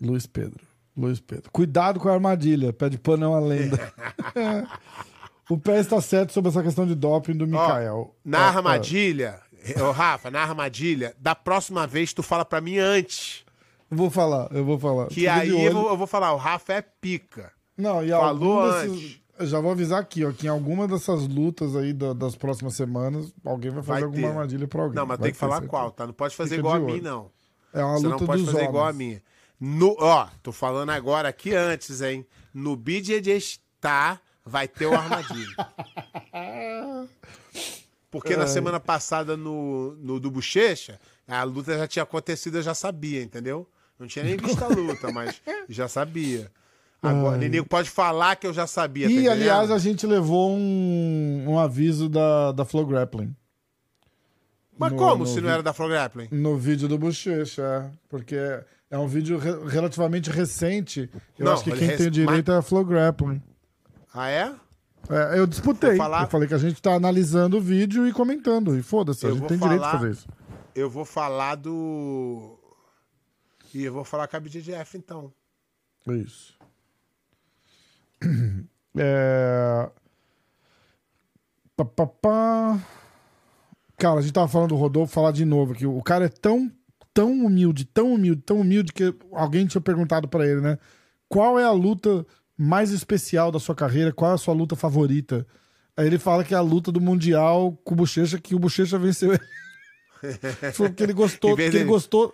Luiz 0.01 0.25
Pedro. 0.27 0.59
Luiz 0.95 1.19
Pedro. 1.19 1.49
Cuidado 1.51 1.99
com 1.99 2.07
a 2.09 2.13
armadilha. 2.13 2.71
Pé 2.71 2.89
de 2.89 2.97
pano 2.99 3.25
é 3.25 3.27
uma 3.27 3.39
lenda. 3.39 3.93
o 5.49 5.57
pé 5.57 5.79
está 5.79 5.99
certo 6.01 6.33
sobre 6.33 6.49
essa 6.49 6.61
questão 6.61 6.85
de 6.85 6.95
doping 6.95 7.33
do 7.35 7.45
Ó, 7.45 7.47
Mikael. 7.47 8.15
na 8.23 8.39
Ó, 8.39 8.41
ó, 8.41 8.45
armadilha, 8.57 9.39
ô 9.81 9.91
Rafa, 9.91 10.29
na 10.29 10.41
armadilha, 10.41 11.15
da 11.17 11.33
próxima 11.33 11.87
vez 11.87 12.13
tu 12.13 12.21
fala 12.21 12.45
pra 12.45 12.61
mim 12.61 12.77
antes. 12.77 13.43
Eu 13.89 13.97
vou 13.97 14.09
falar, 14.09 14.49
eu 14.51 14.65
vou 14.65 14.77
falar. 14.79 15.07
Que 15.07 15.15
Fica 15.21 15.33
aí 15.33 15.49
eu 15.65 15.73
vou, 15.73 15.89
eu 15.89 15.97
vou 15.97 16.07
falar, 16.07 16.33
o 16.33 16.37
Rafa 16.37 16.73
é 16.73 16.81
pica. 16.81 17.51
Não, 17.77 18.03
e 18.03 18.09
Falou 18.09 18.71
desses- 18.71 18.91
antes. 18.91 19.22
Eu 19.43 19.47
já 19.47 19.59
vou 19.59 19.71
avisar 19.71 19.99
aqui, 20.01 20.23
ó, 20.25 20.31
que 20.31 20.45
em 20.47 20.49
alguma 20.49 20.87
dessas 20.87 21.27
lutas 21.27 21.75
aí 21.75 21.91
da- 21.93 22.13
das 22.13 22.35
próximas 22.35 22.75
semanas, 22.75 23.33
alguém 23.45 23.71
vai 23.71 23.83
fazer 23.83 23.99
Vai 24.01 24.03
alguma 24.09 24.27
armadilha 24.29 24.67
pra 24.67 24.81
alguém. 24.83 24.95
Não, 24.95 25.05
mas 25.05 25.17
Vai 25.19 25.27
tem 25.27 25.33
que 25.33 25.37
falar 25.39 25.53
certeza. 25.55 25.69
qual, 25.69 25.91
tá? 25.91 26.07
Não 26.07 26.13
pode 26.13 26.35
fazer 26.35 26.55
Fica 26.55 26.59
igual 26.67 26.75
a 26.75 26.79
mim, 26.79 27.01
não. 27.01 27.29
É 27.73 27.83
uma 27.83 27.97
Você 27.97 28.03
luta 28.07 28.19
não 28.19 28.25
pode 28.27 28.45
fazer 28.45 28.57
homens. 28.57 28.69
igual 28.69 28.87
a 28.87 28.93
minha. 28.93 29.23
No, 29.59 29.95
ó, 29.99 30.27
tô 30.41 30.51
falando 30.51 30.89
agora 30.91 31.29
aqui 31.29 31.53
antes, 31.53 32.01
hein? 32.01 32.25
No 32.53 32.75
BJJ 32.75 33.35
está, 33.37 34.19
vai 34.45 34.67
ter 34.67 34.85
o 34.85 34.93
armadilha. 34.93 35.55
Porque 38.11 38.35
na 38.37 38.45
semana 38.47 38.79
passada 38.79 39.35
no, 39.35 39.95
no 39.95 40.19
do 40.19 40.29
Bochecha, 40.29 40.99
a 41.27 41.43
luta 41.43 41.77
já 41.77 41.87
tinha 41.87 42.03
acontecido, 42.03 42.57
eu 42.59 42.61
já 42.61 42.75
sabia, 42.75 43.21
entendeu? 43.23 43.67
Não 43.97 44.05
tinha 44.07 44.23
nem 44.23 44.37
visto 44.37 44.63
a 44.63 44.67
luta, 44.67 45.11
mas 45.11 45.41
já 45.67 45.87
sabia. 45.87 46.51
Agora, 47.03 47.37
Ninigo 47.37 47.67
pode 47.67 47.89
falar 47.89 48.35
que 48.37 48.47
eu 48.47 48.53
já 48.53 48.65
sabia. 48.65 49.07
tá 49.07 49.11
E, 49.11 49.15
entendendo? 49.15 49.31
aliás, 49.33 49.69
a 49.71 49.77
gente 49.77 50.07
levou 50.07 50.51
um, 50.55 51.45
um 51.49 51.59
aviso 51.59 52.07
da, 52.07 52.51
da 52.53 52.63
Flow 52.65 52.85
Grappling 52.85 53.35
Mas 54.77 54.91
no- 54.91 54.97
como 54.97 55.23
no 55.23 55.25
se 55.27 55.41
não 55.41 55.49
era 55.49 55.61
da 55.61 55.73
Flow 55.73 55.89
Grappling? 55.89 56.27
no 56.31 56.57
vídeo 56.57 56.87
do 56.87 56.97
Bochecha, 56.97 57.61
é, 57.61 57.97
porque 58.09 58.35
é 58.89 58.97
um 58.97 59.07
vídeo 59.07 59.37
re- 59.37 59.67
relativamente 59.67 60.29
recente. 60.31 61.09
Eu 61.37 61.45
Não, 61.45 61.53
acho 61.53 61.63
que 61.65 61.71
quem 61.71 61.87
rec- 61.87 61.97
tem 61.97 62.07
o 62.07 62.11
direito 62.11 62.51
é 62.51 62.57
a 62.57 62.61
Flow 62.61 62.85
Grappling. 62.85 63.41
Ah, 64.13 64.29
é? 64.29 64.53
É, 65.09 65.37
eu 65.37 65.45
disputei. 65.45 65.97
Falar- 65.97 66.23
Eu 66.23 66.29
falei 66.29 66.47
que 66.47 66.53
a 66.53 66.57
gente 66.57 66.81
tá 66.81 66.93
analisando 66.93 67.57
o 67.57 67.61
vídeo 67.61 68.07
e 68.07 68.13
comentando. 68.13 68.77
E 68.77 68.81
foda-se, 68.81 69.25
a 69.27 69.31
gente 69.31 69.47
tem 69.47 69.57
direito 69.57 69.73
de 69.81 69.85
falar- 69.85 69.91
fazer 69.99 70.11
isso. 70.11 70.27
Eu 70.73 70.89
vou 70.89 71.03
falar 71.03 71.55
do. 71.55 72.57
E 73.73 73.83
eu 73.83 73.91
vou 73.91 74.03
falar 74.05 74.27
com 74.27 74.37
a 74.37 74.39
BJJF 74.39 74.97
então. 74.97 75.33
É 76.07 76.13
isso. 76.13 76.53
É... 78.95 79.89
Pá, 81.75 81.83
pá, 81.83 82.05
pá. 82.05 82.79
Cara, 83.97 84.19
a 84.19 84.21
gente 84.21 84.33
tava 84.33 84.47
falando 84.47 84.69
do 84.69 84.75
Rodolfo, 84.75 85.11
falar 85.11 85.31
de 85.31 85.43
novo 85.45 85.73
aqui. 85.73 85.87
O 85.87 86.01
cara 86.03 86.25
é 86.25 86.29
tão, 86.29 86.71
tão 87.11 87.31
humilde, 87.31 87.85
tão 87.85 88.13
humilde, 88.13 88.41
tão 88.43 88.59
humilde 88.59 88.93
que 88.93 89.11
alguém 89.31 89.65
tinha 89.65 89.81
perguntado 89.81 90.27
pra 90.27 90.45
ele, 90.47 90.61
né? 90.61 90.77
Qual 91.27 91.59
é 91.59 91.63
a 91.63 91.71
luta 91.71 92.23
mais 92.55 92.91
especial 92.91 93.51
da 93.51 93.59
sua 93.59 93.73
carreira? 93.73 94.13
Qual 94.13 94.29
é 94.29 94.35
a 94.35 94.37
sua 94.37 94.53
luta 94.53 94.75
favorita? 94.75 95.47
Aí 95.97 96.05
ele 96.05 96.19
fala 96.19 96.43
que 96.43 96.53
é 96.53 96.57
a 96.57 96.61
luta 96.61 96.91
do 96.91 97.01
Mundial 97.01 97.75
com 97.83 97.93
o 97.93 97.97
Bochecha, 97.97 98.39
que 98.39 98.53
o 98.53 98.59
Bochecha 98.59 98.99
venceu 98.99 99.33
ele. 99.33 99.41
Falou 100.73 100.93
que 100.93 101.03
ele 101.03 101.13
gostou, 101.13 101.55
que 101.55 101.61
ele 101.63 101.83
gostou, 101.83 102.33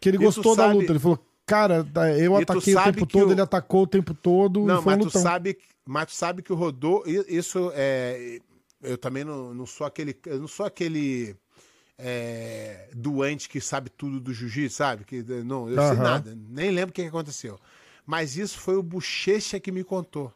que 0.00 0.08
ele 0.08 0.18
gostou 0.18 0.56
da 0.56 0.64
sabe- 0.64 0.74
luta. 0.74 0.92
Ele 0.92 0.98
falou, 0.98 1.18
cara, 1.46 1.86
eu 2.18 2.38
E 2.38 2.42
ataquei 2.42 2.74
o 2.74 2.82
tempo 2.82 3.06
todo, 3.06 3.28
o- 3.28 3.32
ele 3.32 3.40
atacou 3.40 3.82
o 3.82 3.86
tempo 3.86 4.14
todo 4.14 4.64
Não, 4.64 4.82
mas 4.82 4.98
tu, 4.98 5.04
lutão. 5.04 5.22
sabe, 5.22 5.58
mas 5.84 6.06
tu 6.06 6.14
sabe 6.14 6.42
que 6.42 6.52
o 6.52 6.56
Rodô. 6.56 7.04
Isso 7.28 7.70
é. 7.74 8.38
Eu 8.82 8.98
também 8.98 9.22
não, 9.24 9.54
não 9.54 9.66
sou 9.66 9.86
aquele. 9.86 10.16
Eu 10.26 10.40
não 10.40 10.48
sou 10.48 10.66
aquele. 10.66 11.36
é, 11.98 12.88
doente 12.94 13.48
que 13.48 13.60
sabe 13.60 13.88
tudo 13.90 14.18
do 14.18 14.32
jiu-jitsu, 14.34 14.76
sabe? 14.76 15.04
Que, 15.04 15.22
não, 15.22 15.68
eu 15.68 15.76
sei 15.78 15.98
Aham. 15.98 16.02
nada. 16.02 16.34
Nem 16.48 16.70
lembro 16.70 16.90
o 16.90 16.92
que 16.92 17.02
que 17.02 17.08
aconteceu. 17.08 17.60
Mas 18.04 18.36
isso 18.36 18.58
foi 18.58 18.76
o 18.76 18.82
Bochecha 18.82 19.60
que 19.60 19.70
me 19.70 19.84
contou. 19.84 20.32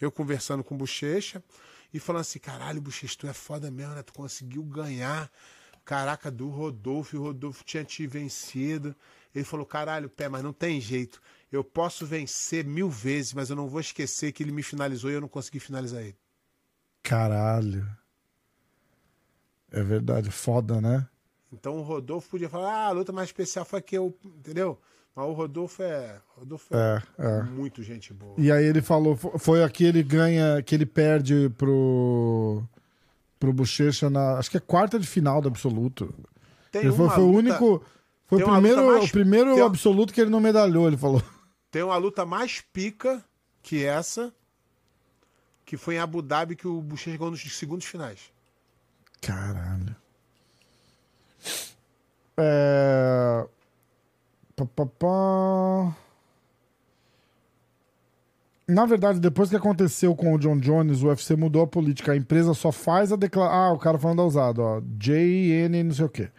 Eu 0.00 0.10
conversando 0.12 0.62
com 0.62 0.74
o 0.74 0.78
Bochecha 0.78 1.42
e 1.92 1.98
falando 1.98 2.20
assim: 2.22 2.38
caralho, 2.38 2.80
Bochecha, 2.80 3.16
tu 3.18 3.26
é 3.26 3.32
foda 3.32 3.70
mesmo, 3.70 3.94
né? 3.94 4.02
Tu 4.02 4.12
conseguiu 4.12 4.62
ganhar. 4.62 5.30
Caraca, 5.84 6.30
do 6.30 6.48
Rodolfo, 6.48 7.16
e 7.16 7.18
o 7.18 7.22
Rodolfo 7.22 7.64
tinha 7.64 7.82
te 7.82 8.06
vencido. 8.06 8.94
Ele 9.34 9.44
falou: 9.44 9.64
caralho, 9.66 10.08
pé, 10.08 10.28
mas 10.28 10.42
não 10.42 10.52
tem 10.52 10.80
jeito. 10.80 11.20
Eu 11.52 11.62
posso 11.64 12.06
vencer 12.06 12.64
mil 12.64 12.88
vezes, 12.88 13.32
mas 13.34 13.50
eu 13.50 13.56
não 13.56 13.68
vou 13.68 13.80
esquecer 13.80 14.32
que 14.32 14.42
ele 14.42 14.52
me 14.52 14.62
finalizou 14.62 15.10
e 15.10 15.14
eu 15.14 15.20
não 15.20 15.28
consegui 15.28 15.58
finalizar 15.60 16.02
ele. 16.02 16.16
Caralho. 17.02 17.86
É 19.72 19.82
verdade, 19.82 20.30
foda, 20.30 20.80
né? 20.80 21.06
Então 21.52 21.76
o 21.78 21.82
Rodolfo 21.82 22.28
podia 22.30 22.48
falar: 22.48 22.72
ah, 22.72 22.86
a 22.88 22.90
luta 22.92 23.12
mais 23.12 23.28
especial 23.28 23.64
foi 23.64 23.80
que 23.80 23.96
eu. 23.96 24.16
Entendeu? 24.24 24.78
Mas 25.14 25.26
o 25.26 25.32
Rodolfo 25.32 25.82
é. 25.82 26.20
Rodolfo 26.36 26.74
é, 26.74 27.02
É, 27.18 27.38
é. 27.38 27.42
muito 27.42 27.82
gente 27.82 28.12
boa. 28.12 28.34
E 28.38 28.50
aí 28.50 28.64
ele 28.64 28.80
falou, 28.80 29.16
fo- 29.16 29.36
foi 29.38 29.62
aqui 29.64 29.84
ele 29.84 30.02
ganha, 30.02 30.62
que 30.62 30.74
ele 30.74 30.86
perde 30.86 31.48
pro 31.58 32.62
pro 33.38 33.52
Bochecha 33.54 34.10
na, 34.10 34.34
acho 34.38 34.50
que 34.50 34.56
é 34.58 34.60
quarta 34.60 34.98
de 35.00 35.06
final 35.06 35.40
do 35.40 35.48
absoluto. 35.48 36.14
Tem 36.70 36.82
Ele 36.82 36.92
foi, 36.92 37.08
foi 37.08 37.22
o 37.24 37.26
luta- 37.26 37.38
único, 37.38 37.84
foi 38.38 38.42
o 38.42 38.50
primeiro, 38.52 38.86
mais- 38.86 39.04
o 39.08 39.12
primeiro 39.12 39.54
tem 39.54 39.62
absoluto 39.62 40.12
que 40.14 40.20
ele 40.20 40.30
não 40.30 40.40
medalhou, 40.40 40.86
ele 40.86 40.96
falou. 40.96 41.22
Tem 41.70 41.82
uma 41.82 41.96
luta 41.96 42.24
mais 42.24 42.60
pica 42.72 43.22
que 43.62 43.84
essa, 43.84 44.32
que 45.64 45.76
foi 45.76 45.96
em 45.96 45.98
Abu 45.98 46.22
Dhabi 46.22 46.56
que 46.56 46.66
o 46.66 46.80
Bochecha 46.80 47.10
chegou 47.12 47.30
nos 47.30 47.40
segundos 47.56 47.86
finais. 47.86 48.18
Caralho. 49.20 49.94
É... 52.36 53.46
Pá, 54.56 54.66
pá, 54.66 54.86
pá. 54.86 55.96
Na 58.68 58.86
verdade, 58.86 59.18
depois 59.18 59.50
que 59.50 59.56
aconteceu 59.56 60.14
com 60.14 60.32
o 60.34 60.38
John 60.38 60.56
Jones, 60.58 61.02
o 61.02 61.08
UFC 61.08 61.34
mudou 61.34 61.62
a 61.62 61.66
política. 61.66 62.12
A 62.12 62.16
empresa 62.16 62.54
só 62.54 62.70
faz 62.70 63.12
a 63.12 63.16
declaração. 63.16 63.58
Ah, 63.58 63.72
o 63.72 63.78
cara 63.78 63.98
falando 63.98 64.18
da 64.18 64.24
usado, 64.24 64.62
ó. 64.62 64.80
JN, 64.80 65.82
não 65.84 65.92
sei 65.94 66.04
o 66.04 66.08
quê. 66.08 66.30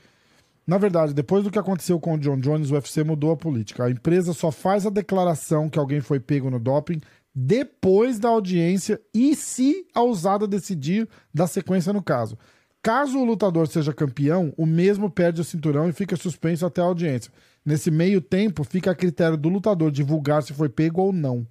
Na 0.72 0.78
verdade, 0.78 1.14
depois 1.14 1.44
do 1.44 1.52
que 1.52 1.60
aconteceu 1.60 2.00
com 2.00 2.14
o 2.14 2.18
John 2.18 2.40
Jones, 2.40 2.72
o 2.72 2.76
UFC 2.76 3.04
mudou 3.04 3.32
a 3.34 3.36
política. 3.36 3.84
A 3.84 3.92
empresa 3.92 4.32
só 4.32 4.54
faz 4.54 4.86
a 4.86 4.90
declaração 4.90 5.70
que 5.70 5.78
alguém 5.78 6.00
foi 6.00 6.18
pego 6.18 6.50
no 6.50 6.58
doping 6.62 7.02
depois 7.36 8.18
da 8.18 8.30
audiência 8.30 8.98
e 9.14 9.36
se 9.36 9.86
a 9.94 10.02
usada 10.02 10.48
decidir 10.48 11.10
da 11.34 11.46
sequência 11.46 11.92
no 11.92 12.02
caso. 12.02 12.38
Caso 12.82 13.20
o 13.20 13.26
lutador 13.26 13.68
seja 13.68 13.92
campeão, 13.94 14.54
o 14.56 14.66
mesmo 14.66 15.10
perde 15.12 15.42
o 15.42 15.44
cinturão 15.44 15.90
e 15.90 15.92
fica 15.92 16.16
suspenso 16.16 16.66
até 16.66 16.80
a 16.80 16.86
audiência. 16.86 17.34
Nesse 17.66 17.92
meio 17.92 18.22
tempo, 18.22 18.64
fica 18.64 18.92
a 18.92 18.96
critério 18.96 19.36
do 19.36 19.50
lutador 19.50 19.92
divulgar 19.92 20.42
se 20.42 20.54
foi 20.54 20.70
pego 20.70 21.02
ou 21.02 21.12
não. 21.12 21.46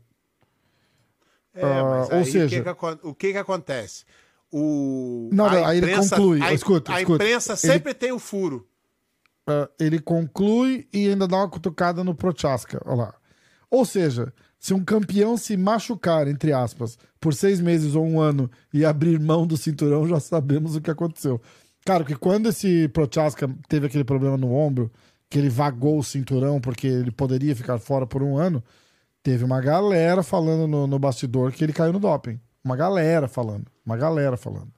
É, 1.54 1.62
mas 1.82 2.08
ou 2.10 2.24
seja- 2.24 2.46
o 2.46 2.64
que 2.64 2.74
que 2.74 3.06
o 3.08 3.14
que, 3.14 3.32
que 3.32 3.38
acontece? 3.38 4.06
O, 4.50 5.28
Não, 5.30 5.44
a 5.44 5.52
não, 5.52 5.64
aí 5.66 5.76
ele 5.76 5.94
conclui. 5.94 6.40
A, 6.40 6.54
Escuta, 6.54 6.94
a 6.94 7.00
escuta. 7.02 7.22
imprensa 7.22 7.52
Ele- 7.52 7.58
sempre 7.58 7.92
tem 7.92 8.12
o 8.12 8.18
furo. 8.18 8.66
Ah, 9.50 9.68
ele 9.80 9.98
conclui 9.98 10.86
e 10.92 11.08
ainda 11.08 11.26
dá 11.26 11.38
uma 11.38 11.48
cutucada 11.48 12.04
no 12.04 12.14
Prochaska. 12.14 12.80
Olha 12.84 12.96
lá. 12.96 13.14
Ou 13.68 13.84
seja, 13.84 14.32
se 14.58 14.72
um 14.72 14.84
campeão 14.84 15.36
se 15.36 15.56
machucar, 15.56 16.28
entre 16.28 16.52
aspas, 16.52 16.96
por 17.20 17.34
seis 17.34 17.60
meses 17.60 17.94
ou 17.94 18.04
um 18.04 18.20
ano 18.20 18.50
e 18.72 18.84
abrir 18.84 19.18
mão 19.18 19.46
do 19.46 19.56
cinturão, 19.56 20.06
já 20.06 20.20
sabemos 20.20 20.76
o 20.76 20.80
que 20.80 20.90
aconteceu. 20.90 21.40
Cara, 21.84 22.04
porque 22.04 22.16
quando 22.16 22.48
esse 22.48 22.88
Prochaska 22.88 23.48
teve 23.68 23.86
aquele 23.86 24.04
problema 24.04 24.36
no 24.36 24.52
ombro, 24.52 24.90
que 25.28 25.38
ele 25.38 25.48
vagou 25.48 25.98
o 25.98 26.04
cinturão 26.04 26.60
porque 26.60 26.86
ele 26.86 27.10
poderia 27.10 27.56
ficar 27.56 27.78
fora 27.78 28.06
por 28.06 28.22
um 28.22 28.36
ano, 28.36 28.62
teve 29.22 29.44
uma 29.44 29.60
galera 29.60 30.22
falando 30.22 30.66
no, 30.66 30.86
no 30.86 30.98
bastidor 30.98 31.52
que 31.52 31.64
ele 31.64 31.72
caiu 31.72 31.92
no 31.92 32.00
doping. 32.00 32.38
Uma 32.62 32.76
galera 32.76 33.26
falando. 33.26 33.66
Uma 33.84 33.96
galera 33.96 34.36
falando. 34.36 34.70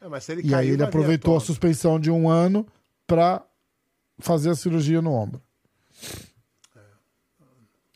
É, 0.00 0.08
E 0.44 0.54
aí 0.54 0.68
ele 0.70 0.82
aproveitou 0.82 1.36
a 1.36 1.40
suspensão 1.40 1.98
de 1.98 2.10
um 2.10 2.28
ano 2.28 2.66
pra 3.06 3.42
fazer 4.20 4.50
a 4.50 4.54
cirurgia 4.54 5.00
no 5.02 5.12
ombro. 5.12 5.40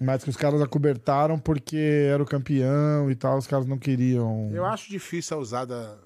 Mas 0.00 0.24
que 0.24 0.30
os 0.30 0.37
caras 0.37 0.60
acobertaram 0.60 1.38
porque 1.38 1.76
era 2.10 2.22
o 2.22 2.26
campeão 2.26 3.10
e 3.10 3.14
tal, 3.14 3.38
os 3.38 3.46
caras 3.46 3.64
não 3.66 3.78
queriam. 3.78 4.50
Eu 4.52 4.64
acho 4.64 4.90
difícil 4.90 5.37
a 5.37 5.40
usada 5.40 5.98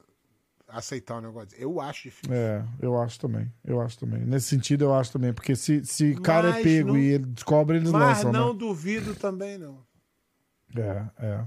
aceitar 0.69 1.17
o 1.17 1.21
negócio. 1.23 1.57
Eu 1.59 1.81
acho 1.81 2.03
difícil. 2.05 2.33
É, 2.35 2.63
eu 2.81 3.01
acho 3.01 3.19
também. 3.19 3.51
Eu 3.65 3.81
acho 3.81 3.99
também. 3.99 4.21
Nesse 4.21 4.49
sentido, 4.49 4.85
eu 4.85 4.95
acho 4.95 5.11
também. 5.11 5.33
Porque 5.33 5.57
se, 5.57 5.85
se 5.85 6.13
o 6.13 6.21
cara 6.21 6.49
é 6.49 6.53
Mas 6.53 6.63
pego 6.63 6.89
não- 6.91 6.99
e 6.99 7.07
ele 7.07 7.25
descobre, 7.27 7.79
eles 7.79 7.91
Mas 7.91 8.01
lançam, 8.19 8.33
não 8.33 8.53
né? 8.53 8.59
duvido 8.59 9.15
também, 9.15 9.57
não. 9.57 9.83
É, 10.77 11.07
é. 11.27 11.45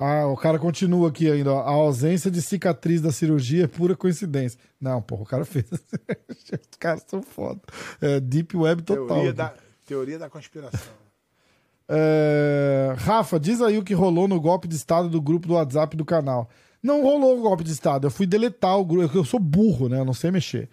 Ah, 0.00 0.28
o 0.28 0.36
cara 0.36 0.60
continua 0.60 1.08
aqui 1.08 1.28
ainda. 1.28 1.52
ó. 1.52 1.58
A 1.58 1.70
ausência 1.70 2.30
de 2.30 2.40
cicatriz 2.40 3.00
da 3.00 3.10
cirurgia 3.10 3.64
é 3.64 3.66
pura 3.66 3.96
coincidência. 3.96 4.60
Não, 4.80 5.02
porra, 5.02 5.22
o 5.22 5.26
cara 5.26 5.44
fez. 5.44 5.66
Os 5.72 6.76
caras 6.78 7.04
são 7.08 7.20
foda. 7.20 7.60
É, 8.00 8.20
deep 8.20 8.56
web 8.56 8.80
total. 8.82 9.06
Teoria 9.06 9.30
aqui. 9.30 9.36
da, 9.36 9.54
teoria 9.84 10.18
da 10.20 10.30
conspiração. 10.30 10.92
É, 11.88 12.94
Rafa, 12.98 13.40
diz 13.40 13.60
aí 13.60 13.76
o 13.76 13.82
que 13.82 13.92
rolou 13.92 14.28
no 14.28 14.40
golpe 14.40 14.68
de 14.68 14.76
estado 14.76 15.08
do 15.08 15.20
grupo 15.20 15.48
do 15.48 15.54
WhatsApp 15.54 15.96
do 15.96 16.04
canal. 16.04 16.48
Não 16.80 17.02
rolou 17.02 17.36
o 17.36 17.42
golpe 17.42 17.64
de 17.64 17.72
estado. 17.72 18.06
Eu 18.06 18.10
fui 18.12 18.24
deletar 18.24 18.78
o 18.78 18.84
grupo. 18.84 19.18
Eu 19.18 19.24
sou 19.24 19.40
burro, 19.40 19.88
né? 19.88 19.98
Eu 19.98 20.04
não 20.04 20.14
sei 20.14 20.30
mexer. 20.30 20.68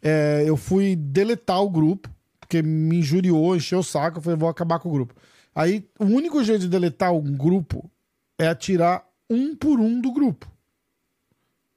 É, 0.00 0.44
eu 0.46 0.56
fui 0.56 0.96
deletar 0.96 1.62
o 1.62 1.68
grupo, 1.68 2.08
porque 2.40 2.62
me 2.62 3.00
injuriou, 3.00 3.54
encheu 3.54 3.80
o 3.80 3.84
saco. 3.84 4.16
Eu 4.16 4.22
falei, 4.22 4.38
vou 4.38 4.48
acabar 4.48 4.78
com 4.78 4.88
o 4.88 4.92
grupo. 4.92 5.14
Aí, 5.54 5.86
o 5.98 6.06
único 6.06 6.42
jeito 6.42 6.62
de 6.62 6.68
deletar 6.68 7.12
um 7.12 7.36
grupo 7.36 7.91
é 8.42 8.54
tirar 8.54 9.06
um 9.28 9.54
por 9.54 9.80
um 9.80 10.00
do 10.00 10.12
grupo. 10.12 10.50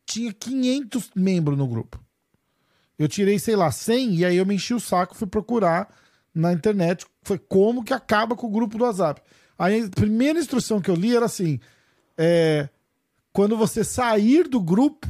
Tinha 0.06 0.34
500 0.34 1.12
membros 1.16 1.58
no 1.58 1.68
grupo. 1.68 2.00
Eu 2.98 3.08
tirei, 3.08 3.38
sei 3.40 3.56
lá, 3.56 3.72
100 3.72 4.16
e 4.16 4.26
aí 4.26 4.38
eu 4.38 4.46
me 4.46 4.56
enchi 4.56 4.74
o 4.74 4.80
saco, 4.80 5.16
fui 5.16 5.28
procurar 5.28 5.94
na 6.34 6.54
internet, 6.54 7.06
foi 7.24 7.38
como 7.38 7.84
que 7.84 7.94
acaba 7.94 8.36
com 8.36 8.48
o 8.48 8.52
grupo 8.52 8.78
do 8.78 8.84
WhatsApp. 8.84 9.22
Aí 9.58 9.84
a 9.84 9.90
primeira 9.90 10.40
instrução 10.40 10.82
que 10.82 10.90
eu 10.90 10.96
li 10.96 11.16
era 11.16 11.26
assim: 11.26 11.60
é, 12.18 12.70
quando 13.32 13.58
você 13.58 13.84
sair 13.84 14.48
do 14.48 14.60
grupo, 14.60 15.08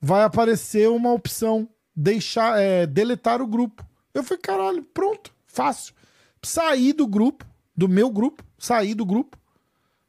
vai 0.00 0.24
aparecer 0.24 0.88
uma 0.88 1.12
opção 1.12 1.68
deixar, 1.94 2.58
é, 2.58 2.86
deletar 2.86 3.40
o 3.40 3.46
grupo. 3.46 3.86
Eu 4.12 4.22
falei, 4.22 4.40
caralho, 4.40 4.82
pronto, 4.82 5.32
fácil. 5.46 5.94
Saí 6.42 6.92
do 6.92 7.06
grupo, 7.06 7.46
do 7.76 7.88
meu 7.88 8.10
grupo, 8.10 8.44
saí 8.58 8.94
do 8.94 9.04
grupo. 9.06 9.38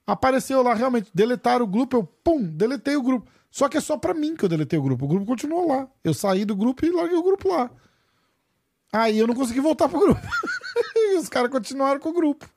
Apareceu 0.08 0.62
lá 0.62 0.74
realmente, 0.74 1.10
deletar 1.14 1.62
o 1.62 1.68
grupo, 1.68 1.98
eu 1.98 2.04
pum, 2.04 2.42
deletei 2.44 2.96
o 2.96 3.02
grupo. 3.02 3.30
Só 3.50 3.68
que 3.70 3.78
é 3.78 3.82
só 3.82 3.98
pra 3.98 4.14
mim 4.14 4.36
que 4.36 4.46
eu 4.46 4.50
deletei 4.50 4.78
o 4.78 4.84
grupo. 4.84 5.06
O 5.06 5.08
grupo 5.08 5.26
continuou 5.26 5.68
lá. 5.68 5.88
Eu 6.04 6.14
saí 6.14 6.46
do 6.46 6.56
grupo 6.56 6.86
e 6.86 6.92
larguei 6.92 7.18
o 7.18 7.24
grupo 7.24 7.48
lá. 7.50 7.72
Aí 8.92 9.18
eu 9.18 9.26
não 9.28 9.34
consegui 9.34 9.60
voltar 9.62 9.90
pro 9.90 10.00
grupo. 10.00 10.22
e 10.96 11.18
os 11.18 11.30
caras 11.30 11.50
continuaram 11.50 12.00
com 12.00 12.10
o 12.10 12.14
grupo. 12.14 12.48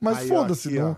Mas 0.00 0.28
foda-se, 0.28 0.70
não, 0.78 0.96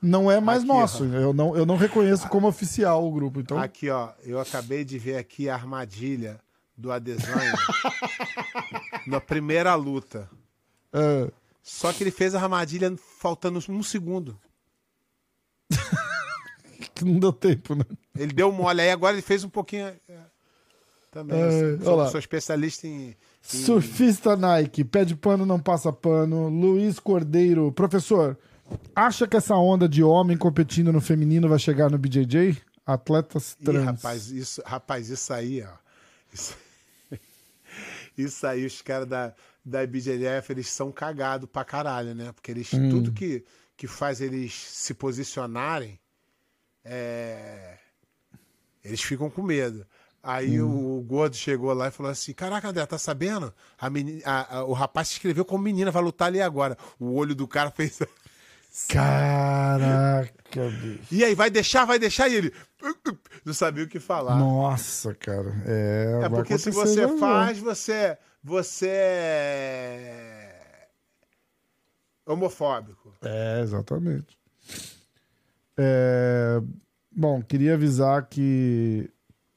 não 0.00 0.30
é 0.30 0.40
mais 0.40 0.60
Aqui, 0.60 0.68
nosso. 0.68 1.04
ó. 1.04 1.06
Eu 1.06 1.32
não, 1.32 1.56
eu 1.56 1.66
não 1.66 1.76
reconheço 1.76 2.28
como 2.28 2.46
oficial 2.46 3.06
o 3.06 3.12
grupo. 3.12 3.40
Então, 3.40 3.58
Aqui, 3.58 3.90
ó, 3.90 4.10
eu 4.22 4.40
acabei 4.40 4.84
de 4.84 4.98
ver 4.98 5.16
aqui 5.16 5.48
a 5.48 5.54
armadilha 5.54 6.40
do 6.76 6.90
Adesanya 6.90 7.52
na 9.06 9.20
primeira 9.20 9.74
luta. 9.74 10.28
é, 10.92 11.30
Só 11.62 11.92
que 11.92 12.02
ele 12.02 12.10
fez 12.10 12.34
a 12.34 12.42
armadilha 12.42 12.94
faltando 13.18 13.60
um 13.68 13.82
segundo. 13.82 14.38
Que 16.94 17.04
não 17.04 17.18
deu 17.18 17.32
tempo, 17.32 17.74
né? 17.74 17.84
Ele 18.16 18.32
deu 18.32 18.50
mole 18.52 18.80
aí, 18.80 18.90
agora 18.90 19.14
ele 19.14 19.22
fez 19.22 19.42
um 19.44 19.48
pouquinho. 19.48 19.86
é, 19.86 19.98
também. 21.10 21.38
É, 21.40 21.78
sou, 21.82 22.08
sou 22.08 22.20
especialista 22.20 22.86
em. 22.86 23.08
em- 23.10 23.16
Surfista 23.42 24.36
Nike, 24.36 24.84
pé 24.84 25.04
de 25.04 25.14
pano 25.14 25.44
não 25.44 25.58
passa 25.60 25.92
pano. 25.92 26.48
Luiz 26.48 26.98
Cordeiro, 26.98 27.70
professor, 27.72 28.38
acha 28.96 29.26
que 29.26 29.36
essa 29.36 29.54
onda 29.56 29.88
de 29.88 30.02
homem 30.02 30.36
competindo 30.36 30.92
no 30.92 31.00
feminino 31.00 31.48
vai 31.48 31.58
chegar 31.58 31.90
no 31.90 31.98
BJJ? 31.98 32.56
Atletas 32.86 33.56
Ih, 33.60 33.64
trans. 33.64 33.84
rapaz, 33.84 34.30
isso, 34.30 34.62
rapaz, 34.64 35.08
isso 35.08 35.32
aí, 35.32 35.62
ó. 35.62 35.72
Isso, 36.32 36.56
isso 38.16 38.46
aí, 38.46 38.64
os 38.64 38.80
caras 38.82 39.08
da, 39.08 39.32
da 39.64 39.86
BJF, 39.86 40.50
eles 40.52 40.68
são 40.68 40.92
cagados 40.92 41.48
pra 41.50 41.64
caralho, 41.64 42.14
né? 42.14 42.32
Porque 42.32 42.50
eles, 42.50 42.72
Hum. 42.72 42.88
tudo 42.90 43.12
que, 43.12 43.44
que 43.76 43.86
faz 43.86 44.20
eles 44.20 44.52
se 44.54 44.94
posicionarem, 44.94 45.98
é, 46.84 47.78
eles 48.84 49.00
ficam 49.02 49.30
com 49.30 49.42
medo. 49.42 49.86
Aí 50.22 50.60
Hum. 50.62 50.98
o, 50.98 51.02
gordo 51.02 51.36
chegou 51.36 51.72
lá 51.74 51.88
e 51.88 51.90
falou 51.90 52.10
assim: 52.10 52.32
Caraca, 52.32 52.68
André, 52.68 52.86
tá 52.86 52.96
sabendo? 52.98 53.52
A 53.78 53.88
a- 54.24 54.56
a- 54.58 54.64
o 54.64 54.72
rapaz 54.72 55.08
se 55.08 55.14
inscreveu 55.14 55.44
como 55.44 55.62
menina, 55.64 55.90
vai 55.90 56.02
lutar 56.02 56.28
ali 56.28 56.40
agora. 56.40 56.78
O 56.98 57.14
olho 57.14 57.34
do 57.34 57.46
cara 57.46 57.70
fez. 57.76 57.98
Caraca, 58.88 60.68
bicho. 60.80 61.02
E 61.14 61.22
aí, 61.24 61.34
vai 61.34 61.50
deixar, 61.50 61.84
vai 61.84 61.98
deixar? 61.98 62.28
E 62.28 62.34
ele 62.36 62.52
não 63.44 63.52
sabia 63.54 63.84
o 63.84 63.88
que 63.88 64.00
falar. 64.00 64.36
Nossa, 64.36 65.14
cara. 65.14 65.54
É, 65.66 66.20
É 66.24 66.28
porque 66.28 66.56
se 66.58 66.70
você 66.70 67.06
faz, 67.18 67.58
você, 67.58 68.16
você 68.42 68.88
é 68.88 70.60
homofóbico. 72.26 73.12
É, 73.22 73.60
exatamente. 73.60 74.38
É, 75.76 76.60
Bom, 77.16 77.40
queria 77.42 77.74
avisar 77.74 78.26
que 78.28 79.08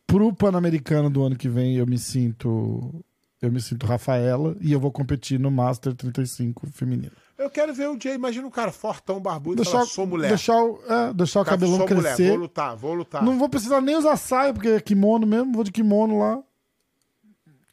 pro 0.06 0.32
Pan-Americano 0.34 1.10
do 1.10 1.24
ano 1.24 1.36
que 1.36 1.50
vem 1.50 1.76
eu 1.76 1.88
me 1.88 1.98
sinto. 1.98 3.04
Eu 3.42 3.52
me 3.52 3.62
sinto 3.62 3.86
Rafaela 3.86 4.56
e 4.62 4.72
eu 4.72 4.80
vou 4.80 4.92
competir 4.92 5.40
no 5.40 5.52
Master 5.52 5.94
35 5.94 6.66
feminino. 6.72 7.12
Eu 7.38 7.52
quero 7.52 7.72
ver 7.72 7.88
o 7.88 8.00
Jay, 8.00 8.16
imagina 8.16 8.48
um 8.48 8.52
cara 8.52 8.72
fortão, 8.72 9.20
barbudo, 9.20 9.58
Deixar, 9.58 9.72
falar, 9.74 9.86
sou 9.86 10.08
mulher. 10.08 10.30
deixar, 10.30 10.56
o- 10.60 10.80
é, 10.88 11.14
deixar 11.14 11.42
o 11.42 11.46
Cara, 11.46 11.56
cabelão 11.58 11.78
sou 11.78 11.88
mulher, 11.88 12.16
crescer. 12.16 12.30
vou 12.30 12.38
lutar, 12.38 12.76
vou 12.76 12.94
lutar. 12.96 13.24
Não 13.24 13.38
vou 13.38 13.48
precisar 13.48 13.80
nem 13.80 13.96
usar 13.96 14.18
saia, 14.18 14.52
porque 14.54 14.70
é 14.70 14.80
kimono 14.82 15.28
mesmo. 15.28 15.54
Vou 15.54 15.64
de 15.64 15.72
kimono 15.72 16.18
lá. 16.18 16.38
O 16.38 16.44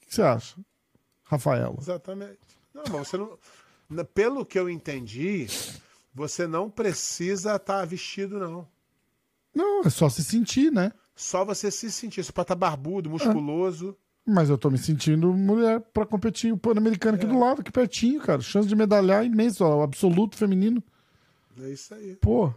que 0.06 0.14
você 0.14 0.20
acha? 0.22 0.54
Rafaela. 1.24 1.76
Exatamente. 1.80 2.38
Não, 2.74 2.82
mas 2.90 3.08
você 3.08 3.16
não. 3.16 3.38
Pelo 4.12 4.44
que 4.44 4.58
eu 4.58 4.68
entendi, 4.68 5.46
você 6.14 6.46
não 6.46 6.70
precisa 6.70 7.56
estar 7.56 7.84
vestido, 7.86 8.38
não. 8.38 8.66
Não, 9.54 9.82
é 9.82 9.90
só 9.90 10.08
se 10.08 10.22
sentir, 10.24 10.70
né? 10.72 10.92
Só 11.14 11.44
você 11.44 11.70
se 11.70 11.90
sentir. 11.92 12.24
Você 12.24 12.32
pode 12.32 12.44
estar 12.44 12.54
barbudo, 12.56 13.10
musculoso. 13.10 13.96
Mas 14.26 14.48
eu 14.48 14.56
tô 14.56 14.70
me 14.70 14.78
sentindo 14.78 15.32
mulher 15.32 15.80
pra 15.92 16.06
competir 16.06 16.52
o 16.52 16.56
Pan-Americano 16.56 17.16
É. 17.16 17.20
aqui 17.20 17.26
do 17.26 17.38
lado, 17.38 17.60
aqui 17.60 17.70
pertinho, 17.70 18.20
cara. 18.20 18.40
Chance 18.40 18.66
de 18.66 18.74
medalhar 18.74 19.24
imenso, 19.24 19.64
ó, 19.64 19.82
absoluto 19.82 20.36
feminino. 20.36 20.82
É 21.60 21.68
isso 21.70 21.94
aí. 21.94 22.16
Pô. 22.16 22.52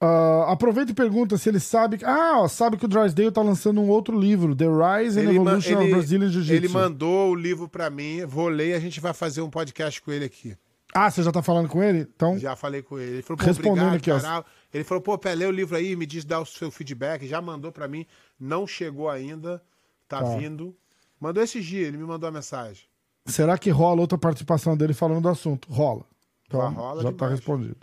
Ah, 0.00 0.52
aproveita 0.52 0.92
e 0.92 0.94
pergunta 0.94 1.36
se 1.36 1.48
ele 1.48 1.58
sabe. 1.58 1.98
Ah, 2.04 2.40
ó, 2.40 2.48
sabe 2.48 2.76
que 2.76 2.84
o 2.84 2.88
Drysdale 2.88 3.32
tá 3.32 3.42
lançando 3.42 3.80
um 3.80 3.88
outro 3.88 4.18
livro, 4.18 4.54
The 4.54 4.66
Rise 4.66 5.18
and 5.18 5.22
Ele, 5.24 5.36
Evolution 5.36 5.74
of 5.76 5.82
ele- 5.84 5.92
Brazilian 5.94 6.28
Jiu-Jitsu. 6.30 6.54
ele 6.54 6.68
mandou 6.68 7.30
o 7.30 7.34
livro 7.34 7.68
pra 7.68 7.90
mim, 7.90 8.24
vou 8.24 8.48
ler 8.48 8.70
e 8.70 8.74
a 8.74 8.80
gente 8.80 9.00
vai 9.00 9.12
fazer 9.12 9.40
um 9.40 9.50
podcast 9.50 10.00
com 10.02 10.12
ele 10.12 10.24
aqui. 10.24 10.56
Ah, 10.94 11.10
você 11.10 11.22
já 11.22 11.30
tá 11.30 11.42
falando 11.42 11.68
com 11.68 11.82
ele? 11.82 12.00
Então, 12.00 12.38
Já 12.38 12.56
falei 12.56 12.82
com 12.82 12.98
ele. 12.98 13.16
Ele 13.16 13.22
falou, 13.22 13.38
pô, 13.38 13.44
Respondendo 13.44 13.86
obrigado, 13.88 14.16
aqui, 14.24 14.26
ó. 14.26 14.44
Ele 14.72 14.84
falou, 14.84 15.02
pô, 15.02 15.18
Pé, 15.18 15.34
lê 15.34 15.44
o 15.46 15.50
livro 15.50 15.76
aí, 15.76 15.94
me 15.94 16.06
diz, 16.06 16.24
dá 16.24 16.40
o 16.40 16.46
seu 16.46 16.70
feedback. 16.70 17.26
Já 17.26 17.40
mandou 17.42 17.70
pra 17.70 17.86
mim, 17.86 18.06
não 18.40 18.66
chegou 18.66 19.08
ainda, 19.10 19.62
tá, 20.08 20.22
Tá. 20.22 20.36
vindo. 20.36 20.74
Mandou 21.20 21.42
esses 21.42 21.64
dias, 21.64 21.88
ele 21.88 21.96
me 21.98 22.04
mandou 22.04 22.28
a 22.28 22.32
mensagem. 22.32 22.84
será 23.26 23.58
que 23.58 23.68
rola 23.70 24.00
outra 24.00 24.16
participação 24.16 24.76
dele 24.76 24.94
falando 24.94 25.20
do 25.22 25.28
assunto? 25.28 25.70
Rola. 25.70 26.04
Então, 26.46 26.60
Já 26.60 26.68
rola 26.68 27.02
já 27.02 27.12
tá 27.12 27.28
respondido. 27.28 27.76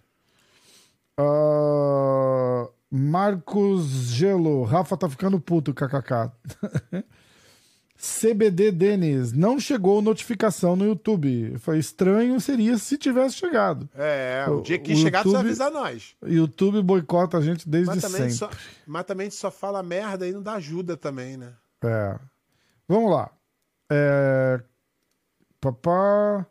Ah, 1.17 2.67
Marcos 2.89 3.85
Gelo. 4.11 4.63
Rafa 4.63 4.97
tá 4.97 5.09
ficando 5.09 5.39
puto, 5.39 5.73
kkk. 5.73 6.31
CBD 8.05 8.71
Denis. 8.71 9.33
Não 9.33 9.59
chegou 9.59 10.01
notificação 10.01 10.75
no 10.75 10.85
YouTube. 10.85 11.57
Foi 11.57 11.79
estranho 11.79 12.39
seria 12.39 12.77
se 12.77 12.97
tivesse 12.97 13.35
chegado. 13.35 13.89
É, 13.95 14.45
O- 14.47 14.59
o 14.59 14.61
dia 14.61 14.77
que 14.77 14.93
o 14.93 14.95
chegar, 14.95 15.21
precisa 15.23 15.37
YouTube- 15.43 15.47
avisar 15.47 15.71
nós. 15.71 16.15
YouTube 16.23 16.81
boicota 16.83 17.37
a 17.37 17.41
gente 17.41 17.67
desde 17.67 17.87
Mas 17.95 18.03
sempre. 18.03 18.31
só, 18.31 18.49
mas 18.85 19.03
também 19.05 19.29
só 19.29 19.49
fala 19.49 19.81
merda 19.81 20.27
e 20.27 20.31
não 20.31 20.41
dá 20.43 20.53
ajuda 20.53 20.95
também, 20.95 21.35
né? 21.37 21.53
É. 21.83 22.19
Vamos 22.87 23.11
lá. 23.11 23.31
É... 23.91 24.61
Papá. 25.59 26.45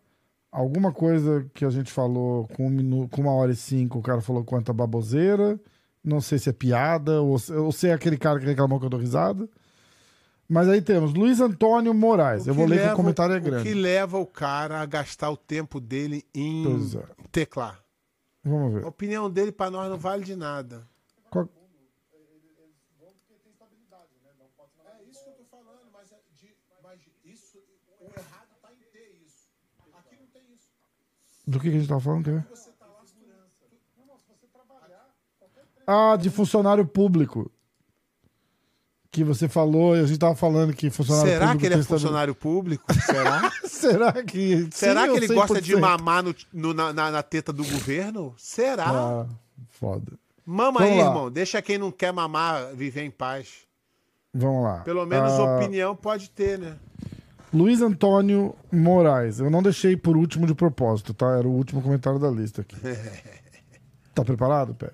Alguma 0.51 0.93
coisa 0.93 1.45
que 1.53 1.65
a 1.65 1.71
gente 1.71 1.91
falou 1.91 2.47
com, 2.49 2.69
um 2.69 3.09
com 3.09 3.21
uma 3.23 3.33
hora 3.33 3.51
e 3.51 3.57
cinco, 3.57 3.99
o 3.99 4.03
cara 4.03 4.21
falou 4.21 4.45
quanta 4.45 4.73
baboseira. 4.73 5.59
Não 6.03 6.21
sei 6.21 6.39
se 6.39 6.49
é 6.49 6.53
piada 6.53 7.21
ou 7.23 7.39
se, 7.39 7.53
ou 7.53 7.73
se 7.73 7.89
é 7.89 7.93
aquele 7.93 8.17
cara 8.17 8.39
que 8.39 8.47
reclamou 8.47 8.79
que 8.79 8.87
eu 8.87 8.91
dou 8.91 9.01
risada. 9.01 9.49
Mas 10.49 10.69
aí 10.69 10.83
temos 10.83 11.15
Luiz 11.15 11.41
Antônio 11.41 11.95
Moraes. 11.95 12.47
Eu 12.47 12.55
vou 12.55 12.65
que 12.67 12.71
ler 12.71 12.77
que 12.77 12.83
leva- 12.83 12.95
o 12.95 12.97
comentário 12.97 13.35
é 13.35 13.39
O 13.39 13.43
que 13.43 13.51
grande. 13.51 13.75
leva 13.75 14.19
o 14.19 14.27
cara 14.27 14.81
a 14.81 14.87
gastar 14.87 15.31
o 15.31 15.37
tempo 15.37 15.81
dele 15.81 16.25
em 16.35 16.65
é. 16.97 17.07
teclar? 17.33 17.83
Vamos 18.45 18.77
A 18.77 18.81
ver. 18.81 18.87
opinião 18.87 19.31
dele 19.31 19.51
pra 19.51 19.71
nós 19.71 19.89
não 19.91 19.97
vale 19.97 20.23
de 20.25 20.37
nada. 20.37 20.87
Qual- 21.31 21.49
É 24.87 25.03
isso 25.11 25.23
que 25.25 25.31
eu 25.31 25.35
tô 25.35 25.45
falando, 25.51 25.91
mas, 25.93 26.09
isso, 27.25 27.59
o 28.01 28.05
errado 28.19 28.49
tá 28.61 28.69
em 28.73 28.77
ter 28.93 29.17
isso. 29.25 29.49
Aqui 29.95 30.17
não 30.21 30.27
tem 30.27 30.43
isso. 30.53 30.71
Do 31.47 31.59
que, 31.59 31.71
que 31.71 31.77
a 31.77 31.79
gente 31.79 31.89
tava 31.89 32.01
falando? 32.01 32.25
Quer 32.25 32.33
ver? 32.33 32.45
Ah, 35.87 36.17
de 36.17 36.31
funcionário 36.31 36.87
público. 36.87 37.51
Que 39.15 39.23
você 39.23 39.47
falou, 39.49 39.97
e 39.97 40.01
a 40.01 40.07
gente 40.07 40.19
tava 40.19 40.35
falando 40.35 40.73
que 40.75 40.91
funcionário 40.91 41.31
Será 41.31 41.47
público. 41.47 41.61
que 41.61 41.67
ele 41.67 41.75
é 41.81 41.83
funcionário 41.85 42.35
público? 42.35 42.85
Será? 43.07 43.53
Será 43.65 44.13
que. 44.25 44.69
Será 44.73 45.07
que 45.09 45.17
ele 45.17 45.29
gosta 45.29 45.63
de 45.63 45.73
100%? 45.77 45.79
mamar 45.81 46.23
no- 46.25 46.35
no- 46.53 46.75
na, 46.75 46.93
na- 46.93 47.23
teta 47.23 47.53
do 47.53 47.63
governo? 47.65 48.35
Será? 48.37 48.87
Ah, 48.91 49.27
foda. 49.71 50.15
Mama 50.45 50.81
Vamos 50.81 50.93
aí, 50.95 50.99
lá. 51.01 51.07
irmão. 51.07 51.31
Deixa 51.31 51.63
quem 51.63 51.79
não 51.79 51.93
quer 51.93 52.13
mamar 52.13 52.75
viver 52.75 53.03
em 53.05 53.11
paz. 53.11 53.49
Vamos 54.35 54.65
lá. 54.65 54.79
Pelo 54.81 55.07
menos 55.07 55.31
Ah, 55.33 55.57
opinião 55.59 55.95
pode 55.95 56.29
ter, 56.31 56.59
né? 56.59 56.75
Luiz 57.53 57.81
Antônio 57.81 58.53
Moraes. 58.73 59.39
Eu 59.39 59.49
não 59.49 59.63
deixei 59.63 59.97
por 59.97 60.17
último 60.17 60.45
de 60.45 60.57
propósito, 60.57 61.15
tá? 61.15 61.39
Era 61.39 61.47
o 61.47 61.53
último 61.53 61.81
comentário 61.81 62.19
da 62.19 62.29
lista 62.33 62.63
aqui. 62.63 62.75
tá 64.13 64.25
preparado, 64.25 64.75
Pé? 64.75 64.91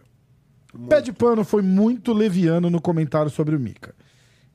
Pé 0.91 1.01
de 1.01 1.11
pano 1.11 1.43
foi 1.43 1.63
muito 1.63 2.13
leviano 2.13 2.69
no 2.69 2.83
comentário 2.83 3.31
sobre 3.31 3.57
o 3.57 3.59
Mika. 3.59 3.95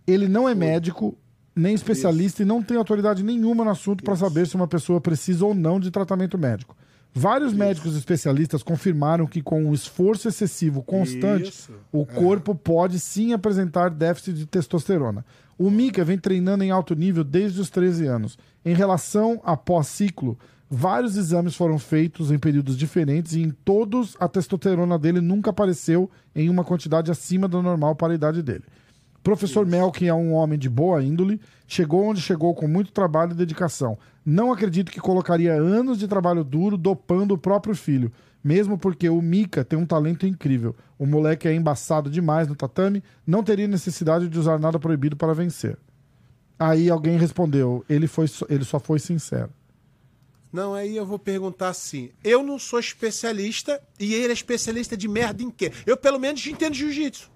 Ele 0.07 0.27
não 0.27 0.47
é 0.47 0.53
médico, 0.53 1.17
nem 1.55 1.73
especialista 1.73 2.41
e 2.41 2.45
não 2.45 2.61
tem 2.61 2.77
autoridade 2.77 3.23
nenhuma 3.23 3.63
no 3.63 3.71
assunto 3.71 4.03
para 4.03 4.15
saber 4.15 4.45
se 4.45 4.55
uma 4.55 4.67
pessoa 4.67 4.99
precisa 4.99 5.45
ou 5.45 5.55
não 5.55 5.79
de 5.79 5.89
tratamento 5.89 6.37
médico. 6.37 6.75
Vários 7.17 7.53
médicos 7.53 7.95
especialistas 7.95 8.61
confirmaram 8.61 9.25
que 9.25 9.41
com 9.41 9.63
um 9.63 9.73
esforço 9.73 10.27
excessivo 10.27 10.83
constante, 10.83 11.49
Isso. 11.49 11.71
o 11.89 12.05
corpo 12.05 12.53
pode 12.53 12.99
sim 12.99 13.31
apresentar 13.31 13.89
déficit 13.89 14.33
de 14.33 14.45
testosterona. 14.45 15.25
O 15.57 15.71
Mika 15.71 16.03
vem 16.03 16.17
treinando 16.17 16.65
em 16.65 16.71
alto 16.71 16.93
nível 16.93 17.23
desde 17.23 17.61
os 17.61 17.69
13 17.69 18.05
anos. 18.05 18.37
Em 18.65 18.75
relação 18.75 19.39
a 19.45 19.55
pós-ciclo, 19.55 20.37
vários 20.69 21.15
exames 21.15 21.55
foram 21.55 21.79
feitos 21.79 22.31
em 22.31 22.37
períodos 22.37 22.77
diferentes 22.77 23.31
e 23.31 23.41
em 23.41 23.49
todos 23.49 24.17
a 24.19 24.27
testosterona 24.27 24.99
dele 24.99 25.21
nunca 25.21 25.51
apareceu 25.51 26.11
em 26.35 26.49
uma 26.49 26.65
quantidade 26.65 27.09
acima 27.09 27.47
do 27.47 27.61
normal 27.61 27.95
para 27.95 28.11
a 28.11 28.15
idade 28.15 28.43
dele. 28.43 28.65
Professor 29.25 29.65
Mel, 29.65 29.91
que 29.91 30.07
é 30.07 30.13
um 30.13 30.33
homem 30.33 30.57
de 30.59 30.69
boa 30.69 31.03
índole, 31.03 31.41
chegou 31.67 32.05
onde 32.05 32.21
chegou 32.21 32.53
com 32.53 32.67
muito 32.67 32.91
trabalho 32.91 33.31
e 33.31 33.35
dedicação. 33.35 33.97
Não 34.23 34.53
acredito 34.53 34.91
que 34.91 34.99
colocaria 34.99 35.51
anos 35.51 35.97
de 35.97 36.07
trabalho 36.07 36.43
duro 36.43 36.77
dopando 36.77 37.31
o 37.31 37.37
próprio 37.37 37.73
filho, 37.75 38.11
mesmo 38.43 38.77
porque 38.77 39.09
o 39.09 39.19
Mika 39.23 39.65
tem 39.65 39.79
um 39.79 39.85
talento 39.85 40.27
incrível. 40.27 40.75
O 40.99 41.07
moleque 41.07 41.47
é 41.47 41.55
embaçado 41.55 42.07
demais 42.07 42.47
no 42.47 42.55
tatame, 42.55 43.03
não 43.25 43.41
teria 43.41 43.67
necessidade 43.67 44.29
de 44.29 44.37
usar 44.37 44.59
nada 44.59 44.77
proibido 44.77 45.17
para 45.17 45.33
vencer. 45.33 45.75
Aí 46.59 46.87
alguém 46.87 47.17
respondeu, 47.17 47.83
ele, 47.89 48.05
foi, 48.05 48.27
só- 48.27 48.45
ele 48.47 48.63
só 48.63 48.79
foi 48.79 48.99
sincero. 48.99 49.49
Não, 50.53 50.75
aí 50.75 50.95
eu 50.95 51.05
vou 51.05 51.17
perguntar 51.17 51.69
assim. 51.69 52.11
Eu 52.23 52.43
não 52.43 52.59
sou 52.59 52.79
especialista 52.79 53.81
e 53.99 54.13
ele 54.13 54.29
é 54.29 54.33
especialista 54.33 54.95
de 54.95 55.07
merda 55.07 55.41
em 55.41 55.49
quê? 55.49 55.71
Eu, 55.83 55.97
pelo 55.97 56.19
menos, 56.19 56.45
entendo 56.45 56.75
jiu-jitsu. 56.75 57.33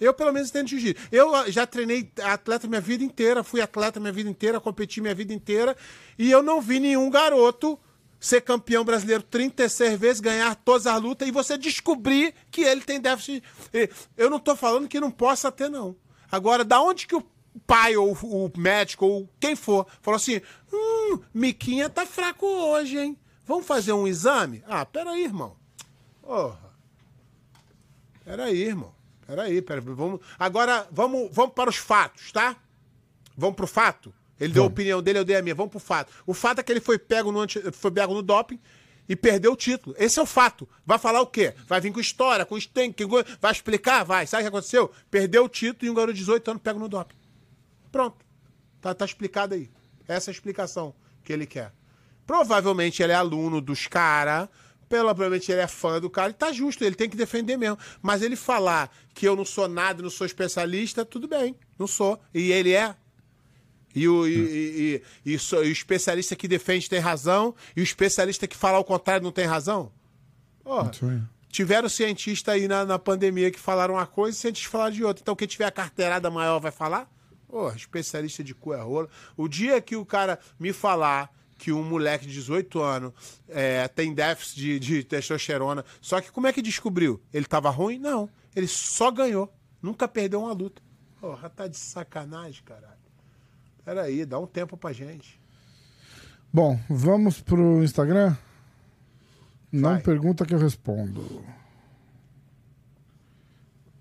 Eu, 0.00 0.12
pelo 0.12 0.32
menos, 0.32 0.50
entendo 0.50 0.68
jiu-jitsu. 0.68 1.08
Eu 1.10 1.34
ah, 1.34 1.50
já 1.50 1.66
treinei 1.66 2.10
atleta 2.22 2.66
minha 2.66 2.80
vida 2.80 3.04
inteira, 3.04 3.42
fui 3.44 3.60
atleta 3.60 4.00
minha 4.00 4.12
vida 4.12 4.28
inteira, 4.28 4.60
competi 4.60 5.00
minha 5.00 5.14
vida 5.14 5.32
inteira, 5.32 5.76
e 6.18 6.30
eu 6.30 6.42
não 6.42 6.60
vi 6.60 6.80
nenhum 6.80 7.08
garoto 7.10 7.78
ser 8.18 8.40
campeão 8.40 8.84
brasileiro 8.84 9.22
36 9.22 9.98
vezes, 9.98 10.20
ganhar 10.20 10.54
todas 10.56 10.86
as 10.86 11.00
lutas, 11.00 11.28
e 11.28 11.30
você 11.30 11.58
descobrir 11.58 12.34
que 12.50 12.62
ele 12.62 12.80
tem 12.80 13.00
déficit. 13.00 13.42
Eu 14.16 14.30
não 14.30 14.38
tô 14.38 14.56
falando 14.56 14.88
que 14.88 14.98
não 14.98 15.10
possa 15.10 15.52
ter, 15.52 15.68
não. 15.68 15.94
Agora, 16.30 16.64
da 16.64 16.80
onde 16.80 17.06
que 17.06 17.14
o 17.14 17.24
pai 17.66 17.96
ou 17.96 18.12
o 18.12 18.50
médico 18.56 19.06
ou 19.06 19.28
quem 19.38 19.54
for 19.54 19.86
falou 20.00 20.16
assim: 20.16 20.40
hum, 20.72 21.20
Miquinha 21.32 21.88
tá 21.88 22.04
fraco 22.04 22.46
hoje, 22.46 22.98
hein? 22.98 23.18
Vamos 23.46 23.66
fazer 23.66 23.92
um 23.92 24.06
exame? 24.06 24.64
Ah, 24.66 24.84
peraí, 24.84 25.24
irmão. 25.24 25.56
Porra. 26.22 26.74
Peraí, 28.24 28.62
irmão. 28.62 28.94
Peraí, 29.26 29.62
peraí. 29.62 29.82
Vamos... 29.82 30.20
Agora, 30.38 30.86
vamos, 30.90 31.28
vamos 31.32 31.54
para 31.54 31.70
os 31.70 31.76
fatos, 31.76 32.32
tá? 32.32 32.56
Vamos 33.36 33.56
pro 33.56 33.66
fato? 33.66 34.14
Ele 34.38 34.52
deu 34.52 34.64
a 34.64 34.66
opinião 34.66 35.02
dele, 35.02 35.20
eu 35.20 35.24
dei 35.24 35.36
a 35.36 35.42
minha. 35.42 35.54
Vamos 35.54 35.70
pro 35.70 35.80
fato. 35.80 36.12
O 36.26 36.34
fato 36.34 36.60
é 36.60 36.62
que 36.62 36.72
ele 36.72 36.80
foi 36.80 36.98
pego 36.98 37.30
no, 37.32 37.40
anti... 37.40 37.60
foi 37.72 37.90
pego 37.90 38.14
no 38.14 38.22
doping 38.22 38.58
e 39.08 39.14
perdeu 39.14 39.52
o 39.52 39.56
título. 39.56 39.94
Esse 39.98 40.18
é 40.18 40.22
o 40.22 40.26
fato. 40.26 40.68
Vai 40.84 40.98
falar 40.98 41.20
o 41.20 41.26
quê? 41.26 41.54
Vai 41.66 41.80
vir 41.80 41.92
com 41.92 42.00
história, 42.00 42.44
com 42.44 42.56
estanque, 42.56 43.04
vai 43.40 43.52
explicar? 43.52 44.04
Vai. 44.04 44.26
Sabe 44.26 44.42
o 44.42 44.44
que 44.44 44.48
aconteceu? 44.48 44.90
Perdeu 45.10 45.44
o 45.44 45.48
título 45.48 45.86
e 45.86 45.90
um 45.90 45.94
garoto 45.94 46.14
de 46.14 46.20
18 46.20 46.50
anos 46.50 46.62
pega 46.62 46.78
no 46.78 46.88
doping. 46.88 47.16
Pronto. 47.92 48.24
Tá, 48.80 48.94
tá 48.94 49.04
explicado 49.04 49.54
aí. 49.54 49.70
Essa 50.06 50.30
é 50.30 50.32
a 50.32 50.34
explicação 50.34 50.94
que 51.22 51.32
ele 51.32 51.46
quer. 51.46 51.72
Provavelmente 52.26 53.02
ele 53.02 53.12
é 53.12 53.16
aluno 53.16 53.60
dos 53.60 53.86
caras, 53.86 54.48
provavelmente 54.88 55.50
ele 55.50 55.60
é 55.60 55.66
fã 55.66 56.00
do 56.00 56.08
cara, 56.10 56.30
e 56.30 56.34
tá 56.34 56.52
justo, 56.52 56.84
ele 56.84 56.94
tem 56.94 57.08
que 57.08 57.16
defender 57.16 57.56
mesmo. 57.56 57.78
Mas 58.02 58.22
ele 58.22 58.36
falar 58.36 58.90
que 59.14 59.26
eu 59.26 59.34
não 59.36 59.44
sou 59.44 59.66
nada, 59.68 60.02
não 60.02 60.10
sou 60.10 60.26
especialista, 60.26 61.04
tudo 61.04 61.26
bem, 61.28 61.56
não 61.78 61.86
sou. 61.86 62.20
E 62.32 62.50
ele 62.52 62.72
é. 62.72 62.94
E 63.94 64.08
o, 64.08 64.26
e, 64.26 64.32
e- 64.34 65.02
e- 65.24 65.32
e 65.32 65.36
o 65.36 65.62
especialista 65.64 66.34
que 66.34 66.48
defende 66.48 66.88
tem 66.90 66.98
razão, 66.98 67.54
e 67.76 67.80
o 67.80 67.84
especialista 67.84 68.46
que 68.46 68.56
fala 68.56 68.76
ao 68.76 68.84
contrário 68.84 69.22
não 69.22 69.30
tem 69.32 69.44
razão? 69.46 69.92
Porra, 70.64 70.90
tiveram 71.48 71.88
cientistas 71.88 72.54
aí 72.54 72.66
na, 72.66 72.84
na 72.84 72.98
pandemia 72.98 73.50
que 73.52 73.58
falaram 73.60 73.94
uma 73.94 74.06
coisa 74.06 74.36
e 74.36 74.40
cientistas 74.40 74.70
falaram 74.72 74.92
de 74.92 75.04
outra. 75.04 75.22
Então 75.22 75.36
quem 75.36 75.46
tiver 75.46 75.66
a 75.66 75.70
carteirada 75.70 76.28
maior 76.30 76.58
vai 76.58 76.72
falar? 76.72 77.08
Porra, 77.46 77.76
especialista 77.76 78.42
de 78.42 78.52
cu 78.52 78.74
é 78.74 78.80
rola. 78.80 79.08
O 79.36 79.46
dia 79.46 79.80
que 79.80 79.94
o 79.94 80.04
cara 80.04 80.40
me 80.58 80.72
falar 80.72 81.30
que 81.56 81.72
um 81.72 81.82
moleque 81.82 82.26
de 82.26 82.32
18 82.32 82.80
anos 82.80 83.12
é, 83.48 83.86
tem 83.88 84.12
déficit 84.14 84.56
de, 84.56 84.78
de 84.78 85.04
testosterona, 85.04 85.84
só 86.00 86.20
que 86.20 86.30
como 86.30 86.46
é 86.46 86.52
que 86.52 86.62
descobriu? 86.62 87.20
Ele 87.32 87.46
tava 87.46 87.70
ruim? 87.70 87.98
Não. 87.98 88.28
Ele 88.54 88.68
só 88.68 89.10
ganhou. 89.10 89.52
Nunca 89.80 90.08
perdeu 90.08 90.40
uma 90.40 90.52
luta. 90.52 90.82
Porra, 91.20 91.48
tá 91.48 91.66
de 91.66 91.76
sacanagem, 91.76 92.62
caralho. 92.64 92.94
Peraí, 93.84 94.24
dá 94.24 94.38
um 94.38 94.46
tempo 94.46 94.76
pra 94.76 94.92
gente. 94.92 95.40
Bom, 96.52 96.78
vamos 96.88 97.40
pro 97.40 97.82
Instagram? 97.82 98.36
Não 99.70 99.90
Vai. 99.94 100.02
pergunta 100.02 100.46
que 100.46 100.54
eu 100.54 100.58
respondo. 100.58 101.44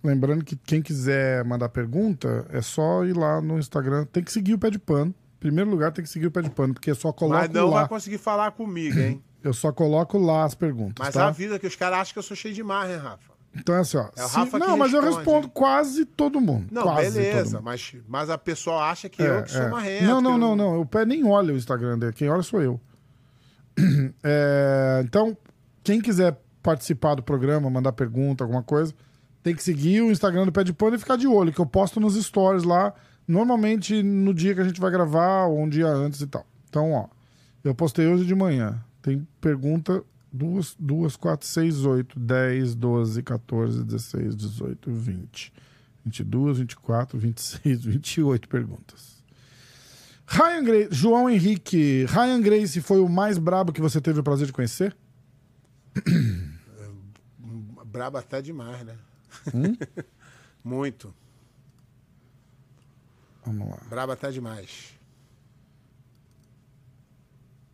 Lembrando 0.04 0.44
que 0.44 0.56
quem 0.56 0.82
quiser 0.82 1.44
mandar 1.46 1.70
pergunta, 1.70 2.46
é 2.50 2.62
só 2.62 3.04
ir 3.06 3.14
lá 3.16 3.42
no 3.42 3.58
Instagram. 3.58 4.06
Tem 4.06 4.24
que 4.24 4.32
seguir 4.32 4.54
o 4.54 4.60
pé 4.60 4.70
de 4.70 4.78
pano. 4.78 5.16
Primeiro 5.44 5.70
lugar, 5.70 5.92
tem 5.92 6.02
que 6.04 6.10
seguir 6.10 6.28
o 6.28 6.32
pé 6.32 6.42
de 6.42 6.50
pano, 6.50 6.74
porque 6.74 6.90
eu 6.92 6.96
só 6.96 7.12
coloco 7.12 7.38
Mas 7.38 7.50
não 7.50 7.70
lá. 7.70 7.82
vai 7.82 7.90
conseguir 7.90 8.18
falar 8.18 8.52
comigo, 8.52 8.98
hein? 8.98 9.22
Eu 9.44 9.52
só 9.54 9.74
coloco 9.74 10.18
lá 10.18 10.46
as 10.46 10.56
perguntas. 10.56 10.96
Mas 10.98 11.14
tá? 11.16 11.28
avisa 11.28 11.60
que 11.60 11.68
os 11.68 11.76
caras 11.76 12.00
acham 12.00 12.14
que 12.14 12.20
eu 12.20 12.24
sou 12.24 12.36
cheio 12.38 12.54
de 12.56 12.64
marra, 12.64 12.94
hein, 12.94 12.98
Rafa? 12.98 13.34
Então 13.54 13.76
é 13.76 13.82
assim, 13.82 13.98
ó. 13.98 14.08
É 14.16 14.24
o 14.24 14.30
se- 14.30 14.36
Rafa 14.38 14.58
que 14.58 14.66
Não, 14.66 14.78
mas 14.78 14.94
eu 14.94 15.02
responde, 15.02 15.18
respondo 15.18 15.46
hein? 15.48 15.52
quase 15.54 16.06
todo 16.06 16.40
mundo. 16.40 16.68
Não, 16.72 16.96
beleza, 16.96 17.58
mundo. 17.58 17.66
mas, 17.66 17.94
mas 18.08 18.30
a 18.30 18.38
pessoa 18.38 18.90
acha 18.90 19.10
que 19.10 19.22
É, 19.22 19.28
eu 19.40 19.44
que 19.44 19.52
sou 19.52 19.64
é. 19.64 19.70
marrento. 19.70 20.06
Não, 20.06 20.18
que 20.20 20.24
não, 20.24 20.32
eu 20.32 20.38
não, 20.38 20.56
não. 20.56 20.80
O 20.80 20.86
pé 20.86 21.06
nem 21.06 21.26
olha 21.26 21.54
o 21.54 21.58
Instagram 21.58 22.00
dele. 22.00 22.14
Quem 22.14 22.30
olha 22.30 22.42
sou 22.42 22.62
eu. 22.62 22.80
É, 24.24 25.02
então, 25.04 25.36
quem 25.84 26.00
quiser 26.00 26.40
participar 26.62 27.16
do 27.16 27.22
programa, 27.24 27.70
mandar 27.70 27.92
pergunta, 27.92 28.44
alguma 28.46 28.64
coisa, 28.64 28.94
tem 29.44 29.54
que 29.54 29.62
seguir 29.62 30.02
o 30.02 30.10
Instagram 30.12 30.46
do 30.46 30.52
Pé 30.54 30.64
de 30.64 30.72
Pano 30.72 30.96
e 30.96 31.00
ficar 31.00 31.18
de 31.18 31.28
olho, 31.28 31.52
que 31.52 31.60
eu 31.60 31.66
posto 31.66 32.00
nos 32.00 32.16
stories 32.16 32.64
lá, 32.64 32.94
normalmente 33.34 34.04
no 34.04 34.34
dia 34.34 34.54
que 34.54 34.62
a 34.62 34.64
gente 34.64 34.80
vai 34.80 34.92
gravar 34.92 35.48
ou 35.48 35.60
um 35.60 35.68
dia 35.68 35.88
antes 35.88 36.22
e 36.22 36.28
tal. 36.28 36.46
Então, 36.70 36.92
ó, 36.92 37.08
eu 37.64 37.74
postei 37.74 38.08
hoje 38.08 38.26
de 38.26 38.36
manhã. 38.36 38.80
Tem 39.02 39.28
pergunta 39.42 40.04
2, 40.32 40.76
2 40.80 41.16
4, 41.16 41.46
6, 41.46 41.86
8, 41.86 42.20
10, 42.20 42.76
12, 42.76 43.24
14, 43.24 43.84
16, 43.84 44.36
18, 44.36 44.92
20. 44.92 45.54
22, 46.06 46.60
24, 46.60 47.18
26, 47.18 47.86
28 47.86 48.48
perguntas. 48.48 49.24
Ryan 50.26 50.64
Grace, 50.64 50.90
João 50.92 51.30
Henrique, 51.30 52.06
Ryan 52.06 52.42
Grace 52.42 52.82
foi 52.82 53.00
o 53.00 53.10
mais 53.10 53.38
brabo 53.38 53.72
que 53.72 53.82
você 53.82 54.00
teve 54.02 54.20
o 54.20 54.24
prazer 54.24 54.48
de 54.48 54.54
conhecer? 54.54 54.96
Brabo 57.86 58.18
até 58.18 58.42
demais, 58.42 58.84
né? 58.84 58.96
Hum? 59.54 59.78
Muito. 60.64 61.14
Vamos 63.46 63.70
lá. 63.70 63.78
Brabo 63.90 64.12
até 64.12 64.32
demais. 64.32 64.94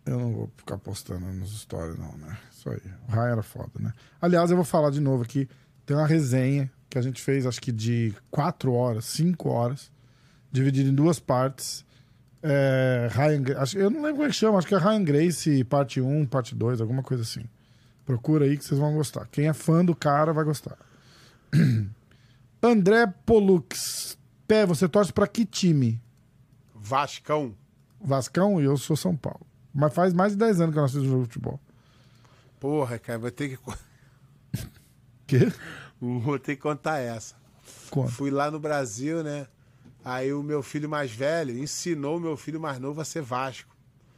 Eu 0.05 0.17
não 0.17 0.33
vou 0.33 0.51
ficar 0.57 0.77
postando 0.77 1.25
nos 1.27 1.61
stories, 1.61 1.97
não, 1.97 2.17
né? 2.17 2.37
Isso 2.51 2.69
aí. 2.69 2.81
O 3.07 3.11
Ryan 3.11 3.31
era 3.31 3.43
foda, 3.43 3.71
né? 3.79 3.93
Aliás, 4.19 4.49
eu 4.49 4.55
vou 4.55 4.65
falar 4.65 4.89
de 4.89 4.99
novo 4.99 5.23
aqui. 5.23 5.47
Tem 5.85 5.95
uma 5.95 6.07
resenha 6.07 6.71
que 6.89 6.97
a 6.97 7.01
gente 7.01 7.21
fez, 7.21 7.45
acho 7.45 7.61
que 7.61 7.71
de 7.71 8.13
4 8.31 8.73
horas, 8.73 9.05
5 9.05 9.49
horas, 9.49 9.91
dividido 10.51 10.89
em 10.89 10.95
duas 10.95 11.19
partes. 11.19 11.85
É, 12.41 13.07
Ryan, 13.11 13.59
acho, 13.59 13.77
eu 13.77 13.89
não 13.89 14.01
lembro 14.01 14.15
como 14.15 14.25
é 14.25 14.29
que 14.29 14.35
chama, 14.35 14.57
acho 14.57 14.67
que 14.67 14.73
é 14.73 14.77
Ryan 14.77 15.03
Grace, 15.03 15.63
parte 15.65 16.01
1, 16.01 16.25
parte 16.25 16.55
2, 16.55 16.81
alguma 16.81 17.03
coisa 17.03 17.21
assim. 17.21 17.45
Procura 18.05 18.45
aí 18.45 18.57
que 18.57 18.65
vocês 18.65 18.79
vão 18.79 18.95
gostar. 18.95 19.27
Quem 19.31 19.47
é 19.47 19.53
fã 19.53 19.85
do 19.85 19.95
cara 19.95 20.33
vai 20.33 20.43
gostar. 20.43 20.77
André 22.63 23.05
Polux. 23.25 24.17
Pé, 24.49 24.65
você 24.65 24.89
torce 24.89 25.13
pra 25.13 25.27
que 25.27 25.45
time? 25.45 26.01
Vascão. 26.73 27.53
Vascão 28.01 28.59
e 28.59 28.63
eu 28.63 28.77
sou 28.77 28.97
São 28.97 29.15
Paulo. 29.15 29.45
Mas 29.71 29.93
faz 29.93 30.11
mais 30.11 30.31
de 30.31 30.39
10 30.39 30.61
anos 30.61 30.73
que 30.73 30.79
eu 30.79 30.81
não 30.81 30.85
assisto 30.87 31.05
jogo 31.05 31.19
de 31.19 31.27
futebol. 31.27 31.59
Porra, 32.59 32.97
cara, 32.97 33.19
vou 33.19 33.29
ter 33.29 33.49
que, 33.49 33.59
Quê? 35.27 35.53
vou 36.01 36.39
ter 36.39 36.55
que 36.55 36.63
contar 36.63 36.97
essa. 36.97 37.35
Conta. 37.91 38.09
Fui 38.09 38.31
lá 38.31 38.49
no 38.49 38.59
Brasil, 38.59 39.23
né? 39.23 39.45
Aí 40.03 40.33
o 40.33 40.41
meu 40.41 40.63
filho 40.63 40.89
mais 40.89 41.11
velho 41.11 41.55
ensinou 41.55 42.17
o 42.17 42.19
meu 42.19 42.35
filho 42.35 42.59
mais 42.59 42.79
novo 42.79 42.99
a 42.99 43.05
ser 43.05 43.21
Vasco. 43.21 43.75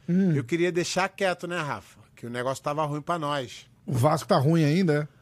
Hum. 0.08 0.32
Eu 0.32 0.44
queria 0.44 0.72
deixar 0.72 1.10
quieto, 1.10 1.46
né, 1.46 1.58
Rafa? 1.60 2.00
Que 2.16 2.24
o 2.24 2.30
negócio 2.30 2.64
tava 2.64 2.82
ruim 2.86 3.02
pra 3.02 3.18
nós. 3.18 3.66
O 3.84 3.92
Vasco 3.92 4.26
tá 4.26 4.38
ruim 4.38 4.64
ainda, 4.64 5.02
é? 5.02 5.21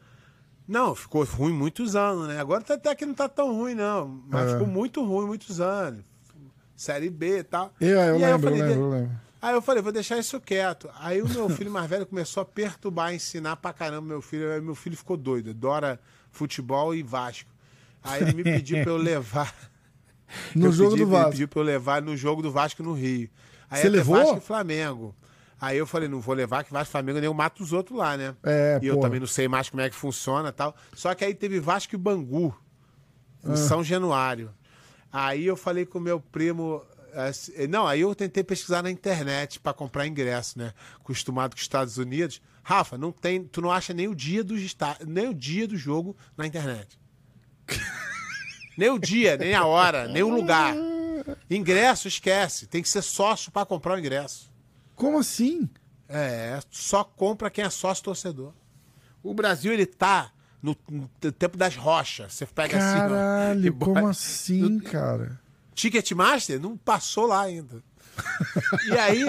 Não, 0.71 0.95
ficou 0.95 1.23
ruim 1.25 1.51
muitos 1.51 1.95
anos, 1.97 2.27
né? 2.29 2.39
Agora 2.39 2.61
tá- 2.63 2.75
até 2.75 2.95
que 2.95 3.05
não 3.05 3.13
tá 3.13 3.27
tão 3.27 3.53
ruim, 3.53 3.75
não. 3.75 4.21
Mas 4.29 4.49
É. 4.49 4.53
ficou 4.53 4.67
muito 4.67 5.03
ruim 5.03 5.27
muitos 5.27 5.59
anos. 5.59 6.01
Série 6.75 7.09
B 7.09 7.39
e 7.39 7.43
tal. 7.43 7.73
Eu, 7.79 7.89
eu 7.89 7.95
E 8.19 8.23
aí 8.23 8.31
lembro, 8.31 8.49
eu 8.49 8.53
falei, 8.57 8.61
lembro, 8.69 8.83
eu 8.85 8.89
lembro. 8.89 9.11
Aí 9.41 9.53
eu 9.53 9.61
falei, 9.61 9.81
vou 9.81 9.91
deixar 9.91 10.17
isso 10.17 10.39
quieto. 10.39 10.89
Aí 10.99 11.21
o 11.21 11.27
meu 11.27 11.49
filho 11.49 11.69
mais 11.69 11.89
velho 11.89 12.05
começou 12.05 12.41
a 12.41 12.45
perturbar, 12.45 13.13
ensinar 13.13 13.57
pra 13.57 13.73
caramba 13.73 14.07
meu 14.07 14.21
filho. 14.21 14.51
Aí 14.51 14.61
meu 14.61 14.73
filho 14.75 14.95
ficou 14.95 15.17
doido, 15.17 15.49
adora 15.49 15.99
futebol 16.31 16.95
e 16.95 17.03
Vasco. 17.03 17.49
Aí 18.03 18.21
ele 18.21 18.33
me 18.33 18.43
pediu 18.43 18.81
pra 18.83 18.91
eu 18.93 18.97
levar. 19.01 19.53
No 20.55 20.67
eu 20.67 20.71
jogo 20.71 20.91
pedi, 20.91 21.03
do 21.03 21.09
Ele 21.09 21.17
Vasco. 21.17 21.31
pediu 21.31 21.47
pra 21.49 21.59
eu 21.59 21.63
levar 21.65 22.01
no 22.01 22.15
jogo 22.15 22.41
do 22.41 22.49
Vasco 22.49 22.81
no 22.81 22.93
Rio. 22.93 23.29
Aí 23.69 23.81
Você 23.81 23.89
levou? 23.89 24.15
Vasco 24.15 24.37
e 24.37 24.41
Flamengo. 24.41 25.13
Aí 25.61 25.77
eu 25.77 25.85
falei, 25.85 26.09
não 26.09 26.19
vou 26.19 26.33
levar, 26.33 26.63
que 26.63 26.73
Vasco 26.73 26.91
Flamengo 26.91 27.19
nem 27.19 27.25
eu 27.27 27.33
mato 27.35 27.61
os 27.61 27.71
outros 27.71 27.95
lá, 27.95 28.17
né? 28.17 28.35
É, 28.43 28.79
e 28.81 28.87
eu 28.87 28.99
também 28.99 29.19
não 29.19 29.27
sei 29.27 29.47
mais 29.47 29.69
como 29.69 29.79
é 29.83 29.89
que 29.91 29.95
funciona 29.95 30.49
e 30.49 30.51
tal. 30.51 30.75
Só 30.95 31.13
que 31.13 31.23
aí 31.23 31.35
teve 31.35 31.59
Vasco 31.59 31.93
e 31.93 31.97
Bangu, 31.99 32.57
Ah. 33.45 33.51
em 33.51 33.55
São 33.55 33.83
Januário. 33.83 34.51
Aí 35.13 35.45
eu 35.45 35.55
falei 35.55 35.85
com 35.85 35.99
o 35.99 36.01
meu 36.01 36.19
primo. 36.19 36.83
assim, 37.13 37.67
Não, 37.67 37.85
aí 37.85 38.01
eu 38.01 38.15
tentei 38.15 38.43
pesquisar 38.43 38.81
na 38.81 38.89
internet 38.89 39.59
pra 39.59 39.71
comprar 39.73 40.07
ingresso, 40.07 40.57
né? 40.57 40.73
Acostumado 40.95 41.51
com 41.51 41.57
os 41.57 41.61
Estados 41.61 41.97
Unidos. 41.97 42.41
Rafa, 42.63 42.97
não 42.97 43.11
tem, 43.11 43.43
tu 43.43 43.61
não 43.61 43.69
acha 43.71 43.93
nem 43.93 44.07
o 44.07 44.15
dia 44.15 44.43
do 44.43 44.55
nem 45.05 45.27
o 45.29 45.33
dia 45.33 45.67
do 45.67 45.75
jogo 45.77 46.15
na 46.37 46.47
internet. 46.47 46.97
nem 48.77 48.89
o 48.89 48.97
dia, 48.99 49.37
nem 49.37 49.53
a 49.53 49.65
hora, 49.65 50.07
nem 50.07 50.23
o 50.23 50.29
lugar. 50.33 50.73
Ingresso, 51.49 52.07
esquece. 52.07 52.65
Tem 52.67 52.81
que 52.81 52.89
ser 52.89 53.01
sócio 53.01 53.51
pra 53.51 53.65
comprar 53.65 53.95
o 53.95 53.99
ingresso. 53.99 54.50
Como 55.01 55.17
assim? 55.17 55.67
É, 56.07 56.59
só 56.69 57.03
compra 57.03 57.49
quem 57.49 57.63
é 57.65 57.69
sócio 57.71 58.03
torcedor. 58.03 58.53
O 59.23 59.33
Brasil, 59.33 59.73
ele 59.73 59.87
tá 59.87 60.31
no, 60.61 60.77
no 60.91 61.09
tempo 61.31 61.57
das 61.57 61.75
rochas. 61.75 62.35
Você 62.35 62.45
pega 62.45 62.77
assim. 62.77 62.99
ó, 62.99 63.05
e 63.07 63.09
Caralho, 63.09 63.73
como 63.77 64.07
assim, 64.07 64.77
cara? 64.85 65.39
Ticketmaster 65.73 66.59
não 66.59 66.77
passou 66.77 67.25
lá 67.25 67.41
ainda. 67.41 67.81
E 68.87 68.91
aí. 68.91 69.25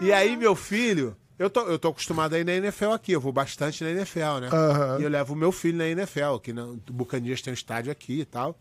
e 0.00 0.12
aí, 0.14 0.34
meu 0.34 0.56
filho. 0.56 1.14
Eu 1.38 1.50
tô, 1.50 1.60
eu 1.66 1.78
tô 1.78 1.88
acostumado 1.88 2.32
a 2.32 2.38
ir 2.38 2.44
na 2.46 2.52
NFL 2.54 2.92
aqui, 2.92 3.12
eu 3.12 3.20
vou 3.20 3.30
bastante 3.30 3.84
na 3.84 3.90
NFL, 3.90 4.38
né? 4.40 4.48
Aham. 4.50 4.98
E 4.98 5.02
eu 5.02 5.10
levo 5.10 5.34
o 5.34 5.36
meu 5.36 5.52
filho 5.52 5.76
na 5.76 5.86
NFL, 5.86 6.38
que 6.42 6.50
no 6.54 6.80
Bucanias 6.90 7.42
tem 7.42 7.50
um 7.50 7.54
estádio 7.54 7.92
aqui 7.92 8.20
e 8.20 8.24
tal. 8.24 8.58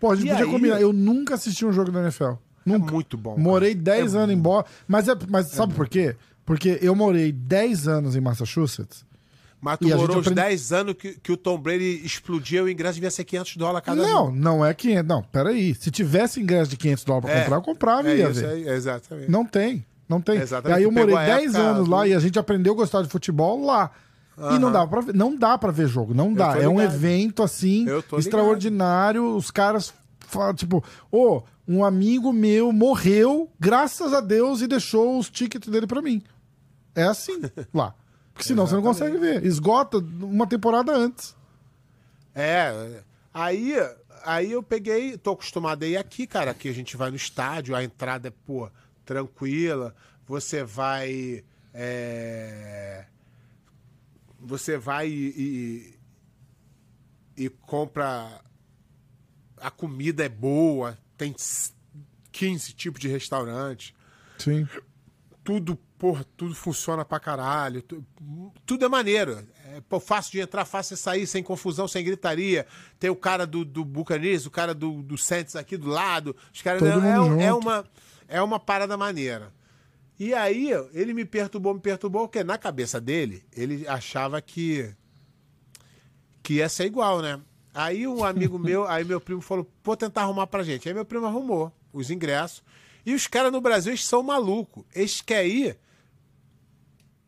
Pô, 0.00 0.12
a 0.12 0.16
gente 0.16 0.28
E 0.28 0.30
podia 0.30 0.46
aí? 0.46 0.50
combinar. 0.50 0.80
Eu 0.80 0.94
nunca 0.94 1.34
assisti 1.34 1.66
um 1.66 1.72
jogo 1.72 1.92
da 1.92 2.00
NFL. 2.00 2.32
Nunca. 2.68 2.90
É 2.90 2.92
muito 2.94 3.16
bom. 3.16 3.30
cara. 3.30 3.42
Morei 3.42 3.74
10 3.74 4.14
anos 4.14 4.34
em 4.34 4.38
Boston. 4.38 4.68
Mas, 4.86 5.08
é, 5.08 5.14
mas 5.28 5.46
sabe 5.48 5.74
por 5.74 5.88
quê? 5.88 6.14
Porque 6.44 6.78
eu 6.82 6.94
morei 6.94 7.30
10 7.32 7.88
anos 7.88 8.16
em 8.16 8.20
Massachusetts. 8.20 9.06
Mas 9.60 9.78
tu 9.78 9.88
E 9.88 9.94
morou 9.94 10.18
uns 10.18 10.26
aprende- 10.28 10.34
10 10.40 10.72
anos 10.72 10.94
que, 10.94 11.14
que 11.20 11.32
o 11.32 11.36
Tom 11.36 11.58
Brady 11.58 12.00
explodiu 12.04 12.64
o 12.64 12.68
ingresso 12.68 12.94
devia 12.94 13.10
ser 13.10 13.24
500 13.24 13.56
dólares 13.56 13.84
cada 13.84 14.00
não, 14.00 14.28
um. 14.28 14.30
não 14.30 14.64
é 14.64 14.72
500. 14.72 15.08
Não, 15.08 15.22
peraí. 15.22 15.74
Se 15.74 15.90
tivesse 15.90 16.40
ingresso 16.40 16.70
de 16.70 16.76
500 16.76 17.04
dólares 17.04 17.28
pra 17.28 17.38
É, 17.38 17.42
comprar, 17.42 17.56
eu 17.56 17.62
comprava 17.62 18.08
É 18.08 18.14
e 18.14 18.18
ia 18.20 18.30
isso 18.30 18.40
ver. 18.40 18.68
exatamente. 18.68 19.28
Não 19.30 19.44
tem. 19.44 19.84
Não 20.08 20.20
tem. 20.20 20.38
Exatamente, 20.40 20.74
E 20.74 20.78
aí 20.78 20.84
eu 20.84 20.92
morei 20.92 21.14
a 21.14 21.24
10 21.24 21.54
época 21.56 21.70
anos 21.70 21.88
lá 21.88 22.06
e 22.06 22.14
a 22.14 22.20
gente 22.20 22.38
aprendeu 22.38 22.72
a 22.72 22.76
gostar 22.76 23.02
de 23.02 23.08
futebol 23.08 23.64
lá. 23.66 23.90
E 24.54 24.58
não 24.60 24.70
dá 24.70 24.86
pra 24.86 25.00
ver, 25.00 25.12
não 25.14 25.36
dá 25.36 25.58
para 25.58 25.72
ver 25.72 25.88
jogo, 25.88 26.14
não 26.14 26.32
dá. 26.32 26.56
É 26.56 26.68
um 26.68 26.80
evento 26.80 27.42
assim 27.42 27.84
extraordinário, 28.16 29.34
os 29.36 29.50
caras 29.50 29.92
falam 30.28 30.54
tipo, 30.54 30.84
ô, 31.10 31.42
um 31.66 31.84
amigo 31.84 32.32
meu 32.32 32.72
morreu, 32.72 33.50
graças 33.58 34.12
a 34.12 34.20
Deus 34.20 34.60
e 34.60 34.66
deixou 34.66 35.18
os 35.18 35.28
tickets 35.30 35.68
dele 35.68 35.86
pra 35.86 36.02
mim. 36.02 36.22
É 36.94 37.04
assim 37.04 37.40
lá. 37.72 37.94
Porque 38.32 38.46
senão 38.46 38.66
você 38.66 38.74
não 38.74 38.82
consegue 38.82 39.16
ver. 39.16 39.44
Esgota 39.44 39.98
uma 39.98 40.46
temporada 40.46 40.92
antes. 40.92 41.36
É, 42.34 43.02
aí, 43.34 43.74
aí 44.24 44.52
eu 44.52 44.62
peguei, 44.62 45.18
tô 45.18 45.32
acostumado 45.32 45.82
a 45.82 45.86
ir 45.86 45.96
aqui, 45.96 46.26
cara. 46.26 46.52
Aqui 46.52 46.68
a 46.68 46.72
gente 46.72 46.96
vai 46.96 47.10
no 47.10 47.16
estádio, 47.16 47.74
a 47.74 47.82
entrada 47.82 48.28
é, 48.28 48.32
pô, 48.46 48.70
tranquila. 49.04 49.94
Você 50.26 50.62
vai. 50.62 51.42
é, 51.74 53.06
você 54.38 54.78
vai 54.78 55.08
e, 55.08 55.94
e, 57.36 57.44
e 57.44 57.48
compra. 57.48 58.40
A 59.62 59.70
comida 59.70 60.24
é 60.24 60.28
boa, 60.28 60.96
tem 61.16 61.34
15 62.32 62.72
tipos 62.74 63.00
de 63.00 63.08
restaurante 63.08 63.94
Sim. 64.38 64.68
tudo, 65.42 65.76
porra, 65.98 66.24
tudo 66.36 66.54
funciona 66.54 67.04
pra 67.04 67.18
caralho. 67.18 67.82
tu- 67.82 68.04
tudo 68.64 68.84
é 68.84 68.88
maneiro. 68.88 69.44
É, 69.66 69.80
pô, 69.88 69.98
fácil 70.00 70.32
de 70.32 70.40
entrar, 70.40 70.64
fácil 70.64 70.94
de 70.96 71.02
sair, 71.02 71.26
sem 71.26 71.42
confusão, 71.42 71.88
sem 71.88 72.04
gritaria. 72.04 72.66
Tem 72.98 73.10
o 73.10 73.16
cara 73.16 73.46
do, 73.46 73.64
do 73.64 73.84
Buccaneers, 73.84 74.46
o 74.46 74.50
cara 74.50 74.74
do, 74.74 75.02
do 75.02 75.18
Saints 75.18 75.56
aqui 75.56 75.76
do 75.76 75.88
lado. 75.88 76.34
Os 76.52 76.62
caras 76.62 76.82
é, 76.82 76.86
é, 76.86 77.44
é 77.46 77.52
uma 77.52 77.84
é 78.28 78.42
uma 78.42 78.60
parada 78.60 78.96
maneira. 78.96 79.52
E 80.20 80.34
aí, 80.34 80.70
ele 80.92 81.14
me 81.14 81.24
perturbou, 81.24 81.72
me 81.74 81.80
perturbou, 81.80 82.26
porque 82.28 82.42
na 82.44 82.58
cabeça 82.58 83.00
dele, 83.00 83.42
ele 83.56 83.86
achava 83.88 84.40
que 84.42 84.94
que 86.42 86.54
ia 86.54 86.68
ser 86.68 86.86
igual, 86.86 87.20
né? 87.20 87.40
Aí 87.80 88.06
um 88.08 88.24
amigo 88.24 88.58
meu, 88.68 88.86
aí 88.88 89.04
meu 89.04 89.20
primo 89.20 89.40
falou, 89.40 89.66
vou 89.84 89.96
tentar 89.96 90.22
arrumar 90.22 90.46
pra 90.46 90.62
gente. 90.64 90.88
Aí 90.88 90.94
meu 90.94 91.04
primo 91.04 91.26
arrumou 91.26 91.72
os 91.92 92.10
ingressos. 92.10 92.62
E 93.06 93.14
os 93.14 93.26
caras 93.26 93.52
no 93.52 93.60
Brasil, 93.60 93.92
eles 93.92 94.04
são 94.04 94.22
malucos. 94.22 94.84
Eles 94.94 95.20
querem 95.20 95.50
ir 95.68 95.78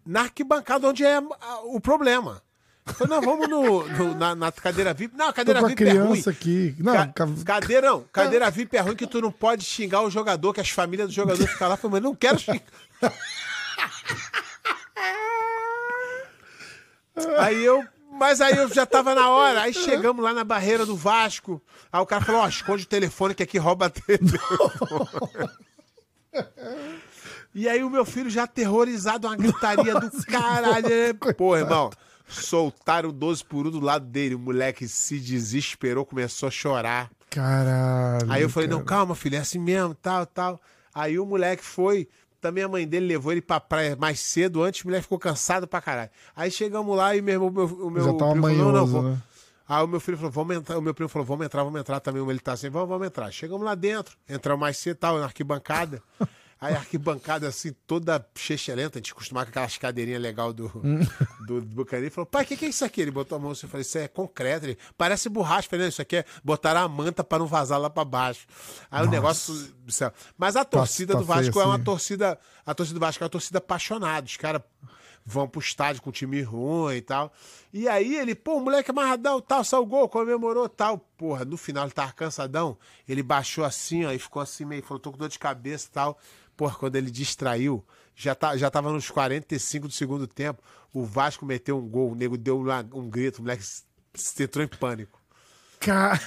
na 0.04 0.22
arquibancada 0.22 0.88
onde 0.88 1.04
é 1.04 1.20
o 1.64 1.80
problema. 1.80 2.42
Falei, 2.86 3.14
não, 3.14 3.22
vamos 3.22 3.48
no, 3.48 3.86
no- 3.88 4.14
na, 4.16 4.34
na 4.34 4.50
cadeira 4.50 4.92
VIP. 4.92 5.16
Não, 5.16 5.32
cadeira 5.32 5.64
VIP 5.66 5.84
é 5.84 5.92
ruim. 5.92 6.10
criança 6.10 6.30
aqui. 6.30 6.74
Não, 6.78 6.92
Ca- 6.94 7.06
ca- 7.08 7.26
Cadeira 8.12 8.50
VIP 8.50 8.76
é 8.76 8.80
ruim 8.80 8.96
que 8.96 9.06
tu 9.06 9.20
não 9.20 9.30
pode 9.30 9.64
xingar 9.64 10.02
o 10.02 10.10
jogador, 10.10 10.52
que 10.52 10.60
as 10.60 10.70
famílias 10.70 11.08
do 11.08 11.14
jogador 11.14 11.46
ficam 11.46 11.68
lá. 11.68 11.78
Mas 11.82 12.02
não 12.02 12.14
quero 12.16 12.38
xingar. 12.38 12.62
Aí 17.38 17.64
eu. 17.64 17.84
Mas 18.20 18.42
aí 18.42 18.54
eu 18.54 18.68
já 18.68 18.84
tava 18.84 19.14
na 19.14 19.30
hora. 19.30 19.62
Aí 19.62 19.72
chegamos 19.72 20.22
lá 20.22 20.34
na 20.34 20.44
barreira 20.44 20.84
do 20.84 20.94
Vasco. 20.94 21.60
Aí 21.90 22.02
o 22.02 22.06
cara 22.06 22.22
falou: 22.22 22.42
Ó, 22.42 22.48
esconde 22.48 22.84
o 22.84 22.86
telefone 22.86 23.34
que 23.34 23.42
aqui 23.42 23.56
rouba 23.56 23.88
telefone. 23.88 24.38
E 27.52 27.68
aí 27.68 27.82
o 27.82 27.90
meu 27.90 28.04
filho 28.04 28.30
já 28.30 28.44
aterrorizado, 28.44 29.26
uma 29.26 29.34
gritaria 29.34 29.92
do 29.98 30.08
caralho. 30.24 30.88
Pô, 31.36 31.56
irmão, 31.56 31.90
soltaram 32.28 33.10
12 33.10 33.44
por 33.44 33.66
1 33.66 33.70
do 33.72 33.80
lado 33.80 34.06
dele. 34.06 34.36
O 34.36 34.38
moleque 34.38 34.86
se 34.86 35.18
desesperou, 35.18 36.06
começou 36.06 36.46
a 36.46 36.50
chorar. 36.50 37.10
Caralho. 37.28 38.30
Aí 38.30 38.42
eu 38.42 38.48
falei, 38.48 38.68
não, 38.68 38.84
cara. 38.84 38.98
calma, 38.98 39.16
filho, 39.16 39.34
é 39.34 39.40
assim 39.40 39.58
mesmo, 39.58 39.96
tal, 39.96 40.24
tal. 40.26 40.60
Aí 40.94 41.18
o 41.18 41.26
moleque 41.26 41.64
foi, 41.64 42.08
também 42.40 42.64
a 42.64 42.68
mãe 42.68 42.86
dele 42.86 43.06
levou 43.06 43.32
ele 43.32 43.42
pra 43.42 43.60
praia 43.60 43.96
mais 43.96 44.20
cedo, 44.20 44.62
antes 44.62 44.82
o 44.82 44.86
moleque 44.86 45.02
ficou 45.02 45.18
cansado 45.18 45.66
pra 45.68 45.80
caralho. 45.80 46.10
Aí 46.34 46.50
chegamos 46.50 46.96
lá 46.96 47.14
e 47.14 47.22
meu 47.22 47.34
irmão, 47.34 47.50
meu, 47.50 47.66
o 47.66 47.90
meu 47.90 48.04
Já 48.04 48.12
tava 48.14 48.30
primo 48.32 48.46
falou, 48.46 48.56
não, 48.56 48.64
não, 48.64 48.72
manhoso, 48.72 48.92
vamos. 48.92 49.10
né? 49.12 49.22
Aí 49.68 49.84
o 49.84 49.86
meu 49.86 50.00
filho 50.00 50.16
falou, 50.16 50.32
vamos 50.32 50.56
entrar. 50.56 50.78
O 50.78 50.82
meu 50.82 50.92
primo 50.92 51.08
falou, 51.08 51.24
vamos 51.26 51.46
entrar, 51.46 51.62
vamos 51.62 51.80
entrar 51.80 52.00
também. 52.00 52.28
Ele 52.28 52.40
tá 52.40 52.52
assim, 52.52 52.68
vamos, 52.68 52.88
vamos 52.88 53.06
entrar. 53.06 53.30
Chegamos 53.30 53.64
lá 53.64 53.74
dentro, 53.76 54.16
entramos 54.28 54.60
mais 54.60 54.76
cedo, 54.76 54.96
tal, 54.96 55.18
na 55.18 55.26
arquibancada. 55.26 56.02
Aí 56.60 56.74
a 56.74 56.78
arquibancada, 56.78 57.48
assim, 57.48 57.72
toda 57.86 58.22
chechelenta, 58.34 58.98
a 58.98 59.00
gente 59.00 59.12
acostumado 59.12 59.46
com 59.46 59.50
aquelas 59.50 59.78
cadeirinhas 59.78 60.20
legal 60.20 60.52
do, 60.52 60.68
do, 61.46 61.62
do 61.62 61.74
Bucari. 61.74 62.02
Ele 62.02 62.10
falou, 62.10 62.26
pai, 62.26 62.44
o 62.44 62.46
que, 62.46 62.56
que 62.56 62.66
é 62.66 62.68
isso 62.68 62.84
aqui? 62.84 63.00
Ele 63.00 63.10
botou 63.10 63.36
a 63.36 63.38
mão 63.40 63.52
assim, 63.52 63.64
eu 63.64 63.70
falei, 63.70 63.80
isso 63.80 63.96
é 63.96 64.06
concreto. 64.06 64.66
Ele, 64.66 64.78
parece 64.98 65.30
borracha. 65.30 65.66
Eu 65.66 65.70
falei, 65.70 65.84
não, 65.84 65.88
isso 65.88 66.02
aqui 66.02 66.16
é 66.16 66.24
botar 66.44 66.76
a 66.76 66.86
manta 66.86 67.24
pra 67.24 67.38
não 67.38 67.46
vazar 67.46 67.80
lá 67.80 67.88
pra 67.88 68.04
baixo. 68.04 68.46
Aí 68.90 69.06
o 69.06 69.10
negócio 69.10 69.54
do 69.84 69.90
céu. 69.90 70.12
Mas 70.36 70.54
a 70.54 70.62
torcida 70.62 71.14
tá 71.14 71.20
do 71.20 71.24
Vasco 71.24 71.52
feio 71.54 71.62
é 71.62 71.66
uma 71.66 71.76
assim. 71.76 71.84
torcida, 71.84 72.38
a 72.66 72.74
torcida 72.74 72.98
do 72.98 73.00
Vasco 73.00 73.22
é 73.22 73.24
uma 73.24 73.30
torcida 73.30 73.58
apaixonada. 73.58 74.26
Os 74.26 74.36
caras 74.36 74.60
vão 75.24 75.48
pro 75.48 75.60
estádio 75.60 76.02
com 76.02 76.10
time 76.10 76.42
ruim 76.42 76.96
e 76.96 77.00
tal. 77.00 77.32
E 77.72 77.88
aí 77.88 78.16
ele, 78.16 78.34
pô, 78.34 78.56
o 78.56 78.60
moleque 78.60 78.90
amarradão, 78.90 79.40
tal, 79.40 79.62
saiu 79.64 79.82
o 79.82 79.86
gol, 79.86 80.08
comemorou 80.08 80.68
tal. 80.68 80.98
Porra, 81.16 81.44
no 81.44 81.56
final 81.56 81.84
ele 81.84 81.92
tava 81.92 82.12
cansadão, 82.12 82.76
ele 83.08 83.22
baixou 83.22 83.64
assim, 83.64 84.04
ó, 84.04 84.12
e 84.12 84.18
ficou 84.18 84.42
assim 84.42 84.64
meio, 84.64 84.82
falou, 84.82 84.98
tô 84.98 85.12
com 85.12 85.18
dor 85.18 85.28
de 85.28 85.38
cabeça 85.38 85.88
e 85.88 85.92
tal. 85.92 86.18
Porra, 86.60 86.74
quando 86.76 86.96
ele 86.96 87.10
distraiu, 87.10 87.82
já, 88.14 88.34
tá, 88.34 88.54
já 88.54 88.70
tava 88.70 88.92
nos 88.92 89.08
45 89.08 89.88
do 89.88 89.94
segundo 89.94 90.26
tempo, 90.26 90.62
o 90.92 91.06
Vasco 91.06 91.46
meteu 91.46 91.78
um 91.78 91.88
gol, 91.88 92.12
o 92.12 92.14
nego 92.14 92.36
deu 92.36 92.60
lá 92.62 92.84
um 92.92 93.08
grito, 93.08 93.38
o 93.38 93.40
moleque 93.40 93.62
se- 93.64 94.42
entrou 94.42 94.62
em 94.62 94.68
pânico. 94.68 95.18
Ca- 95.80 96.20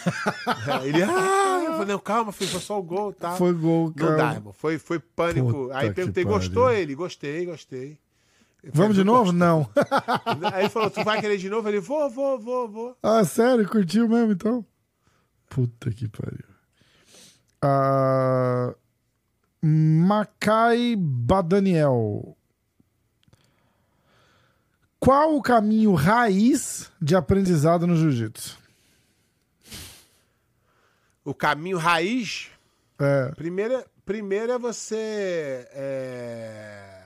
É, 0.81 0.87
Ele, 0.87 1.03
ah, 1.03 1.61
eu 1.65 1.71
falei, 1.73 1.85
não, 1.89 1.99
calma, 1.99 2.31
filho, 2.31 2.49
foi 2.49 2.59
só 2.61 2.79
o 2.79 2.81
gol, 2.81 3.13
tá? 3.13 3.33
Foi 3.35 3.53
gol, 3.53 3.85
Não 3.89 3.93
cara. 3.93 4.17
dá, 4.17 4.33
irmão. 4.33 4.53
Foi, 4.53 4.79
foi 4.79 4.97
pânico. 4.97 5.51
Puta 5.65 5.77
Aí 5.77 5.93
perguntei, 5.93 6.23
gostou 6.23 6.71
ele? 6.71 6.95
Gostei, 6.95 7.45
gostei. 7.45 7.99
Eu 8.63 8.71
Vamos 8.73 8.95
falei, 8.95 9.03
de 9.03 9.03
"Não 9.03 9.13
novo? 9.13 9.31
Não. 9.31 9.59
gostei." 9.75 10.49
Aí 10.51 10.61
ele 10.63 10.69
falou, 10.69 10.89
tu 10.89 11.03
vai 11.03 11.21
querer 11.21 11.37
de 11.37 11.47
novo? 11.47 11.69
Ele, 11.69 11.79
vou, 11.79 12.09
vou, 12.09 12.39
vou, 12.39 12.67
vou. 12.67 12.97
ah, 13.03 13.23
sério? 13.23 13.69
Curtiu 13.69 14.09
mesmo, 14.09 14.31
então? 14.31 14.65
Puta 15.47 15.91
que 15.91 16.07
pariu. 16.07 16.39
Ah, 17.61 18.12
Macai 20.17 20.95
Badaniel. 20.95 22.37
Qual 24.99 25.35
o 25.35 25.41
caminho 25.41 25.93
raiz 25.95 26.91
de 27.01 27.15
aprendizado 27.15 27.87
no 27.87 27.95
jiu-jitsu? 27.95 28.57
O 31.25 31.33
caminho 31.33 31.77
raiz, 31.77 32.51
É, 32.99 33.31
primeiro, 33.31 33.73
é- 33.73 33.85
primeiro 34.05 34.51
é 34.51 34.59
você. 34.59 35.67
é, 35.71 37.03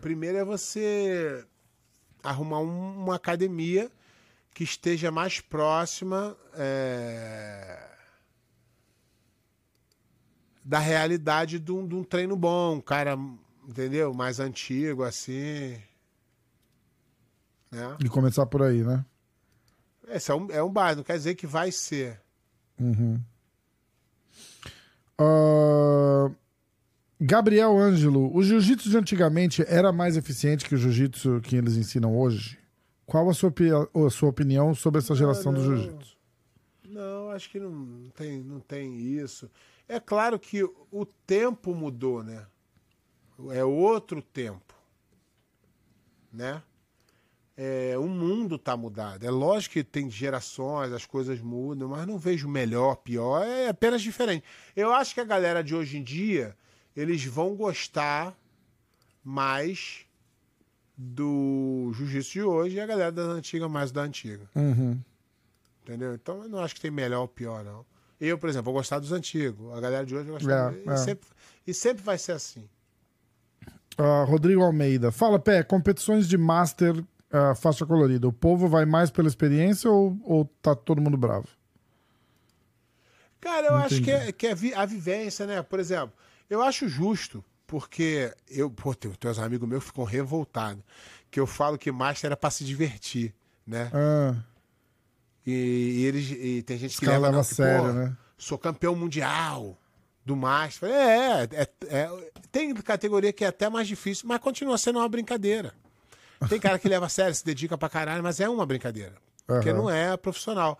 Primeiro 0.00 0.36
é 0.38 0.44
você 0.44 1.44
arrumar 2.22 2.58
um- 2.60 3.02
uma 3.04 3.14
academia 3.16 3.90
que 4.54 4.64
esteja 4.64 5.10
mais 5.10 5.40
próxima 5.40 6.36
é, 6.54 7.78
da 10.64 10.78
realidade 10.78 11.58
de 11.58 11.72
um, 11.72 11.86
de 11.86 11.94
um 11.94 12.04
treino 12.04 12.36
bom, 12.36 12.76
um 12.76 12.80
cara, 12.80 13.18
entendeu? 13.68 14.12
Mais 14.14 14.38
antigo, 14.40 15.02
assim. 15.02 15.76
Né? 17.70 17.96
de 17.98 18.08
começar 18.10 18.44
por 18.44 18.62
aí, 18.62 18.82
né? 18.84 19.02
Esse 20.08 20.30
é 20.30 20.34
um, 20.34 20.50
é 20.50 20.62
um 20.62 20.70
bairro, 20.70 20.96
não 20.98 21.04
quer 21.04 21.16
dizer 21.16 21.34
que 21.34 21.46
vai 21.46 21.72
ser. 21.72 22.20
Ah, 25.18 26.30
Gabriel 27.20 27.78
Ângelo, 27.78 28.34
o 28.36 28.42
jiu-jitsu 28.42 28.90
de 28.90 28.96
antigamente 28.96 29.64
era 29.66 29.92
mais 29.92 30.16
eficiente 30.16 30.64
que 30.66 30.74
o 30.74 30.78
jiu-jitsu 30.78 31.40
que 31.40 31.56
eles 31.56 31.76
ensinam 31.76 32.16
hoje? 32.18 32.58
Qual 33.06 33.28
a 33.28 33.34
sua, 33.34 33.48
opi- 33.48 33.70
a 33.72 34.10
sua 34.10 34.28
opinião 34.28 34.74
sobre 34.74 34.98
essa 34.98 35.14
geração 35.14 35.52
do 35.52 35.60
não. 35.62 35.76
jiu-jitsu? 35.76 36.16
Não, 36.88 37.30
acho 37.30 37.48
que 37.50 37.58
não 37.58 38.10
tem, 38.14 38.42
não 38.42 38.60
tem 38.60 38.96
isso. 38.98 39.50
É 39.88 40.00
claro 40.00 40.38
que 40.38 40.62
o 40.62 41.04
tempo 41.26 41.74
mudou, 41.74 42.22
né? 42.22 42.46
É 43.50 43.64
outro 43.64 44.22
tempo, 44.22 44.74
né? 46.32 46.62
É, 47.56 47.98
o 47.98 48.08
mundo 48.08 48.58
tá 48.58 48.76
mudado. 48.76 49.24
É 49.24 49.30
lógico 49.30 49.74
que 49.74 49.84
tem 49.84 50.10
gerações, 50.10 50.92
as 50.92 51.04
coisas 51.04 51.40
mudam, 51.40 51.88
mas 51.88 52.06
não 52.06 52.18
vejo 52.18 52.48
melhor, 52.48 52.96
pior, 52.96 53.44
é 53.44 53.68
apenas 53.68 54.00
diferente. 54.00 54.44
Eu 54.74 54.92
acho 54.92 55.14
que 55.14 55.20
a 55.20 55.24
galera 55.24 55.62
de 55.62 55.74
hoje 55.74 55.98
em 55.98 56.02
dia, 56.02 56.56
eles 56.96 57.24
vão 57.24 57.54
gostar 57.54 58.36
mais 59.22 60.06
do 60.96 61.92
jiu-jitsu 61.94 62.32
de 62.32 62.42
hoje 62.42 62.76
e 62.76 62.80
a 62.80 62.86
galera 62.86 63.12
da 63.12 63.22
antiga 63.22 63.68
mais 63.68 63.92
da 63.92 64.02
antiga. 64.02 64.48
Uhum. 64.54 64.98
Entendeu? 65.82 66.14
Então 66.14 66.42
eu 66.42 66.48
não 66.48 66.60
acho 66.60 66.74
que 66.74 66.80
tem 66.80 66.90
melhor 66.90 67.22
ou 67.22 67.28
pior, 67.28 67.64
não. 67.64 67.84
Eu, 68.24 68.38
por 68.38 68.48
exemplo, 68.48 68.66
vou 68.66 68.74
gostar 68.74 69.00
dos 69.00 69.10
antigos. 69.10 69.72
A 69.76 69.80
galera 69.80 70.06
de 70.06 70.14
hoje 70.14 70.30
vai 70.30 70.34
gostar. 70.38 70.72
É, 70.72 70.76
e, 70.86 70.90
é. 70.90 70.96
Sempre, 70.96 71.28
e 71.66 71.74
sempre 71.74 72.02
vai 72.04 72.16
ser 72.16 72.32
assim. 72.32 72.68
Ah, 73.98 74.24
Rodrigo 74.24 74.62
Almeida, 74.62 75.10
fala, 75.10 75.40
Pé, 75.40 75.62
competições 75.64 76.28
de 76.28 76.38
Master 76.38 77.04
ah, 77.32 77.54
faixa 77.54 77.84
colorida, 77.84 78.28
o 78.28 78.32
povo 78.32 78.68
vai 78.68 78.84
mais 78.86 79.10
pela 79.10 79.26
experiência 79.26 79.90
ou, 79.90 80.16
ou 80.22 80.44
tá 80.62 80.74
todo 80.74 81.00
mundo 81.00 81.16
bravo? 81.16 81.48
Cara, 83.40 83.66
eu 83.66 83.74
acho 83.74 83.94
Entendi. 83.96 84.04
que 84.04 84.10
é, 84.12 84.32
que 84.32 84.46
é 84.46 84.54
vi- 84.54 84.74
a 84.74 84.86
vivência, 84.86 85.44
né? 85.44 85.60
Por 85.62 85.80
exemplo, 85.80 86.12
eu 86.48 86.62
acho 86.62 86.88
justo, 86.88 87.44
porque 87.66 88.32
eu, 88.48 88.70
pô, 88.70 88.94
tem 88.94 89.10
uns 89.24 89.38
amigos 89.38 89.68
meus 89.68 89.82
que 89.82 89.88
ficam 89.88 90.04
revoltados, 90.04 90.82
que 91.28 91.40
eu 91.40 91.46
falo 91.46 91.76
que 91.76 91.90
Master 91.90 92.28
era 92.28 92.36
pra 92.36 92.50
se 92.50 92.64
divertir, 92.64 93.34
né? 93.66 93.90
Ah, 93.92 94.36
E, 95.46 95.52
e 95.52 96.04
eles, 96.04 96.30
e 96.30 96.62
tem 96.62 96.78
gente 96.78 96.92
os 96.92 96.98
que 96.98 97.06
leva 97.06 97.28
a 97.28 97.32
não, 97.32 97.42
sério, 97.42 97.92
né? 97.92 98.16
Sou 98.38 98.58
campeão 98.58 98.94
mundial 98.94 99.78
do 100.24 100.36
Master. 100.36 100.88
É, 100.88 101.42
é, 101.52 101.68
é, 101.88 102.30
tem 102.50 102.74
categoria 102.74 103.32
que 103.32 103.44
é 103.44 103.48
até 103.48 103.68
mais 103.68 103.88
difícil, 103.88 104.26
mas 104.28 104.40
continua 104.40 104.78
sendo 104.78 104.98
uma 104.98 105.08
brincadeira. 105.08 105.74
Tem 106.48 106.58
cara 106.58 106.78
que 106.78 106.88
leva 106.88 107.06
a 107.06 107.08
sério, 107.08 107.34
se 107.34 107.44
dedica 107.44 107.78
pra 107.78 107.88
caralho, 107.88 108.22
mas 108.22 108.40
é 108.40 108.48
uma 108.48 108.66
brincadeira. 108.66 109.14
Porque 109.46 109.70
Aham. 109.70 109.78
não 109.78 109.90
é 109.90 110.16
profissional. 110.16 110.78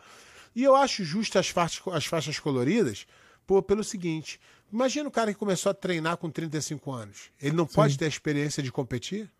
E 0.55 0.63
eu 0.63 0.75
acho 0.77 1.05
justo 1.05 1.39
as 1.39 1.49
faixas, 1.49 1.83
as 1.93 2.07
faixas 2.07 2.39
coloridas 2.39 3.07
pô, 3.47 3.63
pelo 3.63 3.85
seguinte: 3.85 4.41
imagina 4.73 5.09
o 5.09 5.13
cara 5.13 5.33
que 5.33 5.39
começou 5.39 5.71
a 5.71 5.75
treinar 5.75 6.17
com 6.17 6.31
35 6.31 6.91
anos. 6.93 7.31
Ele 7.41 7.57
não 7.57 7.67
pode 7.67 7.99
ter 7.99 8.07
a 8.07 8.09
experiência 8.09 8.63
de 8.63 8.73
competir? 8.73 9.31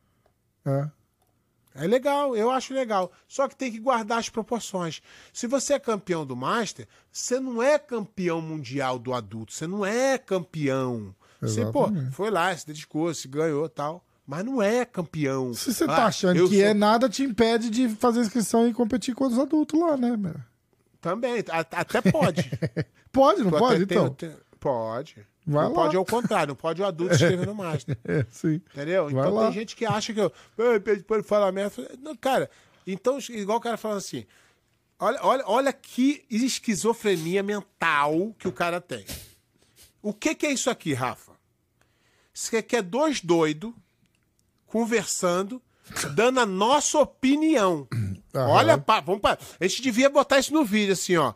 É. 0.65 0.89
É 1.75 1.87
legal, 1.87 2.37
eu 2.37 2.51
acho 2.51 2.75
legal. 2.75 3.11
Só 3.27 3.49
que 3.49 3.57
tem 3.57 3.71
que 3.73 3.79
guardar 3.79 4.19
as 4.19 4.29
proporções. 4.29 5.01
Se 5.33 5.47
você 5.47 5.75
é 5.75 5.79
campeão 5.79 6.27
do 6.27 6.37
Master, 6.37 6.87
você 7.11 7.41
não 7.41 7.63
é 7.63 7.79
campeão 7.79 8.41
mundial 8.41 8.99
do 8.99 9.15
adulto. 9.15 9.53
Você 9.53 9.67
não 9.67 9.85
é 9.87 10.19
campeão. 10.19 11.15
Você, 11.41 11.65
pô, 11.67 11.85
Exatamente. 11.87 12.15
foi 12.15 12.31
lá, 12.31 12.57
se 12.57 12.67
dedicou, 12.67 13.13
se 13.15 13.27
ganhou 13.27 13.69
tal. 13.69 14.05
Mas 14.27 14.45
não 14.45 14.63
é 14.63 14.85
campeão. 14.85 15.53
Se 15.55 15.75
você 15.75 15.85
Ah, 15.85 15.89
tá 15.89 16.07
achando 16.07 16.49
que 16.49 16.55
sou- 16.57 16.65
é 16.65 16.73
nada, 16.73 17.09
te 17.09 17.25
impede 17.25 17.69
de 17.71 17.89
fazer 17.89 18.21
inscrição 18.21 18.69
e 18.69 18.73
competir 18.73 19.15
com 19.15 19.25
os 19.27 19.39
adultos 19.39 19.79
lá, 19.81 19.97
né? 19.97 20.17
meu? 20.17 20.35
Também, 21.01 21.43
até 21.51 22.01
pode. 22.01 22.49
Pode, 23.11 23.43
não 23.43 23.51
Tu 23.51 23.59
pode, 23.59 23.87
tem- 23.87 23.99
então? 23.99 24.15
tem- 24.15 24.37
pode. 24.59 25.17
Vai 25.47 25.65
não 25.65 25.73
lá. 25.73 25.83
pode 25.83 25.97
ao 25.97 26.05
contrário, 26.05 26.49
não 26.49 26.55
pode 26.57 26.81
o 26.81 26.85
adulto 26.87 27.15
escrever 27.15 27.47
no 27.47 27.55
Master. 27.55 27.97
É, 28.05 28.25
sim. 28.31 28.55
Entendeu? 28.73 29.09
Vai 29.09 29.13
então 29.25 29.35
lá. 29.35 29.45
tem 29.45 29.53
gente 29.53 29.75
que 29.77 29.85
acha 29.85 30.13
que 30.15 30.21
eu. 30.21 30.33
"Ei, 30.59 30.79
Pedro, 30.81 31.05
pode 31.05 31.23
falar 31.27 31.51
merda. 31.53 31.91
Não, 32.01 32.17
cara, 32.17 32.49
então, 32.87 33.19
igual 33.31 33.59
o 33.59 33.61
cara 33.61 33.77
falando 33.77 33.99
assim. 33.99 34.25
Olha, 34.99 35.19
olha, 35.23 35.45
olha 35.47 35.73
que 35.73 36.25
esquizofrenia 36.31 37.43
mental 37.43 38.33
que 38.39 38.47
o 38.47 38.53
cara 38.53 38.81
tem. 38.81 39.05
O 40.01 40.13
que, 40.15 40.33
que 40.35 40.47
é 40.47 40.53
isso 40.53 40.71
aqui, 40.71 40.95
Rafa? 40.95 41.33
Isso 42.33 42.57
aqui 42.57 42.77
é 42.77 42.83
dois 42.83 43.21
doidos 43.21 43.73
conversando, 44.67 45.61
dando 46.15 46.41
a 46.41 46.47
nossa 46.47 46.99
opinião. 46.99 47.87
Aham. 48.35 48.49
Olha, 48.49 48.79
pá, 48.79 49.01
vamos 49.01 49.21
pra... 49.21 49.37
a 49.61 49.67
gente 49.67 49.83
devia 49.83 50.09
botar 50.09 50.39
isso 50.39 50.53
no 50.55 50.65
vídeo 50.65 50.93
assim, 50.93 51.17
ó. 51.17 51.35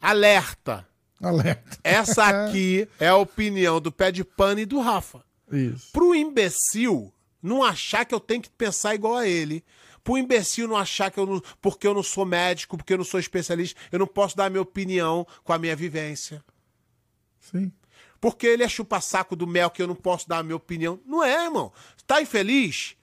Alerta. 0.00 0.86
Alerta. 1.20 1.78
Essa 1.84 2.24
aqui 2.24 2.88
é 2.98 3.08
a 3.08 3.16
opinião 3.16 3.80
do 3.80 3.92
pé 3.92 4.10
de 4.10 4.24
pano 4.24 4.60
e 4.60 4.66
do 4.66 4.80
Rafa 4.80 5.22
Isso. 5.52 5.92
pro 5.92 6.14
imbecil 6.14 7.12
não 7.42 7.62
achar 7.62 8.04
que 8.04 8.14
eu 8.14 8.20
tenho 8.20 8.42
que 8.42 8.50
pensar 8.50 8.94
igual 8.94 9.16
a 9.16 9.26
ele. 9.26 9.64
Pro 10.02 10.18
imbecil 10.18 10.66
não 10.66 10.76
achar 10.76 11.10
que 11.10 11.18
eu 11.18 11.26
não. 11.26 11.42
Porque 11.60 11.86
eu 11.86 11.94
não 11.94 12.02
sou 12.02 12.24
médico, 12.24 12.76
porque 12.76 12.92
eu 12.92 12.98
não 12.98 13.04
sou 13.04 13.20
especialista, 13.20 13.78
eu 13.92 13.98
não 13.98 14.06
posso 14.06 14.36
dar 14.36 14.46
a 14.46 14.50
minha 14.50 14.62
opinião 14.62 15.26
com 15.44 15.52
a 15.52 15.58
minha 15.58 15.76
vivência. 15.76 16.42
Sim. 17.38 17.72
Porque 18.20 18.46
ele 18.46 18.62
é 18.62 18.68
chupa-saco 18.68 19.34
do 19.34 19.46
mel 19.46 19.70
que 19.70 19.82
eu 19.82 19.86
não 19.86 19.94
posso 19.94 20.28
dar 20.28 20.38
a 20.38 20.42
minha 20.42 20.56
opinião. 20.56 21.00
Não 21.06 21.24
é, 21.24 21.44
irmão. 21.44 21.72
Tá 22.06 22.20
infeliz? 22.20 22.96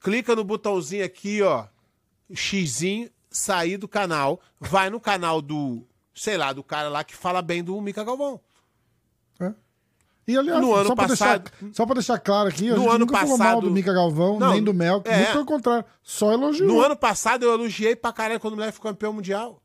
Clica 0.00 0.36
no 0.36 0.44
botãozinho 0.44 1.04
aqui, 1.04 1.40
ó. 1.40 1.66
Xzinho, 2.32 3.10
sair 3.30 3.78
do 3.78 3.88
canal. 3.88 4.40
Vai 4.58 4.90
no 4.90 5.00
canal 5.00 5.40
do, 5.40 5.86
sei 6.20 6.36
lá, 6.36 6.52
do 6.52 6.62
cara 6.62 6.88
lá 6.90 7.02
que 7.02 7.16
fala 7.16 7.40
bem 7.40 7.64
do 7.64 7.80
Mica 7.80 8.04
Galvão. 8.04 8.38
É. 9.40 9.54
E 10.28 10.36
aliás, 10.36 10.60
No 10.60 10.74
ano 10.74 10.88
só, 10.88 10.94
pra 10.94 11.08
passado- 11.08 11.50
deixar, 11.50 11.74
só 11.74 11.86
pra 11.86 11.94
deixar 11.94 12.18
claro 12.18 12.48
aqui, 12.50 12.68
No 12.70 12.90
ano 12.90 12.98
nunca 13.00 13.16
falou 13.16 13.38
mal 13.38 13.48
passado- 13.48 13.60
do 13.62 13.70
Mica 13.70 13.92
Galvão, 13.92 14.38
Não, 14.38 14.52
nem 14.52 14.62
do 14.62 14.74
Mel, 14.74 15.00
é. 15.06 15.16
muito 15.16 15.32
pelo 15.32 15.44
contrário, 15.46 15.84
só 16.02 16.30
elogiou. 16.32 16.68
No 16.68 16.80
ano 16.80 16.94
passado 16.94 17.42
eu 17.44 17.52
elogiei 17.54 17.96
pra 17.96 18.12
caralho 18.12 18.38
quando 18.38 18.52
o 18.52 18.56
moleque 18.56 18.76
foi 18.78 18.90
campeão 18.90 19.14
mundial. 19.14 19.62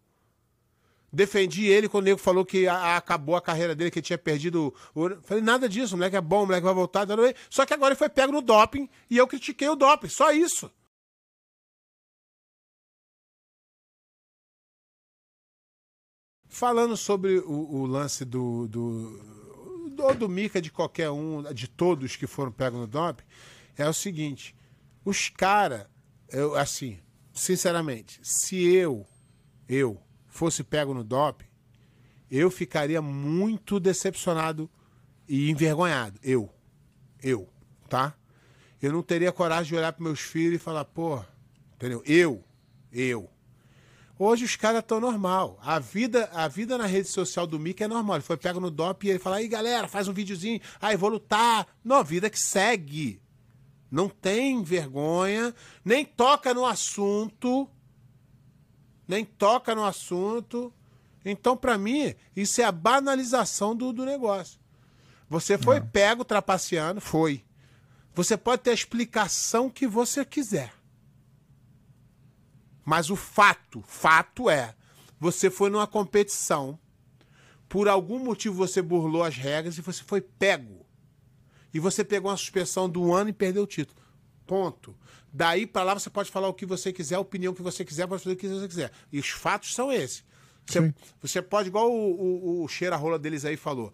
Defendi 1.11 1.65
ele 1.65 1.87
quando 1.87 2.03
o 2.03 2.05
nego 2.07 2.19
falou 2.19 2.43
que 2.45 2.67
a- 2.67 2.97
acabou 2.97 3.35
a 3.35 3.41
carreira 3.41 3.73
dele, 3.75 3.89
que 3.91 3.99
ele 3.99 4.05
tinha 4.05 4.17
perdido. 4.17 4.73
o- 4.93 5.09
Falei, 5.23 5.43
nada 5.43 5.67
disso, 5.69 5.93
o 5.95 5.97
moleque 5.97 6.15
é 6.17 6.21
bom, 6.21 6.43
o 6.43 6.45
moleque 6.45 6.65
vai 6.65 6.73
voltar. 6.73 7.05
Só 7.49 7.65
que 7.65 7.73
agora 7.73 7.91
ele 7.93 7.97
foi 7.99 8.09
pego 8.09 8.31
no 8.33 8.41
doping 8.41 8.89
e 9.09 9.17
eu 9.17 9.27
critiquei 9.27 9.67
o 9.69 9.75
doping, 9.75 10.09
só 10.09 10.31
isso. 10.31 10.69
Falando 16.55 16.95
sobre 16.95 17.39
o, 17.39 17.51
o 17.51 17.85
lance 17.85 18.23
do, 18.23 18.65
do, 18.69 19.89
do, 19.93 20.13
do 20.13 20.29
Mica, 20.29 20.61
de 20.61 20.71
qualquer 20.71 21.11
um, 21.11 21.43
de 21.53 21.67
todos 21.67 22.15
que 22.15 22.25
foram 22.25 22.49
pegos 22.49 22.79
no 22.79 22.87
doping, 22.87 23.25
é 23.75 23.85
o 23.89 23.93
seguinte: 23.93 24.55
Os 25.03 25.27
caras, 25.27 25.85
assim, 26.57 26.97
sinceramente, 27.33 28.21
se 28.23 28.73
eu, 28.73 29.05
eu, 29.67 30.01
fosse 30.29 30.63
pego 30.63 30.93
no 30.93 31.03
DOP, 31.03 31.43
eu 32.31 32.49
ficaria 32.49 33.01
muito 33.01 33.77
decepcionado 33.77 34.71
e 35.27 35.51
envergonhado. 35.51 36.17
Eu. 36.23 36.49
Eu, 37.21 37.49
tá? 37.89 38.15
Eu 38.81 38.93
não 38.93 39.03
teria 39.03 39.33
coragem 39.33 39.73
de 39.73 39.75
olhar 39.75 39.91
para 39.91 40.05
meus 40.05 40.21
filhos 40.21 40.55
e 40.55 40.63
falar, 40.63 40.85
pô, 40.85 41.21
entendeu? 41.75 42.01
Eu, 42.05 42.45
eu. 42.93 43.29
Hoje 44.17 44.45
os 44.45 44.55
caras 44.55 44.79
estão 44.79 44.99
normal. 44.99 45.59
A 45.61 45.77
vida, 45.77 46.29
a 46.33 46.47
vida 46.47 46.77
na 46.77 46.85
rede 46.85 47.09
social 47.09 47.45
do 47.45 47.59
Mickey 47.59 47.83
é 47.83 47.87
normal. 47.87 48.17
Ele 48.17 48.23
foi 48.23 48.37
pego 48.37 48.59
no 48.61 48.71
DOP 48.71 49.05
e 49.05 49.09
ele 49.09 49.19
fala, 49.19 49.37
aí 49.37 49.47
galera, 49.47 49.87
faz 49.87 50.07
um 50.07 50.13
videozinho, 50.13 50.61
aí 50.81 50.95
vou 50.95 51.09
lutar. 51.09 51.67
Não, 51.83 52.03
vida 52.03 52.29
que 52.29 52.39
segue. 52.39 53.21
Não 53.91 54.07
tem 54.07 54.63
vergonha, 54.63 55.53
nem 55.83 56.05
toca 56.05 56.53
no 56.53 56.65
assunto. 56.65 57.69
Nem 59.07 59.25
toca 59.25 59.75
no 59.75 59.83
assunto. 59.83 60.73
Então, 61.23 61.57
para 61.57 61.77
mim, 61.77 62.13
isso 62.35 62.61
é 62.61 62.63
a 62.63 62.71
banalização 62.71 63.75
do, 63.75 63.91
do 63.91 64.05
negócio. 64.05 64.59
Você 65.29 65.57
foi 65.57 65.79
Não. 65.79 65.87
pego 65.87 66.23
trapaceando, 66.23 67.01
foi. 67.01 67.43
Você 68.13 68.37
pode 68.37 68.61
ter 68.61 68.69
a 68.69 68.75
explicação 68.75 69.69
que 69.69 69.87
você 69.87 70.23
quiser. 70.23 70.71
Mas 72.85 73.09
o 73.09 73.15
fato, 73.15 73.83
fato 73.87 74.49
é, 74.49 74.75
você 75.19 75.49
foi 75.49 75.71
numa 75.71 75.87
competição, 75.87 76.79
por 77.67 77.89
algum 77.89 78.19
motivo 78.19 78.55
você 78.55 78.81
burlou 78.81 79.23
as 79.23 79.35
regras 79.35 79.77
e 79.77 79.81
você 79.81 80.03
foi 80.03 80.21
pego. 80.21 80.85
E 81.73 81.79
você 81.79 82.03
pegou 82.03 82.29
uma 82.29 82.37
suspensão 82.37 82.87
do 82.87 83.11
ano 83.11 83.31
e 83.31 83.33
perdeu 83.33 83.63
o 83.63 83.67
título. 83.67 83.99
Ponto. 84.45 84.95
Daí 85.33 85.65
pra 85.65 85.83
lá 85.83 85.93
você 85.95 86.09
pode 86.09 86.29
falar 86.29 86.47
o 86.47 86.53
que 86.53 86.65
você 86.65 86.93
quiser, 86.93 87.15
a 87.15 87.19
opinião 87.19 87.53
que 87.53 87.61
você 87.61 87.83
quiser, 87.83 88.07
pode 88.07 88.23
fazer 88.23 88.35
o 88.35 88.37
que 88.37 88.47
você 88.47 88.67
quiser. 88.67 88.91
E 89.11 89.19
os 89.19 89.29
fatos 89.29 89.73
são 89.73 89.91
esses. 89.91 90.23
Você, 90.65 90.81
Sim. 90.81 90.93
você 91.21 91.41
pode, 91.41 91.69
igual 91.69 91.91
o, 91.91 92.61
o, 92.61 92.63
o 92.63 92.67
cheira-rola 92.67 93.19
deles 93.19 93.43
aí 93.45 93.57
falou, 93.57 93.93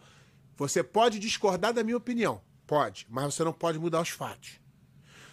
você 0.56 0.84
pode 0.84 1.18
discordar 1.18 1.74
da 1.74 1.84
minha 1.84 1.98
opinião. 1.98 2.42
Pode, 2.68 3.08
mas 3.10 3.34
você 3.34 3.44
não 3.44 3.52
pode 3.52 3.80
mudar 3.80 4.02
os 4.02 4.10
fatos. 4.10 4.60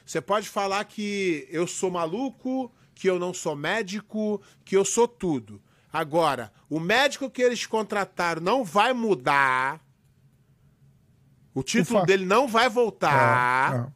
Você 0.05 0.21
pode 0.21 0.49
falar 0.49 0.85
que 0.85 1.47
eu 1.51 1.67
sou 1.67 1.91
maluco, 1.91 2.73
que 2.99 3.09
eu 3.09 3.17
não 3.17 3.33
sou 3.33 3.55
médico, 3.55 4.43
que 4.65 4.77
eu 4.77 4.85
sou 4.85 5.07
tudo. 5.07 5.63
Agora, 5.93 6.53
o 6.69 6.81
médico 6.81 7.31
que 7.31 7.41
eles 7.41 7.65
contrataram 7.65 8.43
não 8.43 8.65
vai 8.65 8.93
mudar. 8.93 9.81
O 11.55 11.63
título 11.63 12.05
dele 12.05 12.27
não 12.27 12.49
vai 12.49 12.69
voltar. 12.69 13.73
É, 13.73 13.79
é. 13.79 13.87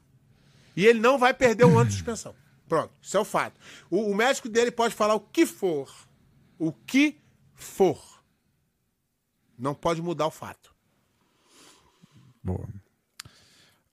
E 0.77 0.87
ele 0.87 1.01
não 1.01 1.19
vai 1.19 1.35
perder 1.35 1.65
um 1.65 1.77
ano 1.77 1.91
de 1.91 1.95
suspensão. 1.95 2.33
Pronto, 2.69 2.93
isso 3.03 3.17
é 3.17 3.21
o 3.21 3.25
fato. 3.25 3.59
O, 3.91 4.09
o 4.09 4.15
médico 4.15 4.49
dele 4.49 4.71
pode 4.71 4.95
falar 4.95 5.17
o 5.17 5.21
que 5.21 5.45
for. 5.45 5.93
O 6.57 6.73
que 6.73 7.21
for. 7.57 8.01
Não 9.59 9.75
pode 9.75 10.01
mudar 10.01 10.29
o 10.29 10.31
fato. 10.31 10.73
Boa. 12.43 12.69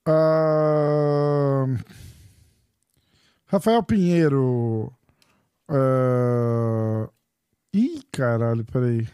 Ah, 0.05 1.66
Rafael 3.47 3.82
Pinheiro. 3.82 4.93
Ah, 5.70 7.09
Ih, 7.74 8.01
caralho, 8.11 8.65
peraí. 8.65 9.07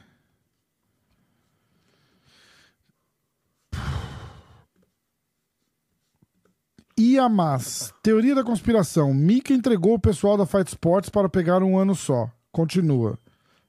Iamas. 6.98 7.94
Teoria 8.02 8.34
da 8.34 8.44
conspiração. 8.44 9.14
Mika 9.14 9.54
entregou 9.54 9.96
o 9.96 10.00
pessoal 10.00 10.38
da 10.38 10.46
Fight 10.46 10.70
Sports 10.70 11.10
para 11.10 11.28
pegar 11.28 11.62
um 11.62 11.78
ano 11.78 11.94
só. 11.94 12.30
Continua. 12.52 13.20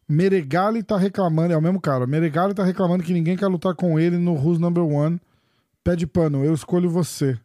Meregali 0.09 0.85
tá 0.85 0.97
reclamando, 0.97 1.53
é 1.53 1.57
o 1.57 1.63
mesmo 1.63 1.81
cara. 1.81 2.07
Meregali 2.07 2.55
tá 2.55 2.65
reclamando 2.65 3.03
que 3.03 3.13
ninguém 3.13 3.37
quer 3.37 3.49
lutar 3.49 3.75
com 3.75 3.99
ele 3.99 4.17
no 4.17 4.35
Who's 4.35 4.61
Number 4.61 4.85
One. 4.85 5.21
Pede 5.83 6.07
pano, 6.07 6.45
eu 6.45 6.55
escolho 6.55 6.89
você. 6.89 7.37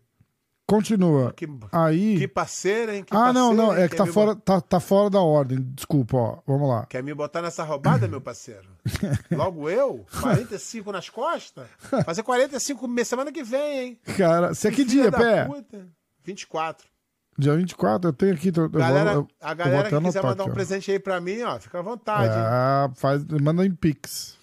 Continua. 0.72 1.34
Que, 1.34 1.46
Aí. 1.70 2.18
que 2.18 2.28
parceiro, 2.30 2.94
hein? 2.94 3.04
Que 3.04 3.14
ah, 3.14 3.34
não, 3.34 3.54
não. 3.54 3.74
É 3.74 3.90
que 3.90 3.96
tá 3.98 4.06
fora, 4.06 4.34
bot- 4.34 4.42
tá, 4.46 4.62
tá 4.62 4.80
fora 4.80 5.10
da 5.10 5.20
ordem. 5.20 5.60
Desculpa, 5.76 6.16
ó. 6.16 6.40
Vamos 6.48 6.70
lá. 6.70 6.86
Quer 6.86 7.04
me 7.04 7.14
botar 7.14 7.42
nessa 7.42 7.62
roubada, 7.64 8.08
meu 8.08 8.22
parceiro? 8.22 8.70
Logo 9.32 9.70
eu? 9.70 10.06
45 10.22 10.90
nas 10.94 11.10
costas? 11.10 11.68
Fazer 12.06 12.24
45 12.24 12.88
me- 12.88 13.04
semana 13.04 13.34
que 13.34 13.44
vem, 13.44 13.80
hein? 13.80 14.00
Cara, 14.18 14.54
você 14.54 14.70
é 14.70 14.72
que 14.72 14.86
dia, 14.86 15.12
pé? 15.12 15.44
puta. 15.44 15.86
24. 16.24 16.88
Dia 17.38 17.56
24, 17.58 18.10
eu 18.10 18.14
tenho 18.14 18.34
aqui. 18.34 18.48
Eu, 18.56 18.64
eu 18.64 18.70
vou- 18.70 18.80
Galera, 18.80 19.12
eu- 19.14 19.28
a 19.42 19.54
galera 19.54 19.90
que 19.90 20.02
quiser 20.02 20.24
mandar 20.24 20.44
um 20.44 20.46
aqui, 20.46 20.52
ó. 20.52 20.54
presente 20.54 20.90
aí 20.92 21.00
pra 21.00 21.20
mim, 21.20 21.42
ó, 21.42 21.60
fica 21.60 21.80
à 21.80 21.82
vontade. 21.82 22.34
Ah, 22.34 22.90
faz, 22.96 23.26
manda 23.26 23.66
em 23.66 23.76
Pix. 23.76 24.38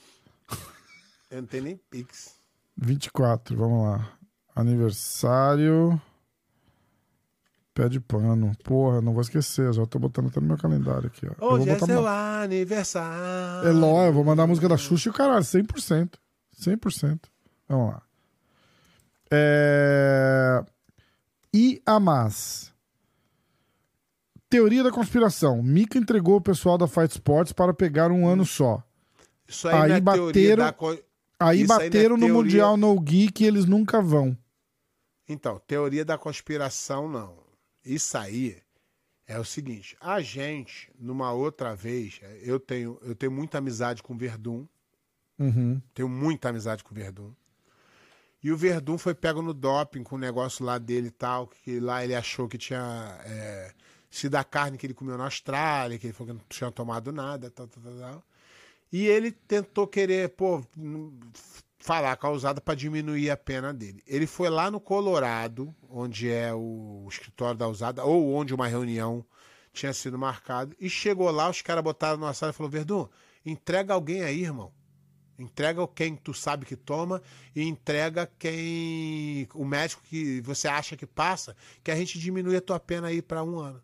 Eu 1.30 1.40
não 1.40 1.48
tenho 1.48 1.64
nem 1.64 1.76
Pix. 1.90 2.34
24, 2.76 3.56
vamos 3.56 3.82
lá. 3.88 4.12
Aniversário. 4.54 5.98
Pé 7.78 7.88
de 7.88 8.00
pano. 8.00 8.50
Porra, 8.64 9.00
não 9.00 9.12
vou 9.12 9.22
esquecer. 9.22 9.72
Já 9.72 9.86
tô 9.86 10.00
botando 10.00 10.26
até 10.26 10.40
no 10.40 10.48
meu 10.48 10.58
calendário 10.58 11.06
aqui, 11.06 11.24
ó. 11.38 11.54
Hoje 11.54 11.70
é 11.70 11.78
seu 11.78 12.00
uma- 12.00 12.42
aniversário. 12.42 13.68
É 13.68 13.70
ló, 13.70 14.04
eu 14.04 14.12
vou 14.12 14.24
mandar 14.24 14.42
a 14.42 14.46
música 14.48 14.68
da 14.68 14.76
Xuxa 14.76 15.08
e 15.08 15.10
o 15.10 15.14
caralho, 15.14 15.44
100%. 15.44 16.18
100%. 16.60 17.20
Vamos 17.68 17.92
lá. 17.92 18.02
É... 19.30 20.64
Iamas. 21.54 22.72
Teoria 24.50 24.82
da 24.82 24.90
conspiração. 24.90 25.62
Mika 25.62 25.98
entregou 25.98 26.34
o 26.36 26.40
pessoal 26.40 26.76
da 26.76 26.88
Fight 26.88 27.12
Sports 27.12 27.52
para 27.52 27.72
pegar 27.72 28.10
um 28.10 28.26
ano 28.26 28.44
só. 28.44 28.82
Isso 29.46 29.68
aí, 29.68 29.92
Aí 29.92 29.92
é 29.92 30.00
bateram- 30.00 30.64
da... 30.64 30.74
Aí 31.38 31.62
Isso 31.62 31.72
aí 31.72 31.78
é 31.86 31.90
bateram 31.90 32.16
no 32.16 32.26
teoria- 32.26 32.34
Mundial 32.34 32.76
No 32.76 32.98
Geek 33.00 33.44
e 33.44 33.46
eles 33.46 33.66
nunca 33.66 34.02
vão. 34.02 34.36
Então, 35.28 35.60
teoria 35.64 36.04
da 36.04 36.18
conspiração, 36.18 37.08
não. 37.08 37.46
Isso 37.88 38.18
aí 38.18 38.58
é 39.26 39.38
o 39.38 39.44
seguinte. 39.44 39.96
A 39.98 40.20
gente, 40.20 40.90
numa 40.98 41.32
outra 41.32 41.74
vez, 41.74 42.20
eu 42.42 42.60
tenho, 42.60 42.98
eu 43.02 43.14
tenho 43.14 43.32
muita 43.32 43.58
amizade 43.58 44.02
com 44.02 44.12
o 44.12 44.16
Verdun. 44.16 44.66
Uhum. 45.38 45.80
Tenho 45.94 46.08
muita 46.08 46.50
amizade 46.50 46.84
com 46.84 46.92
o 46.92 46.94
Verdun. 46.94 47.32
E 48.42 48.52
o 48.52 48.56
Verdun 48.56 48.98
foi 48.98 49.14
pego 49.14 49.40
no 49.40 49.54
doping 49.54 50.02
com 50.02 50.16
o 50.16 50.18
negócio 50.18 50.64
lá 50.64 50.76
dele 50.76 51.08
e 51.08 51.10
tal, 51.10 51.46
que 51.46 51.80
lá 51.80 52.04
ele 52.04 52.14
achou 52.14 52.46
que 52.46 52.58
tinha 52.58 53.18
é, 53.24 53.72
sido 54.10 54.36
a 54.36 54.44
carne 54.44 54.76
que 54.76 54.86
ele 54.86 54.94
comeu 54.94 55.16
na 55.16 55.24
Austrália, 55.24 55.98
que 55.98 56.06
ele 56.06 56.12
falou 56.12 56.34
que 56.34 56.38
não 56.40 56.46
tinha 56.48 56.70
tomado 56.70 57.10
nada, 57.10 57.50
tal, 57.50 57.66
tal, 57.66 57.82
tal, 57.82 57.98
tal. 57.98 58.24
E 58.92 59.06
ele 59.06 59.32
tentou 59.32 59.86
querer, 59.86 60.28
pô, 60.30 60.62
falar 61.78 62.16
causada 62.16 62.60
para 62.60 62.74
diminuir 62.74 63.30
a 63.30 63.36
pena 63.36 63.72
dele. 63.72 64.02
Ele 64.06 64.26
foi 64.26 64.50
lá 64.50 64.70
no 64.70 64.80
Colorado, 64.80 65.74
onde 65.88 66.30
é 66.30 66.52
o 66.52 67.06
escritório 67.08 67.56
da 67.56 67.68
usada, 67.68 68.04
ou 68.04 68.34
onde 68.34 68.54
uma 68.54 68.66
reunião 68.66 69.24
tinha 69.72 69.92
sido 69.92 70.18
marcada, 70.18 70.74
e 70.80 70.90
chegou 70.90 71.30
lá, 71.30 71.48
os 71.48 71.62
caras 71.62 71.84
botaram 71.84 72.18
numa 72.18 72.34
sala 72.34 72.50
e 72.50 72.54
falou: 72.54 72.70
Verdun, 72.70 73.08
entrega 73.46 73.94
alguém 73.94 74.22
aí, 74.22 74.42
irmão. 74.42 74.72
Entrega 75.38 75.86
quem 75.86 76.16
tu 76.16 76.34
sabe 76.34 76.66
que 76.66 76.74
toma 76.74 77.22
e 77.54 77.62
entrega 77.62 78.28
quem. 78.38 79.48
o 79.54 79.64
médico 79.64 80.02
que 80.02 80.40
você 80.40 80.66
acha 80.66 80.96
que 80.96 81.06
passa, 81.06 81.54
que 81.84 81.92
a 81.92 81.96
gente 81.96 82.18
diminui 82.18 82.56
a 82.56 82.60
tua 82.60 82.80
pena 82.80 83.06
aí 83.06 83.22
para 83.22 83.44
um 83.44 83.60
ano. 83.60 83.80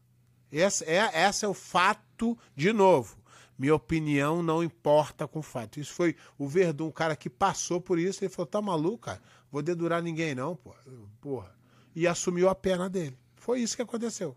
Esse 0.51 0.85
é, 0.85 1.29
esse 1.29 1.45
é 1.45 1.49
o 1.49 1.55
fato, 1.55 2.37
de 2.57 2.73
novo. 2.73 3.17
Minha 3.59 3.75
opinião 3.75 4.43
não 4.43 4.63
importa 4.65 5.29
com 5.29 5.41
fato. 5.41 5.79
Isso 5.79 5.93
foi 5.93 6.17
o 6.37 6.49
Verdun, 6.49 6.89
um 6.89 6.93
cara 6.93 7.15
que 7.15 7.31
passou 7.31 7.81
por 7.81 7.99
isso. 7.99 8.25
Ele 8.25 8.33
falou: 8.33 8.47
tá 8.47 8.61
maluco, 8.61 8.99
cara? 8.99 9.23
Vou 9.51 9.63
dedurar 9.63 10.03
ninguém, 10.03 10.35
não, 10.35 10.57
pô. 10.57 10.75
porra. 11.21 11.55
E 11.95 12.07
assumiu 12.09 12.49
a 12.49 12.55
pena 12.55 12.91
dele. 12.91 13.17
Foi 13.37 13.61
isso 13.61 13.77
que 13.77 13.83
aconteceu. 13.83 14.37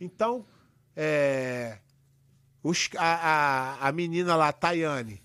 Então, 0.00 0.46
é, 0.96 1.78
os- 2.62 2.88
a, 2.96 3.14
a, 3.84 3.88
a 3.88 3.92
menina 3.92 4.34
lá, 4.34 4.50
Tayane, 4.52 5.22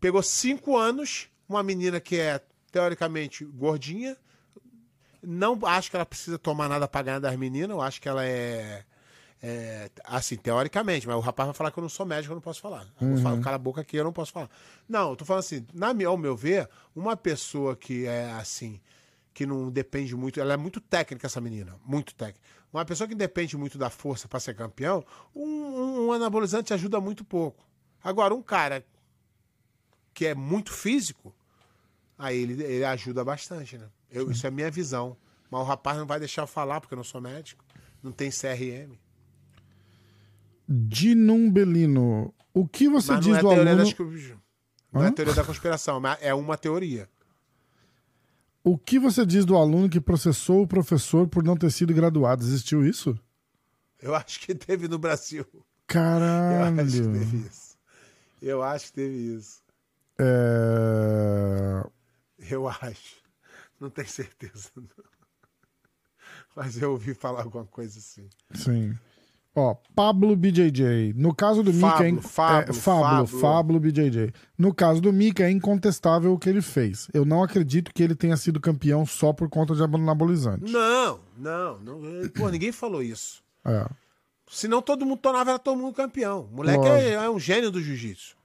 pegou 0.00 0.22
cinco 0.22 0.76
anos, 0.76 1.28
uma 1.48 1.62
menina 1.62 2.00
que 2.00 2.16
é 2.18 2.40
teoricamente 2.72 3.44
gordinha. 3.44 4.16
Não 5.22 5.58
acho 5.64 5.90
que 5.90 5.96
ela 5.96 6.06
precisa 6.06 6.38
tomar 6.38 6.68
nada 6.68 6.86
pra 6.88 7.02
ganhar 7.02 7.18
das 7.20 7.36
meninas, 7.36 7.70
eu 7.70 7.80
acho 7.80 8.00
que 8.00 8.08
ela 8.08 8.24
é. 8.24 8.84
É, 9.42 9.90
assim, 10.04 10.36
teoricamente, 10.36 11.06
mas 11.06 11.16
o 11.16 11.20
rapaz 11.20 11.46
vai 11.48 11.54
falar 11.54 11.70
que 11.70 11.78
eu 11.78 11.82
não 11.82 11.88
sou 11.88 12.06
médico, 12.06 12.32
eu 12.32 12.36
não 12.36 12.42
posso 12.42 12.60
falar. 12.60 12.86
Eu 13.00 13.08
vou 13.08 13.18
falar, 13.18 13.40
cala 13.40 13.56
a 13.56 13.58
boca 13.58 13.80
aqui, 13.80 13.96
eu 13.96 14.04
não 14.04 14.12
posso 14.12 14.32
falar. 14.32 14.50
Não, 14.88 15.10
eu 15.10 15.16
tô 15.16 15.24
falando 15.24 15.40
assim, 15.40 15.66
na, 15.72 15.92
ao 16.06 16.16
meu 16.16 16.36
ver, 16.36 16.68
uma 16.94 17.16
pessoa 17.16 17.76
que 17.76 18.06
é 18.06 18.30
assim, 18.32 18.80
que 19.34 19.44
não 19.44 19.70
depende 19.70 20.16
muito, 20.16 20.40
ela 20.40 20.54
é 20.54 20.56
muito 20.56 20.80
técnica, 20.80 21.26
essa 21.26 21.40
menina, 21.40 21.76
muito 21.84 22.14
técnica. 22.14 22.40
Uma 22.72 22.84
pessoa 22.84 23.06
que 23.06 23.14
depende 23.14 23.56
muito 23.56 23.78
da 23.78 23.90
força 23.90 24.26
pra 24.26 24.40
ser 24.40 24.54
campeão, 24.54 25.04
um, 25.34 25.44
um, 25.44 26.06
um 26.06 26.12
anabolizante 26.12 26.72
ajuda 26.74 27.00
muito 27.00 27.24
pouco. 27.24 27.64
Agora, 28.02 28.34
um 28.34 28.42
cara 28.42 28.84
que 30.14 30.26
é 30.26 30.34
muito 30.34 30.72
físico, 30.72 31.34
aí 32.18 32.38
ele, 32.38 32.62
ele 32.62 32.84
ajuda 32.84 33.22
bastante, 33.24 33.76
né? 33.76 33.88
Eu, 34.10 34.30
isso 34.30 34.46
é 34.46 34.48
a 34.48 34.50
minha 34.50 34.70
visão. 34.70 35.16
Mas 35.50 35.60
o 35.60 35.64
rapaz 35.64 35.98
não 35.98 36.06
vai 36.06 36.18
deixar 36.18 36.42
eu 36.42 36.46
falar, 36.46 36.80
porque 36.80 36.94
eu 36.94 36.96
não 36.96 37.04
sou 37.04 37.20
médico. 37.20 37.64
Não 38.02 38.12
tem 38.12 38.30
CRM. 38.30 38.96
Dinumbelino. 40.68 42.32
O 42.52 42.66
que 42.66 42.88
você 42.88 43.12
Mas 43.12 43.20
diz 43.24 43.32
não 43.32 43.38
é 43.38 43.42
do 43.42 43.48
teoria 43.48 43.72
aluno? 43.72 43.84
das 43.84 44.38
Não 44.92 45.02
é 45.04 45.08
Hã? 45.08 45.12
teoria 45.12 45.34
da 45.34 45.44
conspiração, 45.44 46.00
mas 46.00 46.18
é 46.22 46.32
uma 46.34 46.56
teoria. 46.56 47.08
O 48.64 48.76
que 48.76 48.98
você 48.98 49.24
diz 49.24 49.44
do 49.44 49.56
aluno 49.56 49.88
que 49.88 50.00
processou 50.00 50.62
o 50.62 50.66
professor 50.66 51.28
por 51.28 51.44
não 51.44 51.56
ter 51.56 51.70
sido 51.70 51.94
graduado? 51.94 52.42
Existiu 52.42 52.84
isso? 52.84 53.18
Eu 54.00 54.14
acho 54.14 54.40
que 54.40 54.54
teve 54.54 54.88
no 54.88 54.98
Brasil. 54.98 55.46
Eu 55.52 55.64
Caralho. 55.86 56.80
acho 56.80 56.90
que 57.02 57.08
teve 57.08 57.36
isso. 57.46 57.76
Eu 58.42 58.62
acho 58.62 58.86
que 58.86 58.92
teve 58.92 59.36
isso. 59.36 59.62
É... 60.18 61.86
Eu 62.50 62.68
acho. 62.68 63.16
Não 63.78 63.90
tenho 63.90 64.08
certeza. 64.08 64.70
não. 64.74 64.86
Mas 66.54 66.80
eu 66.80 66.92
ouvi 66.92 67.12
falar 67.14 67.42
alguma 67.42 67.66
coisa 67.66 67.98
assim. 67.98 68.28
Sim. 68.54 68.96
Ó, 69.58 69.74
Pablo 69.94 70.36
BJJ. 70.36 71.14
No 71.16 71.34
caso 71.34 71.62
do 71.62 71.72
Mika... 71.72 72.04
é 72.04 72.10
in- 72.10 72.20
Fablo, 72.20 72.70
é, 72.70 72.72
Fablo, 72.74 72.74
Fablo, 72.74 73.26
Fablo. 73.26 73.40
Fablo 73.40 73.80
BJJ. 73.80 74.30
No 74.58 74.74
caso 74.74 75.00
do 75.00 75.10
Mika, 75.10 75.44
é 75.44 75.50
incontestável 75.50 76.30
o 76.34 76.38
que 76.38 76.48
ele 76.50 76.60
fez. 76.60 77.08
Eu 77.14 77.24
não 77.24 77.42
acredito 77.42 77.90
que 77.94 78.02
ele 78.02 78.14
tenha 78.14 78.36
sido 78.36 78.60
campeão 78.60 79.06
só 79.06 79.32
por 79.32 79.48
conta 79.48 79.74
de 79.74 79.82
anabolizante. 79.82 80.70
Não, 80.70 81.20
não, 81.38 81.78
não. 81.80 82.28
Pô, 82.34 82.50
ninguém 82.50 82.70
falou 82.70 83.02
isso. 83.02 83.42
É. 83.64 83.86
Senão 84.50 84.82
todo 84.82 85.06
mundo 85.06 85.18
tornava 85.20 85.58
todo 85.58 85.78
mundo 85.80 85.94
campeão. 85.94 86.48
O 86.52 86.56
moleque 86.56 86.86
é, 86.86 87.12
é 87.14 87.30
um 87.30 87.40
gênio 87.40 87.70
do 87.70 87.80
jiu-jitsu. 87.82 88.36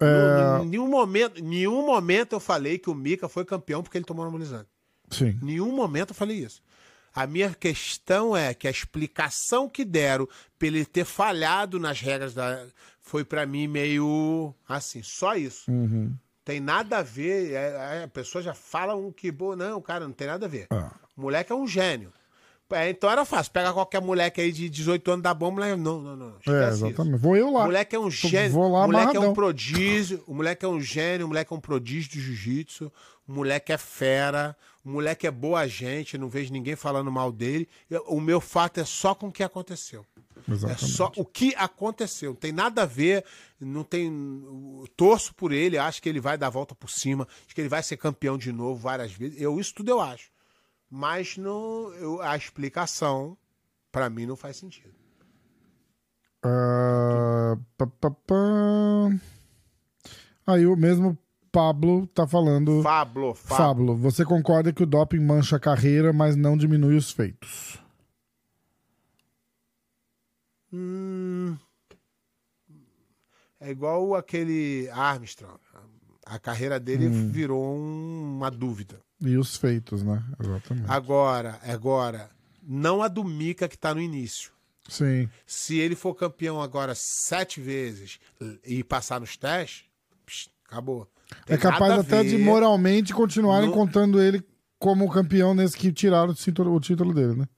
É, 0.00 0.62
Em 0.62 0.66
nenhum 0.66 0.88
momento, 0.88 1.38
em 1.40 1.42
nenhum 1.44 1.84
momento 1.84 2.32
eu 2.34 2.40
falei 2.40 2.78
que 2.78 2.88
o 2.88 2.94
Mika 2.94 3.28
foi 3.28 3.44
campeão 3.44 3.82
porque 3.82 3.98
ele 3.98 4.04
tomou 4.06 4.22
anabolizante. 4.24 4.68
Sim. 5.10 5.38
Em 5.42 5.44
nenhum 5.44 5.72
momento 5.76 6.10
eu 6.10 6.14
falei 6.14 6.38
isso. 6.38 6.62
A 7.14 7.26
minha 7.26 7.52
questão 7.54 8.36
é 8.36 8.54
que 8.54 8.68
a 8.68 8.70
explicação 8.70 9.68
que 9.68 9.84
deram 9.84 10.28
pra 10.58 10.68
ele 10.68 10.84
ter 10.84 11.04
falhado 11.04 11.78
nas 11.80 12.00
regras 12.00 12.34
da 12.34 12.64
foi 13.02 13.24
pra 13.24 13.44
mim 13.46 13.66
meio 13.66 14.54
assim, 14.68 15.02
só 15.02 15.34
isso. 15.34 15.70
Uhum. 15.70 16.14
Tem 16.44 16.60
nada 16.60 16.98
a 16.98 17.02
ver, 17.02 17.52
é- 17.52 17.98
é, 18.00 18.04
a 18.04 18.08
pessoa 18.08 18.42
já 18.42 18.54
fala 18.54 18.94
um 18.94 19.10
que, 19.12 19.30
pô, 19.32 19.54
não, 19.56 19.80
cara, 19.80 20.04
não 20.06 20.12
tem 20.12 20.26
nada 20.26 20.46
a 20.46 20.48
ver. 20.48 20.66
Ah. 20.70 20.92
O 21.16 21.22
moleque 21.22 21.52
é 21.52 21.54
um 21.54 21.66
gênio. 21.66 22.12
É, 22.72 22.90
então 22.90 23.10
era 23.10 23.24
fácil, 23.24 23.52
pega 23.52 23.72
qualquer 23.72 24.00
moleque 24.00 24.40
aí 24.40 24.52
de 24.52 24.68
18 24.68 25.10
anos 25.10 25.22
da 25.22 25.34
bomba, 25.34 25.60
moleque, 25.60 25.76
não, 25.80 26.00
não, 26.00 26.16
não, 26.16 26.28
É, 26.46 26.68
isso. 26.70 26.86
exatamente. 26.86 27.18
Vou 27.20 27.36
eu 27.36 27.48
O 27.48 27.52
lá. 27.54 27.64
moleque 27.64 27.96
é 27.96 27.98
um 27.98 28.10
gênio. 28.10 28.52
vou 28.52 28.70
lá 28.70 28.84
o 28.84 28.86
moleque 28.86 28.96
é 28.98 29.10
amarradão. 29.10 29.30
um 29.30 29.34
prodígio. 29.34 30.24
O 30.26 30.34
moleque 30.34 30.64
é 30.64 30.68
um 30.68 30.80
gênio. 30.80 31.26
O 31.26 31.28
moleque 31.28 31.52
é 31.52 31.56
um 31.56 31.60
prodígio 31.60 32.10
do 32.12 32.20
jiu-jitsu. 32.20 32.92
O 33.28 33.32
moleque 33.32 33.72
é 33.72 33.78
fera. 33.78 34.56
O 34.84 34.88
moleque 34.90 35.26
é 35.26 35.30
boa 35.30 35.66
gente. 35.66 36.16
Não 36.16 36.28
vejo 36.28 36.52
ninguém 36.52 36.76
falando 36.76 37.10
mal 37.12 37.30
dele. 37.32 37.68
Eu- 37.90 38.04
O 38.08 38.20
meu 38.20 38.40
fato 38.40 38.78
é 38.80 38.84
só 38.84 39.14
com 39.14 39.28
o 39.28 39.32
que 39.32 39.42
aconteceu. 39.42 40.04
É 40.48 40.52
Exatamente. 40.52 40.86
só 40.86 41.12
o 41.16 41.24
que 41.24 41.54
aconteceu. 41.56 42.30
Não 42.30 42.36
tem 42.36 42.50
nada 42.52 42.82
a 42.82 42.86
ver. 42.86 43.24
Não 43.60 43.84
tem. 43.84 44.10
Torço 44.96 45.34
por 45.34 45.52
ele. 45.52 45.76
Acho 45.76 46.00
que 46.02 46.08
ele 46.08 46.20
vai 46.20 46.38
dar 46.38 46.46
a 46.46 46.50
volta 46.50 46.74
por 46.74 46.88
cima. 46.90 47.26
Acho 47.44 47.54
que 47.54 47.60
ele 47.60 47.68
vai 47.68 47.82
ser 47.82 47.96
campeão 47.96 48.38
de 48.38 48.50
novo 48.52 48.80
várias 48.80 49.12
vezes. 49.12 49.40
Eu, 49.40 49.58
isso 49.60 49.74
tudo 49.74 49.90
eu 49.90 50.00
acho. 50.00 50.30
Mas 50.90 51.36
não, 51.36 51.92
eu- 51.94 52.20
a 52.20 52.36
explicação, 52.36 53.36
pra 53.92 54.10
mim, 54.10 54.26
não 54.26 54.36
faz 54.36 54.56
sentido. 54.56 54.92
Ah, 56.42 57.56
pá, 57.76 57.86
pá, 57.86 58.10
pá. 58.10 58.34
Aí 60.46 60.66
o 60.66 60.74
mesmo 60.76 61.16
Pablo 61.52 62.06
tá 62.08 62.26
falando. 62.26 62.82
Fablo, 62.82 63.34
Fablo. 63.34 63.56
Fábulo, 63.56 63.96
você 63.96 64.24
concorda 64.24 64.72
que 64.72 64.82
o 64.82 64.86
doping 64.86 65.20
mancha 65.20 65.56
a 65.56 65.60
carreira, 65.60 66.12
mas 66.12 66.34
não 66.34 66.56
diminui 66.56 66.96
os 66.96 67.10
feitos? 67.12 67.78
Hum, 70.72 71.56
é 73.60 73.70
igual 73.70 74.14
aquele 74.14 74.88
Armstrong. 74.90 75.58
A 76.24 76.38
carreira 76.38 76.78
dele 76.78 77.08
Hum. 77.08 77.30
virou 77.30 77.62
um- 77.76 78.36
uma 78.36 78.50
dúvida. 78.50 79.00
E 79.20 79.36
os 79.36 79.56
feitos, 79.56 80.02
né? 80.02 80.22
Exatamente. 80.42 80.90
Agora, 80.90 81.58
agora, 81.62 82.30
não 82.62 83.02
a 83.02 83.08
do 83.08 83.22
Mika 83.22 83.68
que 83.68 83.76
tá 83.76 83.94
no 83.94 84.00
início. 84.00 84.50
Sim. 84.88 85.28
Se 85.46 85.78
ele 85.78 85.94
for 85.94 86.14
campeão 86.14 86.60
agora 86.60 86.94
sete 86.94 87.60
vezes 87.60 88.18
e 88.64 88.82
passar 88.82 89.20
nos 89.20 89.36
testes, 89.36 89.84
psh, 90.26 90.48
acabou. 90.64 91.06
Tem 91.46 91.54
é 91.56 91.58
capaz 91.58 91.92
até 91.92 92.24
de 92.24 92.36
moralmente 92.38 93.12
continuarem 93.12 93.68
Não- 93.68 93.74
contando 93.74 94.20
ele 94.20 94.42
como 94.78 95.08
campeão 95.10 95.54
nesse 95.54 95.76
que 95.76 95.92
tiraram 95.92 96.30
o 96.32 96.34
título, 96.34 96.74
o 96.74 96.80
título 96.80 97.12
dele, 97.14 97.34
né? 97.34 97.48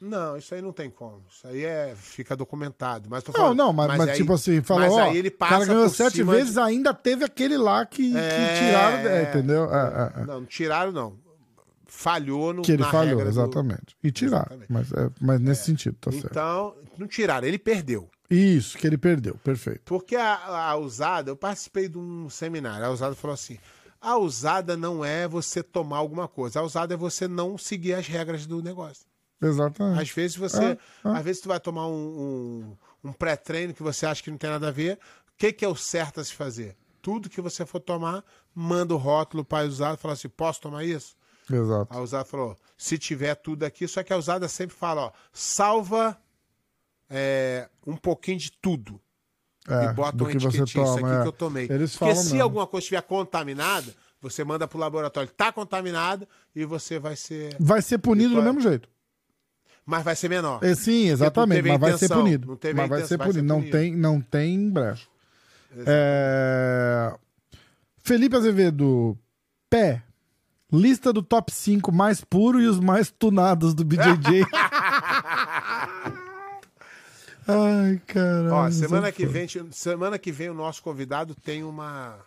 Não, 0.00 0.36
isso 0.36 0.54
aí 0.54 0.60
não 0.60 0.72
tem 0.72 0.90
como. 0.90 1.22
Isso 1.30 1.46
aí 1.48 1.64
é, 1.64 1.94
fica 1.96 2.36
documentado. 2.36 3.08
Mas 3.10 3.22
tô 3.24 3.32
Não, 3.32 3.40
falando, 3.40 3.56
não, 3.58 3.72
mas, 3.72 3.88
mas 3.96 4.08
aí- 4.10 4.16
tipo 4.16 4.32
assim, 4.34 4.60
falou, 4.62 4.82
mas 4.82 4.92
ó, 4.92 5.00
aí 5.10 5.16
ele 5.16 5.28
o 5.28 5.32
cara 5.38 5.50
passa 5.58 5.66
ganhou 5.66 5.88
sete 5.88 6.16
cima 6.16 6.32
de- 6.34 6.38
vezes, 6.38 6.58
ainda 6.58 6.92
teve 6.92 7.24
aquele 7.24 7.56
lá 7.56 7.86
que, 7.86 8.10
que 8.12 8.16
É, 8.16 8.58
tiraram, 8.58 9.08
é, 9.08 9.22
entendeu? 9.22 9.64
É, 9.74 9.78
é, 9.78 10.20
é. 10.22 10.24
Não, 10.26 10.40
não 10.40 10.46
tiraram, 10.46 10.92
não. 10.92 11.16
Falhou 11.86 12.52
no 12.52 12.62
Que 12.62 12.72
ele 12.72 12.82
falhou, 12.84 13.16
regra 13.18 13.24
do- 13.24 13.30
exatamente. 13.30 13.96
E 14.02 14.10
tiraram, 14.10 14.56
Exatamente. 14.56 14.72
mas, 14.72 14.92
é, 14.92 15.10
mas 15.20 15.40
nesse 15.40 15.64
sentido, 15.64 15.96
tá 16.00 16.10
certo. 16.12 16.26
Então, 16.30 16.74
não 16.98 17.06
tiraram, 17.06 17.46
ele 17.46 17.58
perdeu. 17.58 18.08
Isso, 18.28 18.76
que 18.76 18.86
ele 18.86 18.98
perdeu, 18.98 19.36
perfeito. 19.36 19.82
Porque 19.84 20.16
a, 20.16 20.34
a 20.70 20.76
usada, 20.76 21.30
eu 21.30 21.36
participei 21.36 21.88
de 21.88 21.96
um 21.96 22.28
seminário, 22.28 22.84
a 22.84 22.90
usada 22.90 23.14
falou 23.14 23.34
assim: 23.34 23.56
a 24.00 24.18
usada 24.18 24.76
não 24.76 25.04
é 25.04 25.28
você 25.28 25.62
tomar 25.62 25.98
alguma 25.98 26.26
coisa, 26.28 26.58
a 26.58 26.62
usada 26.62 26.92
é 26.92 26.96
você 26.96 27.28
não 27.28 27.56
seguir 27.56 27.94
as 27.94 28.06
regras 28.08 28.44
do 28.44 28.60
negócio. 28.60 29.06
Exatamente. 29.40 30.00
Às 30.00 30.10
vezes 30.10 30.36
você. 30.36 30.78
Ah, 31.04 31.18
Às 31.18 31.24
vezes 31.24 31.42
tu 31.42 31.48
vai 31.48 31.60
tomar 31.60 31.86
um, 31.86 32.76
um, 33.04 33.08
um 33.08 33.12
pré-treino 33.12 33.74
que 33.74 33.82
você 33.82 34.06
acha 34.06 34.22
que 34.22 34.30
não 34.30 34.38
tem 34.38 34.50
nada 34.50 34.68
a 34.68 34.72
ver. 34.72 34.98
O 35.28 35.36
que, 35.36 35.52
que 35.52 35.64
é 35.64 35.68
o 35.68 35.76
certo 35.76 36.20
a 36.20 36.24
se 36.24 36.32
fazer? 36.32 36.76
Tudo 37.02 37.28
que 37.28 37.40
você 37.40 37.64
for 37.66 37.80
tomar, 37.80 38.24
manda 38.54 38.94
o 38.94 38.96
rótulo 38.96 39.44
para 39.44 39.66
usar 39.66 39.94
e 39.94 39.96
fala 39.96 40.14
assim: 40.14 40.28
posso 40.28 40.60
tomar 40.62 40.84
isso? 40.84 41.14
Exato. 41.50 41.86
A 41.94 42.00
usada 42.00 42.24
falou: 42.24 42.56
se 42.76 42.98
tiver 42.98 43.34
tudo 43.36 43.64
aqui, 43.64 43.86
só 43.86 44.02
que 44.02 44.12
a 44.12 44.16
usada 44.16 44.48
sempre 44.48 44.74
fala, 44.74 45.06
ó, 45.06 45.12
salva 45.32 46.18
é, 47.08 47.68
um 47.86 47.96
pouquinho 47.96 48.38
de 48.38 48.50
tudo. 48.50 49.00
É, 49.68 49.86
e 49.86 49.92
bota 49.94 50.16
do 50.16 50.24
uma 50.24 50.30
que 50.30 50.38
você 50.38 50.58
etiquetinha, 50.58 50.84
isso 50.84 50.94
toma. 50.94 51.08
aqui 51.08 51.18
é. 51.18 51.22
que 51.22 51.28
eu 51.28 51.32
tomei. 51.32 51.64
Eles 51.64 51.92
Porque 51.92 51.98
falam 51.98 52.22
se 52.22 52.30
mesmo. 52.30 52.42
alguma 52.42 52.66
coisa 52.66 52.84
estiver 52.84 53.02
contaminada, 53.02 53.92
você 54.20 54.44
manda 54.44 54.66
pro 54.68 54.78
laboratório, 54.78 55.28
tá 55.30 55.52
contaminado, 55.52 56.26
e 56.54 56.64
você 56.64 56.98
vai 56.98 57.16
ser. 57.16 57.56
Vai 57.58 57.82
ser 57.82 57.98
punido 57.98 58.34
do 58.34 58.42
mesmo 58.42 58.60
jeito. 58.60 58.88
Mas 59.86 60.02
vai 60.02 60.16
ser 60.16 60.28
menor. 60.28 60.58
É, 60.64 60.74
sim, 60.74 61.08
exatamente, 61.08 61.58
teve 61.58 61.70
a 61.70 61.72
mas 61.74 61.80
vai 61.80 61.90
ser 61.90 61.96
intenção, 62.06 62.22
punido. 62.24 62.48
mas 62.48 62.60
vai 62.60 62.84
intenção, 62.86 63.06
ser 63.06 63.16
vai 63.16 63.26
ser 63.28 63.32
punido. 63.34 63.46
Não 63.46 63.62
tem, 63.62 63.96
não 63.96 64.20
tem 64.20 64.68
brecha. 64.68 65.06
É... 65.86 67.14
Felipe 68.02 68.34
Azevedo, 68.36 69.16
pé. 69.70 70.02
Lista 70.72 71.12
do 71.12 71.22
top 71.22 71.52
5 71.52 71.92
mais 71.92 72.20
puro 72.24 72.60
e 72.60 72.66
os 72.66 72.80
mais 72.80 73.08
tunados 73.16 73.72
do 73.72 73.84
BJJ. 73.84 74.44
Ai, 77.46 78.02
caralho. 78.08 78.52
Ó, 78.52 78.70
semana 78.72 79.06
é 79.06 79.12
que 79.12 79.24
vem, 79.24 79.46
semana 79.70 80.18
que 80.18 80.32
vem 80.32 80.50
o 80.50 80.54
nosso 80.54 80.82
convidado 80.82 81.32
tem 81.32 81.62
uma 81.62 82.18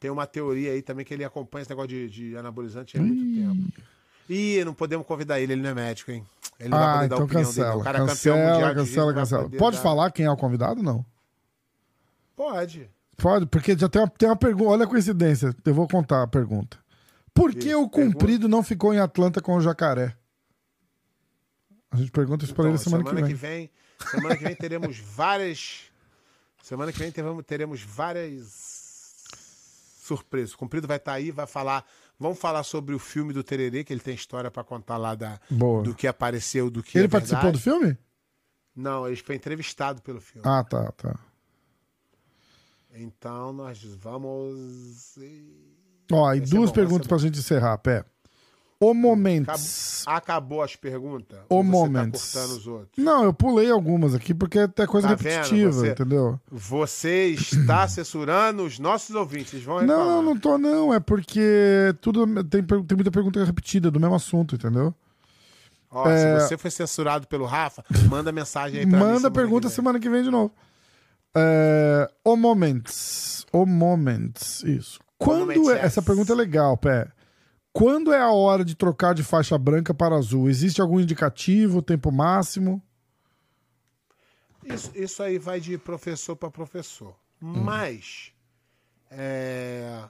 tem 0.00 0.10
uma 0.10 0.26
teoria 0.26 0.72
aí 0.72 0.82
também 0.82 1.04
que 1.04 1.14
ele 1.14 1.24
acompanha 1.24 1.62
esse 1.62 1.70
negócio 1.70 1.88
de, 1.88 2.08
de 2.08 2.36
anabolizante 2.36 2.98
há 2.98 3.00
muito 3.00 3.22
tempo. 3.22 3.72
Ih, 4.28 4.64
não 4.64 4.74
podemos 4.74 5.06
convidar 5.06 5.40
ele, 5.40 5.52
ele 5.52 5.62
não 5.62 5.70
é 5.70 5.74
médico, 5.74 6.10
hein? 6.10 6.26
Ele 6.58 6.68
não 6.70 6.78
vai 6.78 6.86
Ah, 6.88 6.92
poder 6.94 7.08
dar 7.08 7.14
a 7.14 7.16
então 7.16 7.24
opinião 7.24 7.42
dele. 7.44 7.54
cancela. 7.56 7.76
O 7.76 7.84
cara 7.84 7.98
é 7.98 8.06
Cancela, 8.06 8.36
mundial 8.52 8.74
cancela, 8.74 9.14
cancela. 9.14 9.50
Pode 9.50 9.76
dar- 9.76 9.82
falar 9.82 10.10
quem 10.10 10.26
é 10.26 10.30
o 10.30 10.36
convidado, 10.36 10.82
não? 10.82 11.04
Pode. 12.34 12.90
Pode, 13.16 13.46
porque 13.46 13.76
já 13.76 13.88
tem 13.88 14.00
uma, 14.02 14.08
tem 14.08 14.28
uma 14.28 14.36
pergunta. 14.36 14.70
Olha 14.70 14.84
a 14.84 14.88
coincidência. 14.88 15.54
Eu 15.64 15.74
vou 15.74 15.88
contar 15.88 16.22
a 16.22 16.26
pergunta. 16.26 16.78
Por 17.34 17.52
que 17.52 17.68
Isso, 17.68 17.80
o 17.82 17.88
comprido 17.88 18.48
não 18.48 18.62
ficou 18.62 18.92
em 18.94 18.98
Atlanta 18.98 19.40
com 19.40 19.54
o 19.56 19.60
jacaré? 19.60 20.16
A 21.90 21.96
gente 21.96 22.10
pergunta 22.10 22.44
isso 22.44 22.54
pra 22.54 22.64
Então, 22.64 22.74
ele 22.74 22.82
semana, 22.82 23.04
que 23.26 23.34
vem. 23.34 23.34
vem. 23.34 23.70
Semana 24.10 24.36
que 24.36 24.44
vem 24.44 24.54
teremos 24.54 24.98
várias. 25.16 25.82
Semana 26.62 26.92
que 26.92 26.98
vem 26.98 27.10
teremos, 27.10 27.82
várias 27.82 29.24
surpresas. 30.02 30.54
O 30.54 30.58
Cumprido 30.58 30.86
vai 30.86 30.96
estar 30.98 31.12
aí, 31.12 31.30
vai 31.30 31.46
falar. 31.46 31.84
Vamos 32.18 32.38
falar 32.38 32.64
sobre 32.64 32.94
o 32.94 32.98
filme 32.98 33.32
do 33.32 33.44
Tererê, 33.44 33.84
que 33.84 33.92
ele 33.92 34.00
tem 34.00 34.14
história 34.14 34.50
pra 34.50 34.64
contar 34.64 34.96
lá 34.96 35.14
da, 35.14 35.38
Boa. 35.48 35.82
do 35.82 35.94
que 35.94 36.06
apareceu, 36.06 36.68
do 36.68 36.82
que 36.82 36.98
Ele 36.98 37.06
é 37.06 37.08
participou 37.08 37.52
do 37.52 37.58
filme? 37.58 37.96
Não, 38.74 39.06
ele 39.06 39.16
foi 39.16 39.36
entrevistado 39.36 40.02
pelo 40.02 40.20
filme. 40.20 40.42
Ah, 40.48 40.64
tá, 40.64 40.90
tá. 40.92 41.18
Então 42.94 43.52
nós 43.52 43.82
vamos. 43.82 45.16
Ó, 46.10 46.32
e 46.32 46.40
ser 46.40 46.46
duas 46.48 46.70
bom, 46.70 46.74
perguntas 46.74 47.04
ser 47.04 47.08
pra 47.08 47.18
gente 47.18 47.38
encerrar, 47.38 47.78
Pé. 47.78 48.04
O 48.80 48.94
Moments. 48.94 50.04
Acabou, 50.06 50.16
acabou 50.16 50.62
as 50.62 50.76
perguntas? 50.76 51.36
O. 51.48 51.62
Tá 51.64 52.10
cortando 52.12 52.50
os 52.58 52.66
outros? 52.68 52.90
Não, 52.96 53.24
eu 53.24 53.32
pulei 53.32 53.68
algumas 53.70 54.14
aqui 54.14 54.32
porque 54.32 54.60
é 54.60 54.86
coisa 54.86 55.08
Tá 55.08 55.14
repetitiva, 55.16 55.72
Você- 55.72 55.90
entendeu? 55.90 56.38
Você 56.50 57.26
está 57.30 57.86
censurando 57.88 58.62
os 58.64 58.78
nossos 58.78 59.16
ouvintes. 59.16 59.54
Eles 59.54 59.64
vão 59.66 59.78
reclamar. 59.78 60.06
Não, 60.06 60.16
não, 60.16 60.22
não 60.22 60.38
tô, 60.38 60.56
não. 60.56 60.94
É 60.94 61.00
porque 61.00 61.92
tudo 62.00 62.24
tem, 62.44 62.62
tem 62.62 62.96
muita 62.96 63.10
pergunta 63.10 63.44
repetida 63.44 63.90
do 63.90 63.98
mesmo 63.98 64.14
assunto, 64.14 64.54
entendeu? 64.54 64.94
Ó, 65.90 66.08
É. 66.08 66.38
se 66.38 66.46
você 66.48 66.56
foi 66.56 66.70
censurado 66.70 67.26
pelo 67.26 67.46
Rafa, 67.46 67.82
manda 68.08 68.30
mensagem 68.30 68.78
aí 68.80 68.86
pra 68.86 68.96
mim. 68.96 69.04
Manda 69.04 69.16
semana 69.16 69.30
pergunta 69.34 69.68
que 69.68 69.74
semana 69.74 69.98
que 69.98 70.08
vem 70.08 70.22
de 70.22 70.30
novo. 70.30 70.52
É, 71.36 72.08
o 72.24 72.36
Moments. 72.36 73.44
O 73.52 73.66
Moments. 73.66 74.62
Isso. 74.62 75.00
Quando 75.18 75.40
Moments, 75.40 75.68
é, 75.68 75.84
essa 75.84 76.00
pergunta 76.00 76.32
é 76.32 76.36
legal, 76.36 76.76
Pé. 76.76 77.08
Quando 77.72 78.12
é 78.12 78.20
a 78.20 78.30
hora 78.32 78.64
de 78.64 78.74
trocar 78.74 79.14
de 79.14 79.22
faixa 79.22 79.56
branca 79.56 79.94
para 79.94 80.16
azul? 80.16 80.48
Existe 80.48 80.80
algum 80.80 80.98
indicativo, 81.00 81.80
tempo 81.82 82.10
máximo? 82.10 82.82
Isso, 84.64 84.90
isso 84.94 85.22
aí 85.22 85.38
vai 85.38 85.60
de 85.60 85.78
professor 85.78 86.34
para 86.36 86.50
professor. 86.50 87.14
Mas 87.40 88.32
é, 89.10 90.02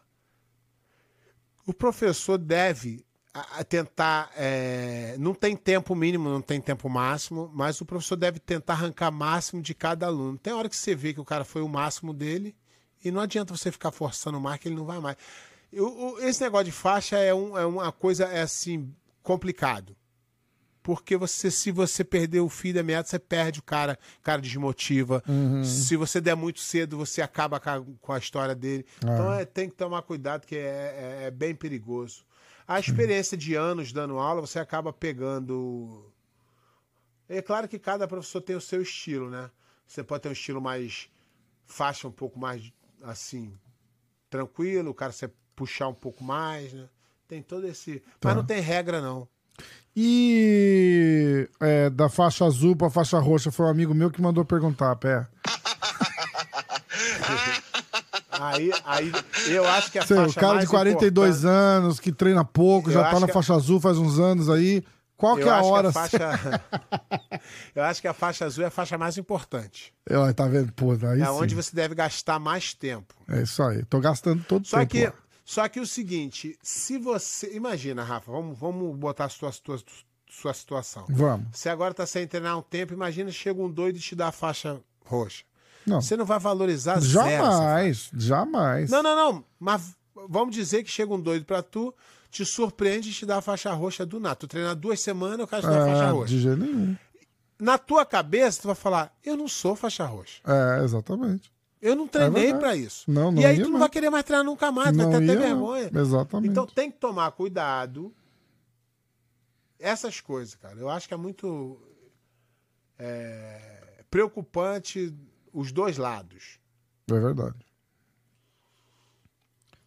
o 1.67 1.75
professor 1.75 2.39
deve 2.39 3.05
a- 3.35 3.61
a 3.61 3.65
tentar. 3.65 4.31
é, 4.35 5.15
não 5.19 5.35
tem 5.35 5.55
tempo 5.55 5.95
mínimo, 5.95 6.31
não 6.31 6.41
tem 6.41 6.61
tempo 6.61 6.89
máximo, 6.89 7.51
mas 7.55 7.81
o 7.81 7.85
professor 7.85 8.17
deve 8.17 8.39
tentar 8.41 8.73
arrancar 8.73 9.11
máximo 9.11 9.61
de 9.61 9.75
cada 9.75 10.07
aluno. 10.07 10.39
Tem 10.39 10.53
hora 10.55 10.69
que 10.69 10.77
você 10.77 10.95
vê 10.95 11.13
que 11.13 11.21
o 11.21 11.25
cara 11.25 11.45
foi 11.45 11.61
o 11.61 11.69
máximo 11.69 12.15
dele 12.15 12.57
e 13.05 13.11
não 13.11 13.21
adianta 13.21 13.55
você 13.55 13.71
ficar 13.71 13.93
forçando 13.93 14.41
mais 14.41 14.59
que 14.59 14.69
ele 14.69 14.75
não 14.77 14.87
vai 14.87 14.99
mais. 14.99 15.17
Eu- 15.73 16.17
esse 16.21 16.41
negócio 16.43 16.67
de 16.67 16.73
faixa 16.73 17.19
é, 17.19 17.35
um- 17.35 17.57
é 17.59 17.65
uma 17.67 17.93
coisa 17.93 18.25
é 18.25 18.41
assim 18.43 18.95
complicado. 19.23 19.97
Porque 20.83 21.17
você, 21.19 21.51
se 21.51 21.71
você 21.71 22.03
perder 22.03 22.41
o 22.41 22.49
fio 22.49 22.73
da 22.73 22.83
meada, 22.83 23.07
você 23.07 23.19
perde 23.19 23.61
o 23.61 23.63
cara, 23.63 23.99
o 24.19 24.23
cara 24.23 24.41
desmotiva. 24.41 25.23
Se 25.65 25.97
você 25.97 26.19
der 26.19 26.35
muito 26.35 26.61
cedo, 26.61 26.97
você 26.97 27.21
acaba 27.21 27.61
com 28.01 28.13
a, 28.13 28.19
história 28.19 28.55
dele. 28.55 28.87
Então 29.03 29.33
é, 29.35 29.45
tem 29.45 29.69
que 29.69 29.77
tomar 29.77 30.01
cuidado, 30.03 30.47
que 30.47 30.57
é, 30.57 30.61
é- 30.61 31.25
é 31.27 31.31
bem 31.31 31.55
perigoso. 31.55 32.25
A 32.67 32.81
experiência 32.81 33.37
de 33.37 33.55
anos 33.55 33.93
dando 33.93 34.19
aula, 34.19 34.41
você 34.41 34.59
acaba 34.59 34.91
pegando. 34.93 36.11
É 37.29 37.43
claro 37.43 37.69
que 37.69 37.79
cada 37.79 38.09
professor 38.09 38.41
tem 38.41 38.57
o 38.57 38.61
seu 38.61 38.81
estilo, 38.81 39.29
né? 39.29 39.51
Você 39.87 40.03
pode 40.03 40.23
ter 40.23 40.29
um 40.31 40.33
estilo 40.33 40.61
mais 40.61 41.11
faixa, 41.67 42.09
um 42.09 42.13
pouco 42.13 42.39
mais 42.39 42.73
assim, 43.03 43.55
tranquilo, 44.31 44.91
o 44.91 44.95
cara 44.95 45.13
você 45.13 45.31
puxar 45.59 45.89
um 45.89 45.95
pouco 45.95 46.23
mais, 46.23 46.73
né? 46.73 46.85
Tem 47.27 47.43
todo 47.43 47.67
esse. 47.67 48.01
Mas 48.23 48.37
não 48.37 48.45
tem 48.45 48.61
regra, 48.61 49.01
não. 49.03 49.27
E 49.97 51.49
é, 51.61 51.91
da 51.91 52.09
faixa 52.09 52.45
azul 52.45 52.77
para 52.77 52.89
faixa 52.89 53.19
roxa 53.19 53.51
foi 53.51 53.67
um 53.67 53.69
amigo 53.71 53.93
meu 53.93 54.11
que 54.11 54.23
mandou 54.23 54.45
perguntar, 54.45 54.95
Pé. 54.97 55.27
Aí, 58.41 58.71
aí 58.85 59.13
eu 59.49 59.67
acho 59.67 59.91
que 59.91 59.99
a 59.99 60.07
Sei, 60.07 60.17
o 60.17 60.21
faixa 60.27 60.41
cara 60.41 60.55
mais 60.55 60.65
de 60.67 60.71
42 60.71 61.39
importante- 61.39 61.53
anos, 61.53 61.99
que 61.99 62.13
treina 62.13 62.45
pouco, 62.45 62.89
Eu 62.89 62.95
já 62.95 63.11
tá 63.11 63.19
na 63.19 63.27
que 63.27 63.33
a- 63.33 63.35
faixa 63.35 63.53
azul 63.55 63.81
faz 63.81 63.99
uns 63.99 64.19
anos 64.21 64.49
aí. 64.49 64.85
Qual 65.17 65.35
que 65.35 65.43
eu 65.43 65.49
é 65.49 65.51
a 65.51 65.63
hora? 65.63 65.91
Que 65.91 65.99
a 65.99 66.01
faixa... 66.07 66.63
eu 67.75 67.83
acho 67.83 68.01
que 68.01 68.07
a 68.07 68.15
faixa 68.15 68.45
azul 68.47 68.63
é 68.63 68.69
a 68.69 68.71
faixa 68.71 68.97
mais 68.97 69.19
importante. 69.19 69.93
Eu, 70.09 70.33
tá 70.33 70.47
vendo? 70.47 70.73
Pô, 70.73 70.93
aí 70.93 71.21
é 71.21 71.25
sim. 71.25 71.31
onde 71.33 71.55
você 71.57 71.75
deve 71.75 71.97
gastar 71.97 72.39
mais 72.39 72.73
tempo. 72.73 73.13
É 73.29 73.43
isso 73.43 73.61
aí. 73.61 73.85
Tô 73.87 73.99
gastando 73.99 74.45
todo 74.45 74.65
o 74.65 74.69
Só 74.69 74.79
tempo. 74.79 74.91
que, 74.93 75.05
lá. 75.07 75.13
Só 75.51 75.67
que 75.67 75.81
o 75.81 75.87
seguinte, 75.87 76.59
se 76.63 76.99
você. 76.99 77.57
Imagina, 77.57 78.03
Rafa, 78.05 78.31
vamos, 78.31 78.59
vamos 78.59 78.95
botar 78.99 79.25
a 79.25 79.29
sua, 79.31 79.51
sua, 79.51 79.79
sua 80.29 80.53
situação. 80.53 81.07
Vamos. 81.09 81.47
Você 81.55 81.71
agora 81.71 81.95
tá 81.95 82.05
sem 82.05 82.27
treinar 82.27 82.59
um 82.59 82.61
tempo, 82.61 82.93
imagina 82.93 83.31
chega 83.31 83.59
um 83.63 83.71
doido 83.71 83.97
e 83.97 83.99
te 84.01 84.15
dá 84.15 84.29
a 84.29 84.33
faixa 84.33 84.79
roxa. 85.07 85.45
Não. 85.87 86.03
Você 86.03 86.19
não 86.19 86.27
vai 86.27 86.39
valorizar 86.39 87.01
zero 87.01 87.27
essa 87.27 87.41
faixa. 87.41 87.55
Jamais, 87.57 88.11
jamais. 88.15 88.91
Não, 88.91 89.03
não, 89.03 89.17
não. 89.17 89.45
Mas 89.59 89.97
vamos 90.29 90.55
dizer 90.55 90.85
que 90.85 90.91
chega 90.91 91.15
um 91.15 91.19
doido 91.21 91.47
pra 91.47 91.63
tu, 91.63 91.95
te 92.31 92.45
surpreende 92.45 93.09
e 93.09 93.13
te 93.15 93.25
dá 93.25 93.39
a 93.39 93.41
faixa 93.41 93.73
roxa 93.73 94.05
do 94.05 94.21
nada. 94.21 94.37
Tu 94.37 94.47
treina 94.49 94.75
duas 94.75 95.01
semanas, 95.01 95.41
o 95.41 95.47
cara 95.49 95.63
te 95.63 95.69
dá 95.71 95.83
a 95.83 95.87
faixa 95.87 96.05
É, 96.05 96.11
roxa. 96.11 96.29
de 96.35 96.41
jeito 96.41 96.59
nenhum. 96.61 96.95
Na 97.59 97.79
tua 97.79 98.05
cabeça, 98.05 98.61
tu 98.61 98.67
vai 98.67 98.77
falar: 98.77 99.17
eu 99.25 99.35
não 99.35 99.49
sou 99.49 99.75
faixa 99.75 100.05
roxa. 100.05 100.43
É, 100.47 100.85
exatamente. 100.85 101.51
Eu 101.81 101.95
não 101.95 102.09
treinei 102.09 102.43
verdade. 102.53 102.61
pra 102.61 102.77
isso. 102.77 103.09
Não, 103.11 103.31
não 103.31 103.41
e 103.41 103.47
aí 103.47 103.63
tu 103.63 103.69
não 103.69 103.79
vai 103.79 103.89
querer 103.89 104.11
mais 104.11 104.25
treinar 104.25 104.45
nunca 104.45 104.73
mais, 104.73 104.97
Não 104.97 105.11
vai 105.11 105.21
ter 105.21 105.25
até 105.31 105.33
ia, 105.33 105.35
não. 105.55 105.67
vergonha. 105.67 105.91
Exatamente. 105.95 106.51
Então 106.51 106.67
tem 106.67 106.91
que 106.91 106.99
tomar 106.99 107.31
cuidado. 107.33 108.13
Essas 109.79 110.21
coisas, 110.21 110.55
cara. 110.57 110.77
Eu 110.79 110.89
acho 110.91 111.07
que 111.07 111.15
é 111.15 111.17
muito 111.17 111.79
é, 112.99 114.03
preocupante 114.11 115.15
os 115.53 115.71
dois 115.71 115.97
lados. 115.99 116.59
É 117.11 117.15
verdade. 117.19 117.55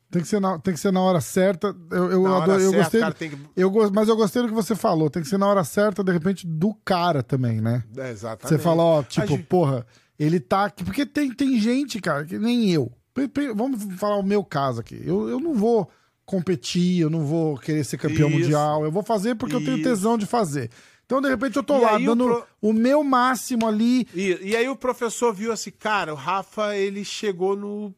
Tem 0.10 0.22
que 0.22 0.28
ser 0.28 0.42
na, 0.42 0.60
tem 0.60 0.74
que 0.74 0.80
ser 0.80 0.92
na 0.92 1.02
hora 1.02 1.22
certa. 1.22 1.76
Eu, 1.90 2.12
eu, 2.12 2.28
adoro- 2.28 2.60
eu 2.60 2.72
certa, 2.72 2.84
gostei. 2.84 3.00
cara 3.02 3.14
que- 3.14 3.38
eu, 3.56 3.72
mas 3.94 4.10
eu 4.10 4.16
gostei 4.18 4.42
do 4.42 4.48
que 4.50 4.54
você 4.54 4.76
falou. 4.76 5.10
Tem 5.10 5.22
que 5.24 5.30
ser 5.30 5.38
na 5.38 5.48
hora 5.48 5.64
certa, 5.64 6.04
de 6.04 6.12
repente, 6.12 6.46
do 6.46 6.74
cara 6.86 7.24
também, 7.24 7.62
né? 7.62 7.84
É, 7.98 8.10
exatamente. 8.12 8.50
Você 8.50 8.60
fala, 8.60 8.84
ó, 8.84 9.04
tipo, 9.04 9.28
gente- 9.28 9.44
porra, 9.44 9.86
ele 10.24 10.40
tá 10.40 10.66
aqui. 10.66 10.84
Porque 10.84 11.06
tem, 11.06 11.32
tem 11.34 11.60
gente, 11.60 12.00
cara, 12.00 12.26
que 12.26 12.38
nem 12.38 12.72
eu. 12.72 12.92
Vamos 13.56 13.84
falar 14.00 14.18
o 14.18 14.24
meu 14.24 14.44
caso 14.44 14.80
aqui. 14.82 15.02
Eu, 15.06 15.28
eu 15.30 15.40
não 15.40 15.54
vou 15.54 15.90
competir, 16.26 17.02
eu 17.02 17.10
não 17.10 17.26
vou 17.26 17.58
querer 17.58 17.84
ser 17.84 17.98
campeão 17.98 18.30
Isso. 18.30 18.40
mundial. 18.40 18.84
Eu 18.86 18.92
vou 18.92 19.04
fazer 19.04 19.36
porque 19.36 19.56
eu 19.56 19.60
tenho 19.64 19.76
Isso. 19.78 19.84
tesão 19.84 20.18
de 20.18 20.26
fazer. 20.26 20.70
Então, 21.06 21.20
de 21.22 21.28
repente, 21.28 21.58
eu 21.58 21.64
tô 21.64 21.78
E 21.78 21.82
lá 21.82 21.98
aí 21.98 22.04
o 22.04 22.16
dando 22.16 22.24
pro- 22.26 22.46
o 22.62 22.72
meu 22.72 23.04
máximo 23.04 23.68
ali, 23.68 24.08
E, 24.16 24.38
e 24.42 24.56
aí 24.56 24.70
o 24.70 24.78
professor 24.78 25.34
viu 25.34 25.52
assim, 25.52 25.72
cara, 25.72 26.14
o 26.14 26.16
Rafa, 26.16 26.74
ele 26.78 27.04
chegou 27.04 27.54
no. 27.58 27.94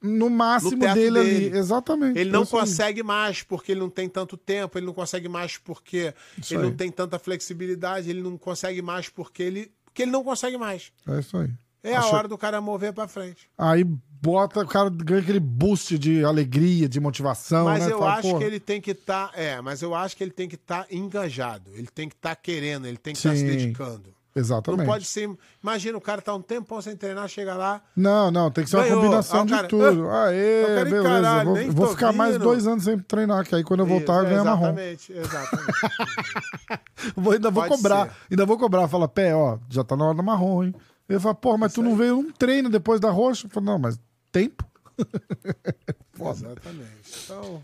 no 0.00 0.30
máximo 0.30 0.72
No 0.72 0.78
teto 0.78 0.94
dele, 0.94 1.18
ali. 1.18 1.34
dele. 1.40 1.58
Exatamente. 1.58 2.18
Ele 2.20 2.30
não 2.30 2.44
isso 2.44 2.54
aí. 2.56 2.60
consegue 2.60 3.02
mais 3.02 3.42
porque 3.42 3.72
ele 3.72 3.80
não 3.80 3.90
tem 3.90 4.08
tanto 4.08 4.36
tempo, 4.36 4.78
ele 4.78 4.86
não 4.86 4.94
consegue 4.94 5.28
mais 5.28 5.56
porque 5.58 6.14
Isso 6.38 6.54
ele 6.54 6.62
aí. 6.62 6.68
não 6.70 6.76
tem 6.76 6.88
tanta 6.92 7.18
flexibilidade, 7.18 8.08
ele 8.08 8.22
não 8.22 8.38
consegue 8.38 8.80
mais 8.80 9.08
porque 9.08 9.42
ele. 9.42 9.72
Porque 9.92 10.02
ele 10.02 10.10
não 10.10 10.24
consegue 10.24 10.56
mais. 10.56 10.90
É 11.06 11.18
isso 11.20 11.36
aí. 11.36 11.50
É 11.84 11.94
a 11.94 12.06
hora 12.06 12.26
do 12.28 12.38
cara 12.38 12.60
mover 12.60 12.92
pra 12.92 13.06
frente. 13.06 13.50
Aí 13.58 13.84
bota, 13.84 14.60
o 14.60 14.66
cara 14.66 14.88
ganha 14.88 15.20
aquele 15.20 15.40
boost 15.40 15.98
de 15.98 16.24
alegria, 16.24 16.88
de 16.88 17.00
motivação, 17.00 17.64
Mas 17.64 17.84
né? 17.84 17.92
eu 17.92 17.98
Fala, 17.98 18.14
acho 18.14 18.22
porra, 18.28 18.38
que 18.38 18.44
ele 18.44 18.60
tem 18.60 18.80
que 18.80 18.92
estar. 18.92 19.30
é, 19.34 19.60
mas 19.60 19.82
eu 19.82 19.94
acho 19.94 20.16
que 20.16 20.22
ele 20.22 20.30
tem 20.30 20.48
que 20.48 20.54
estar 20.54 20.86
engajado. 20.90 21.70
Ele 21.74 21.88
tem 21.88 22.08
que 22.08 22.14
estar 22.14 22.34
querendo, 22.36 22.86
ele 22.86 22.96
tem 22.96 23.12
que 23.12 23.18
estar 23.18 23.32
se 23.34 23.40
Sim. 23.40 23.46
dedicando. 23.46 24.14
Exatamente. 24.34 24.80
Não 24.80 24.86
pode 24.86 25.04
ser. 25.04 25.30
Imagina, 25.62 25.98
o 25.98 26.00
cara 26.00 26.22
tá 26.22 26.34
um 26.34 26.40
tempão 26.40 26.80
sem 26.80 26.96
treinar, 26.96 27.28
chega 27.28 27.54
lá. 27.54 27.82
Não, 27.94 28.30
não, 28.30 28.50
tem 28.50 28.64
que 28.64 28.70
ser 28.70 28.76
uma 28.76 28.84
Ganhou. 28.84 29.00
combinação 29.02 29.40
Ah, 29.40 29.42
o 29.42 29.46
de 29.46 29.52
cara- 29.52 29.68
tudo. 29.68 30.08
Ah, 30.08 30.24
Aê, 30.28 30.84
beleza. 30.84 31.02
caralho, 31.02 31.54
vou 31.54 31.72
vou 31.72 31.88
ficar 31.88 32.12
mais 32.12 32.32
vindo. 32.34 32.42
dois 32.42 32.66
anos 32.66 32.84
sem 32.84 32.98
treinar, 32.98 33.44
que 33.46 33.54
aí 33.54 33.62
quando 33.62 33.80
eu 33.80 33.86
voltar 33.86 34.14
eu 34.14 34.20
Isso, 34.22 34.30
ganho 34.30 34.44
marrom. 34.44 34.64
Exatamente, 34.78 35.12
exatamente. 35.12 35.72
Vou, 37.16 37.32
ainda 37.32 37.50
vou 37.50 37.62
Pode 37.64 37.74
cobrar. 37.76 38.06
ser. 38.06 38.12
Ainda 38.30 38.46
vou 38.46 38.56
cobrar. 38.58 38.88
Fala, 38.88 39.08
pé, 39.08 39.34
ó, 39.34 39.58
já 39.68 39.82
tá 39.84 39.96
na 39.96 40.04
hora 40.06 40.14
do 40.16 40.22
marrom, 40.22 40.62
hein? 40.64 40.74
Ele 41.08 41.18
fala, 41.18 41.34
porra, 41.34 41.58
mas 41.58 41.72
tu 41.72 41.82
não 41.82 41.96
veio 41.96 42.16
um 42.18 42.30
treino 42.32 42.70
depois 42.70 43.00
da 43.00 43.10
roxa? 43.10 43.46
Eu 43.46 43.50
falo, 43.50 43.66
não, 43.66 43.78
mas 43.78 43.98
tempo? 44.30 44.64
exatamente. 46.18 47.22
Então, 47.24 47.62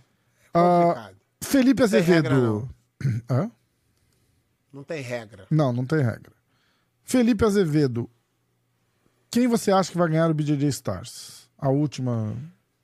Ah. 0.53 1.11
Felipe 1.41 1.83
Azevedo. 1.83 2.69
Hã? 3.31 3.51
Não 4.73 4.83
tem 4.83 5.01
regra. 5.01 5.47
Não, 5.51 5.73
não 5.73 5.87
tem 5.87 5.99
regra. 6.03 6.33
Felipe 7.09 7.43
Azevedo. 7.43 8.11
Quem 9.31 9.49
você 9.49 9.73
acha 9.73 9.91
que 9.91 9.97
vai 9.97 10.11
ganhar 10.11 10.31
o 10.31 10.35
BJJ 10.35 10.69
Stars? 10.69 11.49
A 11.57 11.71
última 11.71 12.37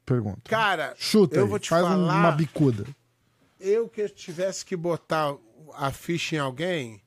pergunta. 0.06 0.40
Cara, 0.48 0.94
Chuta 0.96 1.36
eu 1.36 1.44
aí, 1.44 1.48
vou 1.50 1.58
te 1.58 1.68
faz 1.68 1.86
falar. 1.86 2.20
uma 2.20 2.32
bicuda. 2.32 2.86
Eu 3.60 3.86
que 3.86 4.08
tivesse 4.08 4.64
que 4.64 4.74
botar 4.74 5.36
a 5.74 5.92
ficha 5.92 6.36
em 6.36 6.38
alguém, 6.38 7.02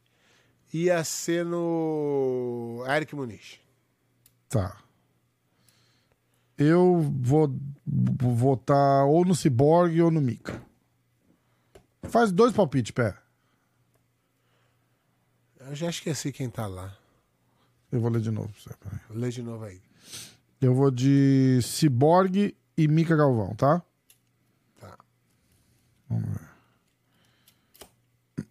ia 0.72 1.04
ser 1.04 1.44
no 1.44 2.84
Eric 2.88 3.16
Muniz. 3.16 3.60
Tá. 4.48 4.78
Eu 6.56 7.02
vou 7.20 7.52
vou 7.84 8.36
votar 8.36 9.06
ou 9.06 9.26
no 9.26 9.34
Cyborg 9.34 10.00
ou 10.04 10.12
no 10.12 10.22
Mika. 10.22 10.62
Faz 12.04 12.32
dois 12.32 12.54
palpites, 12.54 12.92
pé. 12.92 13.18
Eu 15.60 15.74
já 15.74 15.90
esqueci 15.90 16.32
quem 16.32 16.48
tá 16.48 16.68
lá. 16.68 16.97
Eu 17.92 18.00
vou 18.00 18.10
ler 18.10 18.22
de 18.22 18.32
novo. 18.32 18.50
pra 18.50 18.62
você, 18.62 18.70
peraí. 18.80 19.00
Lê 19.10 19.30
de 19.30 19.42
novo 19.42 19.64
aí. 19.64 19.82
Eu 20.60 20.74
vou 20.74 20.92
de 20.92 21.60
Cyborg 21.62 22.56
e 22.78 22.88
Mika 22.88 23.16
Galvão, 23.16 23.56
tá? 23.56 23.82
Tá. 24.80 24.98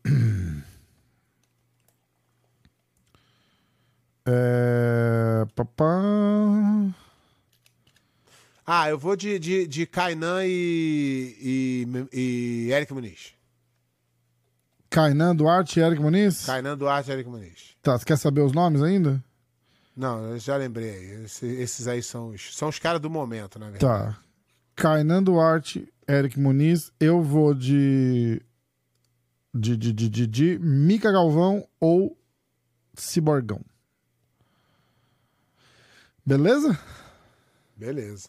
É... 4.28 5.46
Papá... 5.54 6.02
Ah, 8.66 8.90
eu 8.90 8.98
vou 8.98 9.14
de, 9.14 9.38
de, 9.38 9.64
de 9.68 9.86
Kainan 9.86 10.44
e, 10.44 11.36
e, 11.40 11.86
e 12.12 12.72
Eric 12.72 12.92
Muniz. 12.92 13.35
Kainan 14.90 15.34
Duarte 15.34 15.80
e 15.80 15.82
Eric 15.82 16.00
Muniz? 16.00 16.46
Kainan 16.46 16.76
Duarte 16.76 17.10
e 17.10 17.12
Eric 17.12 17.28
Muniz. 17.28 17.76
Tá, 17.82 17.98
você 17.98 18.04
quer 18.04 18.16
saber 18.16 18.40
os 18.42 18.52
nomes 18.52 18.82
ainda? 18.82 19.22
Não, 19.96 20.24
eu 20.30 20.38
já 20.38 20.56
lembrei 20.56 20.90
aí. 20.90 21.24
Esse- 21.24 21.46
esses 21.46 21.86
aí 21.88 22.02
são 22.02 22.28
os, 22.28 22.54
são 22.56 22.68
os 22.68 22.78
caras 22.78 23.00
do 23.00 23.08
momento, 23.10 23.58
na 23.58 23.70
verdade. 23.70 23.84
Tá. 24.14 24.18
Kainan 24.74 25.22
Duarte, 25.22 25.90
Eric 26.08 26.38
Muniz. 26.38 26.92
Eu 27.00 27.22
vou 27.22 27.54
de 27.54 28.42
de, 29.54 29.74
de, 29.76 29.92
de, 29.92 30.08
de, 30.10 30.26
de 30.26 30.58
Mica 30.58 31.10
Galvão 31.10 31.66
ou 31.80 32.14
Ciborgão. 32.94 33.60
Beleza? 36.24 36.78
Beleza. 37.76 38.28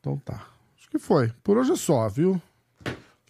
Então 0.00 0.18
tá. 0.18 0.46
Acho 0.78 0.88
que 0.90 0.98
foi. 0.98 1.32
Por 1.42 1.56
hoje 1.56 1.72
é 1.72 1.76
só, 1.76 2.08
viu? 2.08 2.40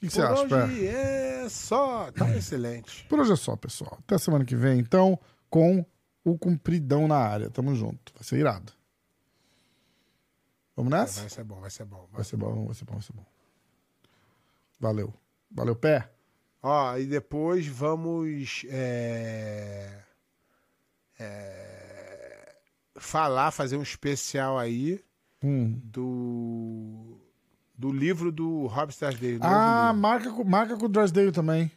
O 0.02 0.04
que, 0.04 0.10
você 0.10 0.20
Por 0.20 0.32
acha, 0.32 0.48
Pé? 0.48 0.64
hoje 0.64 0.86
é 0.88 1.48
só. 1.48 2.10
Tá 2.10 2.28
excelente. 2.36 3.04
Por 3.08 3.20
hoje 3.20 3.32
é 3.32 3.36
só, 3.36 3.54
pessoal. 3.54 3.98
Até 4.00 4.18
semana 4.18 4.44
que 4.44 4.56
vem, 4.56 4.80
então, 4.80 5.16
com 5.48 5.86
o 6.24 6.36
Cumpridão 6.36 7.06
na 7.06 7.18
área. 7.18 7.48
Tamo 7.48 7.72
junto. 7.76 8.12
Vai 8.14 8.24
ser 8.24 8.38
irado. 8.38 8.72
Vamos 10.74 10.90
nessa? 10.90 11.20
Vai 11.20 11.30
ser 11.30 11.44
bom, 11.44 11.60
vai 11.60 11.70
ser 11.70 11.84
bom. 11.84 12.08
Vai 12.12 12.24
ser 12.24 12.36
bom, 12.36 12.64
vai 12.66 12.74
ser 12.74 12.84
bom, 12.84 12.92
vai 12.94 13.02
ser 13.02 13.12
bom. 13.12 13.26
Valeu. 14.80 15.14
Valeu, 15.50 15.76
pé. 15.76 16.10
Ó, 16.60 16.96
e 16.96 17.06
depois 17.06 17.66
vamos 17.66 18.64
é, 18.68 20.02
é, 21.18 22.56
falar, 22.96 23.52
fazer 23.52 23.76
um 23.76 23.82
especial 23.82 24.58
aí 24.58 25.04
Hum. 25.44 25.80
do, 25.84 27.18
do 27.82 27.92
livro 27.92 28.30
do 28.30 28.66
Robert 28.68 28.90
Strasdale. 28.92 29.38
novo 29.38 29.44
Ah, 29.52 29.92
marca, 29.92 30.30
com- 30.30 30.44
marca 30.44 30.76
com 30.76 30.84
o 30.86 30.88
Drysdale 30.88 31.32
também. 31.32 31.68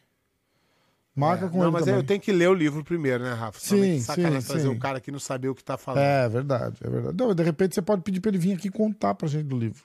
Marca 1.14 1.46
É, 1.46 1.48
com 1.48 1.56
Não, 1.58 1.64
ele 1.64 1.72
mas 1.72 1.84
também. 1.84 2.00
eu 2.00 2.06
tenho 2.06 2.20
que 2.20 2.30
ler 2.30 2.48
o 2.48 2.54
livro 2.54 2.84
primeiro, 2.84 3.24
né, 3.24 3.32
Rafa? 3.32 3.58
Sim, 3.58 3.80
é 3.80 3.94
que 3.96 4.00
sacanagem 4.02 4.40
sim, 4.42 4.46
trazer 4.46 4.68
sim. 4.68 4.74
o 4.74 4.78
cara 4.78 5.00
que 5.00 5.10
não 5.10 5.18
sabia 5.18 5.50
o 5.50 5.54
que 5.54 5.64
tá 5.64 5.76
falando. 5.76 6.02
É, 6.04 6.28
verdade, 6.28 6.76
é 6.84 6.88
verdade. 6.88 7.16
Não, 7.18 7.34
de 7.34 7.42
repente 7.42 7.74
você 7.74 7.82
pode 7.82 8.02
pedir 8.02 8.20
pra 8.20 8.28
ele 8.28 8.38
vir 8.38 8.52
aqui 8.52 8.70
contar 8.70 9.14
pra 9.14 9.26
gente 9.26 9.46
do 9.46 9.58
livro. 9.58 9.82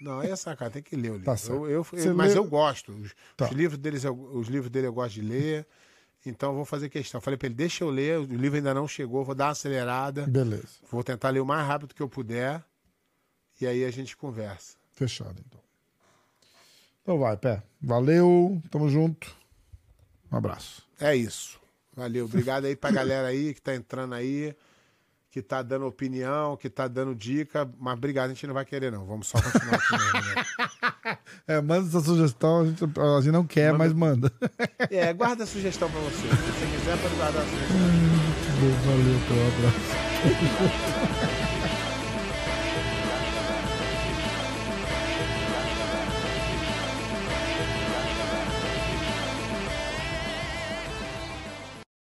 Não, 0.00 0.22
é 0.22 0.34
sacanagem, 0.36 0.72
tem 0.74 0.82
que 0.82 0.96
ler 0.96 1.10
o 1.10 1.16
livro. 1.18 1.26
Tá. 1.26 1.36
Eu, 1.52 1.68
eu- 1.68 1.84
Você 1.84 2.12
mas 2.14 2.32
lê- 2.32 2.38
eu 2.38 2.44
gosto. 2.44 2.90
Os, 2.92 3.14
Tá. 3.36 3.44
os 3.46 3.50
livros 3.50 3.78
deles, 3.78 4.02
eu- 4.04 4.14
os 4.34 4.48
livros 4.48 4.70
dele 4.70 4.86
eu 4.86 4.92
gosto 4.94 5.14
de 5.16 5.20
ler. 5.20 5.66
Então 6.24 6.50
eu 6.50 6.56
vou 6.56 6.64
fazer 6.64 6.88
questão. 6.88 7.20
Falei 7.20 7.36
pra 7.36 7.46
ele, 7.46 7.54
deixa 7.54 7.84
eu 7.84 7.90
ler, 7.90 8.18
o 8.18 8.24
livro 8.24 8.56
ainda 8.56 8.72
não 8.72 8.88
chegou, 8.88 9.22
vou 9.24 9.34
dar 9.34 9.46
uma 9.46 9.50
acelerada. 9.50 10.26
Beleza. 10.26 10.68
Vou 10.90 11.02
tentar 11.04 11.28
ler 11.30 11.40
o 11.40 11.46
mais 11.46 11.66
rápido 11.66 11.94
que 11.94 12.00
eu 12.02 12.08
puder. 12.08 12.62
E 13.60 13.66
aí 13.66 13.84
a 13.84 13.90
gente 13.90 14.16
conversa. 14.16 14.79
Fechado, 15.00 15.42
então. 15.46 15.60
Então 17.00 17.18
vai, 17.18 17.34
pé. 17.34 17.62
Valeu, 17.80 18.62
tamo 18.70 18.86
junto. 18.86 19.34
Um 20.30 20.36
abraço. 20.36 20.86
É 21.00 21.16
isso. 21.16 21.58
Valeu. 21.96 22.26
Obrigado 22.26 22.66
aí 22.66 22.76
pra 22.76 22.90
galera 22.90 23.28
aí 23.28 23.54
que 23.54 23.62
tá 23.62 23.74
entrando 23.74 24.12
aí, 24.14 24.54
que 25.30 25.40
tá 25.40 25.62
dando 25.62 25.86
opinião, 25.86 26.54
que 26.54 26.68
tá 26.68 26.86
dando 26.86 27.14
dica. 27.14 27.66
Mas 27.78 27.94
obrigado, 27.94 28.26
a 28.26 28.34
gente 28.34 28.46
não 28.46 28.52
vai 28.52 28.66
querer, 28.66 28.92
não. 28.92 29.06
Vamos 29.06 29.28
só 29.28 29.40
continuar 29.40 29.76
aqui 29.76 29.92
né? 31.06 31.18
É, 31.48 31.62
manda 31.62 31.88
essa 31.88 32.00
sugestão, 32.00 32.60
a 32.60 32.66
gente, 32.66 32.84
a 32.84 33.20
gente 33.22 33.32
não 33.32 33.46
quer, 33.46 33.72
mas 33.72 33.94
manda. 33.94 34.30
É, 34.90 35.14
guarda 35.14 35.44
a 35.44 35.46
sugestão 35.46 35.90
pra 35.90 36.00
você. 36.00 36.16
Se 36.16 36.26
você 36.26 36.76
quiser, 36.76 37.00
pode 37.00 37.14
guardar 37.14 37.42
a 37.42 37.46
sugestão. 37.46 37.78
Valeu, 38.84 39.16
um 39.16 39.48
abraço. 39.48 41.36